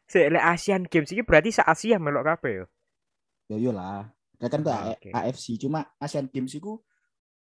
Si 0.05 0.19
lek 0.21 0.43
Asian 0.43 0.83
Games 0.83 1.09
ini 1.09 1.21
berarti 1.21 1.49
se 1.49 1.61
Asia 1.61 1.97
melok 1.97 2.25
kabeh 2.27 2.51
yo. 2.53 2.65
ya 3.47 3.57
iyalah 3.57 4.05
ya 4.35 4.47
kan 4.47 4.61
Ah, 4.65 4.91
A- 4.91 4.93
oke. 4.93 5.09
AFC 5.09 5.57
cuma 5.57 5.87
Asian 5.97 6.25
Games 6.25 6.51
itu 6.51 6.77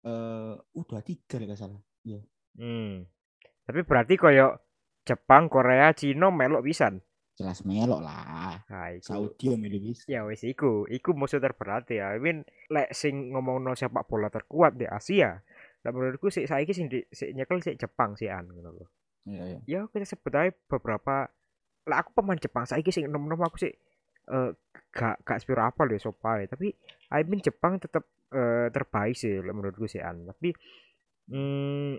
eh 0.04 1.02
tiga 1.04 1.24
kalau 1.26 1.46
nggak 1.48 1.58
salah 1.58 1.80
Hmm. 2.54 3.02
Tapi 3.66 3.80
berarti 3.82 4.14
koyo 4.14 4.54
Jepang, 5.04 5.50
Korea, 5.50 5.90
Cina 5.92 6.30
melok 6.30 6.64
pisan. 6.64 7.02
jelas 7.34 7.66
melok 7.66 7.98
lah 7.98 8.62
Nah, 8.70 8.94
iku. 8.94 9.02
Saudi 9.10 9.50
yang 9.50 9.58
milih 9.58 9.90
bis 9.90 10.06
Ya 10.06 10.22
wis 10.22 10.46
iku, 10.46 10.86
iku 10.86 11.18
musuh 11.18 11.42
terberat 11.42 11.90
ya. 11.90 12.14
I 12.14 12.22
mean, 12.22 12.46
lek 12.70 12.94
sing 12.94 13.34
ngomongno 13.34 13.74
sepak 13.74 14.06
bola 14.06 14.30
terkuat 14.30 14.78
di 14.78 14.86
Asia, 14.86 15.42
lah 15.82 15.90
menurutku 15.90 16.30
sik 16.30 16.46
saiki 16.46 16.70
sing 16.70 16.86
di, 16.86 17.02
sik 17.10 17.34
nyekel 17.34 17.58
sik 17.58 17.74
Jepang 17.74 18.14
sih 18.14 18.30
an 18.30 18.48
ngono 18.54 18.70
lho. 18.70 18.86
ya, 19.26 19.44
ya. 19.50 19.58
Ya 19.66 19.80
kita 19.90 20.06
sebut 20.06 20.30
aja 20.30 20.54
beberapa 20.70 21.26
lah 21.90 21.96
aku 22.00 22.14
pemain 22.14 22.38
Jepang 22.38 22.70
saiki 22.70 22.94
sing 22.94 23.10
nom-nom 23.10 23.42
aku 23.42 23.60
sih 23.60 23.74
eh 24.24 24.50
gak 24.94 25.26
gak 25.26 25.38
spiro 25.42 25.60
apa 25.66 25.82
loh 25.84 25.98
sopa 25.98 26.38
tapi 26.46 26.70
I 27.10 27.20
mean 27.26 27.42
Jepang 27.42 27.82
tetap 27.82 28.06
eh, 28.34 28.68
terbaik 28.70 29.14
sih 29.14 29.38
lek 29.42 29.54
menurutku 29.54 29.86
sih 29.86 30.02
an. 30.02 30.26
Tapi 30.26 30.50
mm, 31.30 31.94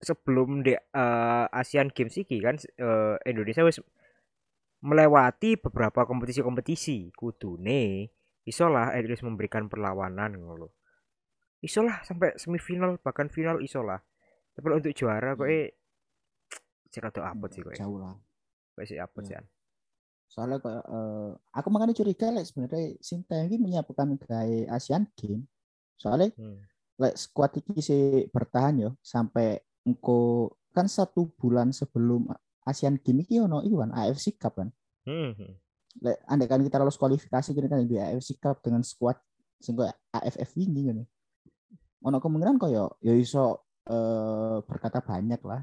sebelum 0.00 0.60
di 0.60 0.76
eh, 0.76 1.46
Asian 1.52 1.88
Games 1.92 2.16
iki 2.16 2.40
kan 2.44 2.56
eh, 2.60 3.16
Indonesia 3.28 3.64
wis 3.64 3.80
melewati 4.84 5.56
beberapa 5.56 6.04
kompetisi-kompetisi. 6.04 7.10
Kudune 7.16 8.12
iso 8.46 8.70
lah 8.70 8.94
at 8.94 9.02
least 9.02 9.26
memberikan 9.26 9.66
perlawanan 9.66 10.38
ngono 10.38 10.70
iso 11.64 11.82
lah 11.82 11.98
sampai 12.06 12.38
semifinal 12.38 13.00
bahkan 13.02 13.26
final 13.32 13.58
iso 13.58 13.82
lah. 13.82 13.98
Tapi 14.54 14.66
untuk 14.70 14.92
juara 14.94 15.34
kok 15.34 15.48
eh 15.50 15.72
rada 16.96 17.20
apot 17.28 17.50
sih 17.52 17.60
kok 17.60 17.76
jauh 17.76 18.00
lah. 18.00 18.16
Kok 18.76 18.84
sih 18.88 18.96
apot 18.96 19.24
Iya. 19.24 19.28
sih 19.28 19.36
an 19.36 19.44
soalnya 20.26 20.58
kayak 20.58 20.84
eh, 20.84 21.30
aku 21.54 21.68
makanya 21.70 21.94
curiga 21.94 22.28
lek 22.30 22.44
sebenarnya 22.44 22.98
Sinta 23.00 23.38
ini 23.40 23.56
menyiapkan 23.56 24.18
gaya 24.18 24.66
Asian 24.70 25.06
Games 25.14 25.46
soalnya 25.96 26.28
Hmm. 26.36 26.60
lek 26.98 27.14
squad 27.14 27.52
iki 27.56 27.80
sih 27.80 28.02
bertahan 28.28 28.74
yo 28.78 28.90
sampai 29.00 29.56
engko 29.82 30.50
kan 30.74 30.86
satu 30.86 31.30
bulan 31.34 31.72
sebelum 31.72 32.28
Asian 32.64 32.98
Games 32.98 33.24
iki 33.24 33.40
ono 33.40 33.62
iku 33.62 33.80
kan 33.80 33.94
AFC 33.94 34.36
Cup 34.36 34.60
kan 34.60 34.68
Hmm, 35.06 35.32
hmm. 35.32 35.52
lek 36.02 36.18
andai 36.26 36.46
kan 36.46 36.60
kita 36.60 36.76
lolos 36.76 36.98
kualifikasi 36.98 37.54
kini 37.54 37.66
kan 37.66 37.80
di 37.82 37.96
AFC 37.96 38.36
Cup 38.36 38.60
dengan 38.60 38.82
squad 38.82 39.16
koyo 39.56 39.88
AFF 40.12 40.50
ini 40.58 40.80
kan 40.84 40.98
ono 42.04 42.18
kemungkinan 42.18 42.60
koyo 42.60 42.98
yo 43.00 43.12
iso 43.14 43.64
eh, 43.86 44.58
berkata 44.66 45.00
banyak 45.00 45.40
lah 45.40 45.62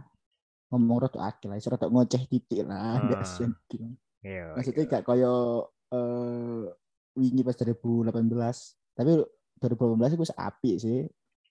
ngomong 0.72 1.06
rotok 1.06 1.22
akil 1.22 1.54
lah 1.54 1.60
rotok 1.70 1.92
ngoceh 1.92 2.26
titik 2.26 2.66
lah 2.66 2.98
di 3.06 3.14
Ah. 3.14 3.22
Asian 3.22 3.54
Games 3.70 4.00
Iya, 4.24 4.56
maksudnya 4.56 4.84
iya. 4.84 4.92
gak 4.92 5.04
koyo 5.04 5.36
eh 5.90 6.64
wingi 7.14 7.42
pas 7.42 7.54
2018 7.54 8.10
tapi 8.94 9.12
2018 9.60 10.16
itu 10.16 10.26
api 10.34 10.72
sih 10.76 11.00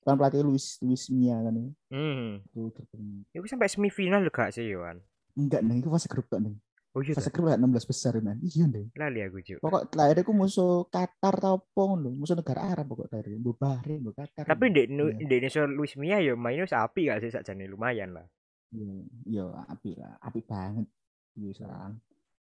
kan 0.02 0.18
pelatih 0.18 0.42
Luis 0.42 0.82
Luis 0.82 1.06
Mia 1.08 1.38
kan 1.38 1.54
ya. 1.54 1.68
Hmm. 1.90 2.42
itu. 2.50 2.82
Itu 3.30 3.46
sampai 3.46 3.70
semifinal 3.70 4.26
gak 4.26 4.50
sih 4.50 4.66
Yohan? 4.66 4.98
enggak 5.32 5.62
nih 5.62 5.80
itu 5.80 5.88
fase 5.88 6.08
grup 6.08 6.28
kok 6.28 6.40
nih 6.40 6.52
Oh 6.92 7.00
iya, 7.00 7.16
fase 7.16 7.32
grup 7.32 7.48
lah 7.48 7.56
16 7.56 7.88
besar 7.88 8.12
man 8.20 8.36
iya 8.42 8.68
nih 8.68 8.84
lali 8.92 9.24
aku 9.24 9.40
Cuk. 9.40 9.58
pokok 9.60 9.88
terakhir 9.88 10.20
aku 10.20 10.32
musuh 10.34 10.84
Qatar 10.86 11.40
tau 11.40 11.56
pong 11.72 11.96
lho 11.98 12.12
musuh 12.12 12.36
negara 12.36 12.68
Arab 12.68 12.92
pokok 12.92 13.08
terakhir 13.08 13.40
bu 13.40 13.56
Bahrain 13.56 13.96
bu 13.96 14.12
Qatar 14.12 14.44
Tapi 14.44 14.64
di 14.68 14.92
Iya. 14.92 15.08
Indonesia 15.16 15.64
Luis 15.64 15.96
Mia 15.96 16.20
ya 16.20 16.36
mainnya 16.36 16.68
sapi 16.68 17.08
gak 17.08 17.24
sih 17.24 17.32
sakjane 17.32 17.64
lumayan 17.64 18.12
lah. 18.12 18.28
iya 18.72 18.92
iya, 19.24 19.44
api 19.72 19.96
lah 19.96 20.20
api 20.20 20.40
banget 20.44 20.84
bisa 21.32 21.64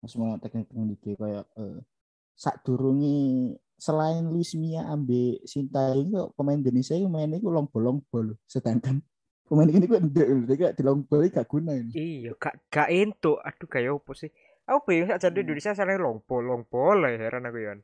semua 0.03 0.37
teknik-teknik 0.37 0.97
iki 0.97 1.11
kayak 1.13 1.45
eh, 1.55 1.79
sak 2.33 2.61
durungi 2.61 3.51
selain 3.75 4.25
Luis 4.25 4.53
Mia 4.53 4.85
ambil 4.87 5.41
Sinta 5.43 5.91
ini 5.91 6.09
kok 6.11 6.33
pemain 6.33 6.55
Indonesia 6.55 6.93
itu 6.93 7.05
mainnya 7.05 7.37
itu 7.37 7.47
long 7.47 7.65
bolong 7.65 8.01
bol 8.07 8.37
sedangkan 8.45 9.01
pemain 9.43 9.67
ini 9.67 9.83
kok 9.83 10.01
ndek 10.01 10.27
lho 10.27 10.45
kayak 10.49 10.73
di 10.73 10.81
long 10.81 11.01
ball 11.01 11.21
gak 11.23 11.45
guna 11.45 11.73
ini 11.73 11.91
Iya, 11.91 12.31
gak 12.35 12.69
gak 12.69 12.87
entuk. 12.87 13.37
Aduh 13.37 13.67
kayak 13.67 13.91
opo 13.93 14.13
sih? 14.13 14.29
Aku 14.63 14.85
bingung 14.85 15.05
sakjane 15.07 15.33
Hmm. 15.33 15.43
Indonesia 15.43 15.73
salah 15.73 15.97
longpol 15.97 16.41
longpol 16.41 16.95
lah 16.97 17.11
heran 17.11 17.43
aku 17.43 17.59
Yohan. 17.59 17.81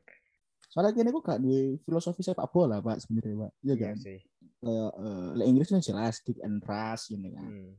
soalnya 0.68 0.92
kini 0.92 1.08
aku 1.08 1.20
gak 1.20 1.40
duwe 1.40 1.60
filosofi 1.80 2.20
sepak 2.20 2.48
bola 2.48 2.78
pak 2.78 3.00
sebenarnya 3.00 3.34
pak 3.40 3.52
iya 3.58 3.72
Iya 3.72 3.82
kan 3.82 3.96
sih. 3.98 4.18
kayak 4.58 4.90
eh, 4.94 5.28
le 5.34 5.44
Inggris 5.44 5.68
kan 5.68 5.80
jelas 5.80 6.20
kick 6.20 6.38
and 6.40 6.60
rush 6.60 7.08
ini 7.10 7.32
kan 7.32 7.48
Hmm. 7.48 7.72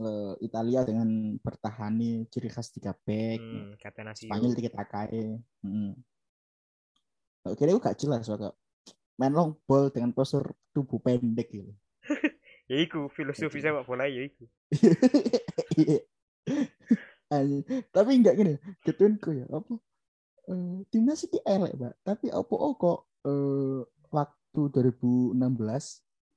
Eh, 0.00 0.32
Italia 0.40 0.80
dengan 0.80 1.36
bertahani 1.44 2.24
ciri 2.32 2.48
khas 2.48 2.72
tiga 2.72 2.96
back 3.04 3.36
Hmm. 3.36 3.76
Spanyol 4.16 4.56
tiga 4.56 4.72
takai 4.72 5.36
hmm. 5.60 5.92
Oke, 7.44 7.68
aku 7.68 7.84
gak 7.84 8.00
jelas 8.00 8.24
soalnya 8.24 8.56
main 9.20 9.36
long 9.36 9.60
ball 9.68 9.92
dengan 9.92 10.16
postur 10.16 10.56
tubuh 10.72 11.04
pendek 11.04 11.52
gitu. 11.52 11.68
Ya 12.70 12.78
iku 12.80 13.10
filosofi 13.10 13.58
Gitu. 13.58 13.66
sepak 13.66 13.82
bola 13.82 14.06
ya 14.06 14.30
iku. 14.30 14.46
Tapi 17.90 18.10
enggak 18.14 18.38
gini, 18.38 18.54
ketunku 18.86 19.42
ya 19.42 19.46
apa? 19.50 19.74
Eh, 20.48 20.78
timnas 20.86 21.26
ini 21.26 21.42
elek, 21.42 21.74
Pak. 21.74 21.94
Tapi 22.06 22.30
apa 22.30 22.54
oh 22.54 22.72
kok 22.78 23.10
eh, 23.26 23.82
waktu 24.14 24.60
2016 24.70 25.34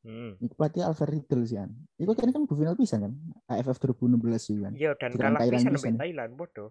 Hmm. 0.03 0.35
Iku 0.43 0.53
pelatih 0.59 0.83
Alfred 0.83 1.15
Riedel 1.15 1.41
sih 1.47 1.55
kan. 1.55 1.71
Iku 1.95 2.11
kan 2.11 2.27
kan 2.35 2.43
final 2.43 2.75
bisa 2.75 2.99
kan? 2.99 3.15
AFF 3.47 3.79
2016 3.79 4.19
sih 4.35 4.55
kan. 4.59 4.75
Iya 4.75 4.91
dan 4.99 5.15
kalah 5.15 5.39
Thailand 5.39 5.63
pisan 5.63 5.73
sampai. 5.79 5.99
Thailand 5.99 6.31
bodoh. 6.35 6.69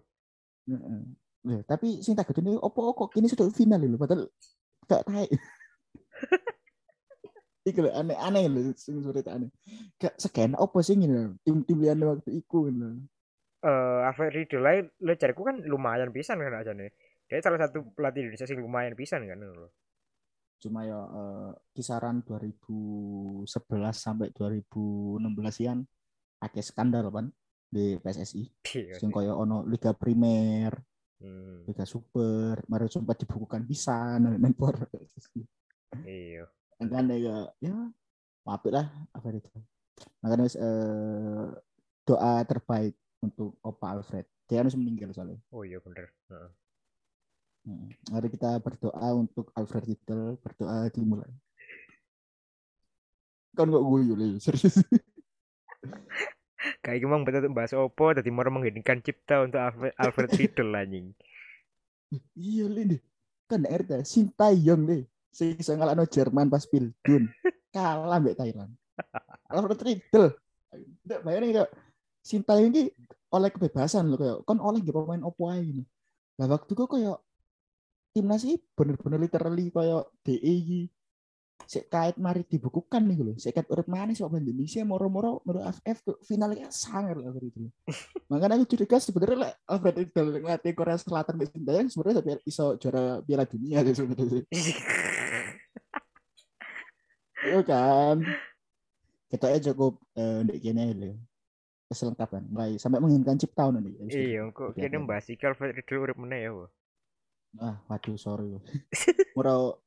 Heeh. 0.69 1.01
Loh, 1.43 1.59
tapi 1.67 1.99
sing 1.99 2.15
tak 2.15 2.31
gedene 2.31 2.55
opo 2.55 2.95
kok 2.95 3.11
kini 3.11 3.27
sudah 3.27 3.51
final 3.51 3.83
lho 3.83 3.99
padahal 3.99 4.31
gak 4.87 5.03
taek. 5.03 5.27
Iku 7.67 7.83
lho 7.83 7.91
aneh-aneh 7.91 8.47
lho 8.47 8.71
sing 8.77 9.01
sore 9.01 9.25
tak 9.25 9.41
aneh. 9.41 9.49
Gak 9.97 10.13
segen 10.21 10.53
opo 10.55 10.79
sih 10.85 10.95
ngene 10.95 11.41
tim-tim 11.43 11.81
liyane 11.81 12.05
waktu 12.05 12.37
iku 12.37 12.69
lho. 12.69 13.01
Eh, 13.65 14.07
Alfred 14.07 14.31
Riedel 14.31 14.69
ae 14.69 14.79
lo 15.03 15.11
cariku 15.17 15.43
kan 15.43 15.59
lumayan 15.65 16.13
pisan 16.15 16.37
kan 16.37 16.53
aja 16.53 16.71
nih. 16.71 16.93
Dia 17.27 17.41
salah 17.41 17.65
satu 17.65 17.81
pelatih 17.97 18.23
Indonesia 18.23 18.47
sing 18.47 18.61
lumayan 18.61 18.95
pisan 18.95 19.27
kan 19.27 19.41
lho. 19.41 19.67
Cuma 20.61 20.85
ya 20.85 20.99
eh, 20.99 21.51
kisaran 21.73 22.21
2011 22.23 23.45
sampai 23.93 24.29
2016 24.31 25.71
an 25.71 25.79
akeh 26.39 26.63
skandal 26.63 27.07
kan 27.09 27.27
di 27.69 27.97
PSSI. 27.97 28.43
Iya 28.75 28.95
Sing 28.99 29.09
sih. 29.09 29.15
koyo 29.15 29.39
ono 29.39 29.65
Liga 29.65 29.91
Primer, 29.95 30.73
Hmm, 31.23 31.63
Liga 31.63 31.87
Super, 31.87 32.59
mari 32.67 32.91
sempat 32.91 33.15
dibukukan 33.15 33.63
bisa 33.63 34.19
nang 34.19 34.35
por 34.51 34.75
PSSI. 34.91 35.39
iya. 36.03 36.43
kan 36.83 37.07
ya 37.15 37.47
ya 37.63 37.75
apik 38.43 38.75
lah 38.75 38.91
apa 39.15 39.31
itu 39.31 39.47
makanya 40.19 40.51
eh, 40.51 41.47
doa 42.03 42.43
terbaik 42.43 42.91
untuk 43.23 43.55
Opa 43.63 43.95
Alfred 43.95 44.27
dia 44.51 44.59
harus 44.59 44.75
meninggal 44.75 45.15
soalnya 45.15 45.39
Oh 45.55 45.63
iya 45.63 45.79
bener. 45.79 46.11
Heeh. 46.27 46.49
Mari 48.11 48.27
kita 48.27 48.59
berdoa 48.59 49.07
untuk 49.15 49.47
Alfred 49.55 49.87
Riedel 49.87 50.35
berdoa 50.43 50.91
dimulai. 50.91 51.31
Kan 53.55 53.71
kok 53.71 53.83
gue 53.87 54.01
yuli 54.03 54.35
serius. 54.43 54.83
Kayak 56.83 57.07
emang 57.07 57.23
betul 57.23 57.51
bahas 57.51 57.71
opo 57.75 58.11
tadi 58.11 58.31
mau 58.31 58.43
mengheningkan 58.47 58.99
cipta 58.99 59.43
untuk 59.47 59.59
Alfred, 59.63 59.93
Alfred 59.95 60.31
Riedel 60.35 60.75
anjing. 60.75 61.07
iya 62.37 62.69
deh 62.69 63.01
kan 63.49 63.65
ngerti 63.65 64.05
Sintayong 64.05 64.85
deh 64.85 65.01
sing 65.33 65.57
iso 65.57 65.73
ngalahno 65.73 66.05
Jerman 66.05 66.45
pas 66.45 66.63
Pildun 66.67 67.31
kalah 67.73 68.19
mbek 68.19 68.37
Thailand. 68.37 68.71
Alfred 69.47 69.79
Riedel. 69.81 70.25
Ndak 71.07 71.19
bayangin 71.23 71.63
kok 71.63 71.71
Sintayong 72.23 72.71
ini 72.75 72.91
oleh 73.33 73.49
kebebasan 73.49 74.11
loh 74.11 74.19
kayak 74.19 74.37
kan 74.45 74.59
oleh 74.61 74.79
gak 74.83 74.95
pemain 74.95 75.23
opo 75.23 75.49
ae 75.51 75.63
ini. 75.63 75.83
Lah 76.39 76.47
waktu 76.47 76.71
kok 76.75 76.91
kayak 76.91 77.17
timnas 78.13 78.45
ini 78.45 78.61
bener-bener 78.77 79.19
literally 79.25 79.73
kayak 79.73 80.05
DE 80.21 80.37
iki. 80.39 80.81
Sik 81.63 81.87
kait 81.87 82.19
mari 82.19 82.43
dibukukan 82.43 82.99
nih 83.07 83.23
loh 83.23 83.35
sik 83.39 83.55
kait 83.55 83.67
urip 83.71 83.87
manis 83.87 84.19
kok 84.19 84.35
Indonesia 84.35 84.83
moro-moro 84.83 85.39
moro 85.47 85.63
AFF 85.63 85.97
tuh 86.03 86.17
finalnya 86.27 86.67
sangar 86.69 87.15
lah 87.15 87.31
itu. 87.39 87.71
Makanya 88.29 88.59
aku 88.59 88.75
curiga 88.75 88.99
sebenarnya 88.99 89.37
lah 89.47 89.51
Alfred 89.71 90.11
itu 90.11 90.21
ngelatih 90.43 90.73
Korea 90.75 90.99
Selatan 90.99 91.39
mbek 91.39 91.55
Sintayong 91.55 91.87
sebenarnya 91.87 92.15
sampai 92.19 92.35
iso 92.43 92.65
juara 92.75 93.23
Piala 93.23 93.45
Dunia 93.47 93.79
sih 93.79 93.95
sebenarnya 93.95 94.43
Iya 97.43 97.59
kan? 97.63 98.17
Kita 99.31 99.45
aja 99.51 99.71
cukup 99.71 100.03
eh, 100.19 100.43
ndek 100.43 100.59
kene 100.59 100.83
lho. 100.99 101.11
Keselengkapan. 101.87 102.43
Mulai 102.51 102.75
sampai 102.75 102.99
menginginkan 102.99 103.39
cipta 103.39 103.71
nanti 103.71 103.95
iya, 104.11 104.51
kok 104.51 104.75
kene 104.75 104.99
mbahas 104.99 105.31
iki 105.31 105.47
Alfred 105.47 105.79
Riedel 105.79 106.03
urip 106.03 106.17
meneh 106.19 106.51
ya. 106.51 106.51
Ah 107.61 107.77
waduh 107.85 108.17
sorry. 108.17 108.57
Mau 109.37 109.77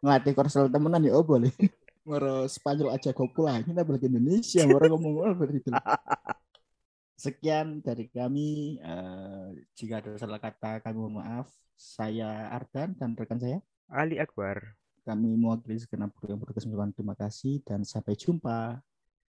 ngelatih 0.00 0.32
korsel 0.32 0.70
temenan 0.70 1.02
ya 1.02 1.14
oh 1.18 1.26
boleh. 1.26 1.50
Mau 2.06 2.46
Spanyol 2.46 2.94
aja 2.94 3.10
gopo 3.12 3.44
lah 3.46 3.60
kita 3.60 3.84
balik 3.84 4.08
Indonesia 4.08 4.64
mau 4.64 4.80
ngomong 4.80 5.14
apa 5.36 5.42
itu. 5.52 5.70
Sekian 7.22 7.84
dari 7.84 8.08
kami. 8.08 8.80
Eh, 8.80 9.48
jika 9.76 10.00
ada 10.00 10.16
salah 10.16 10.40
kata 10.40 10.80
kami 10.80 10.96
mohon 10.96 11.20
maaf. 11.20 11.52
Saya 11.76 12.48
Ardan 12.52 12.96
dan 12.96 13.12
rekan 13.16 13.40
saya. 13.40 13.58
Ali 13.90 14.16
Akbar. 14.20 14.76
kami 15.00 15.32
mewakili 15.32 15.80
segenap 15.80 16.12
kru 16.12 16.28
yang 16.28 16.92
terima 16.92 17.16
kasih 17.16 17.64
dan 17.64 17.82
sampai 17.82 18.14
jumpa. 18.14 18.78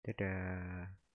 Dadah. 0.01 0.97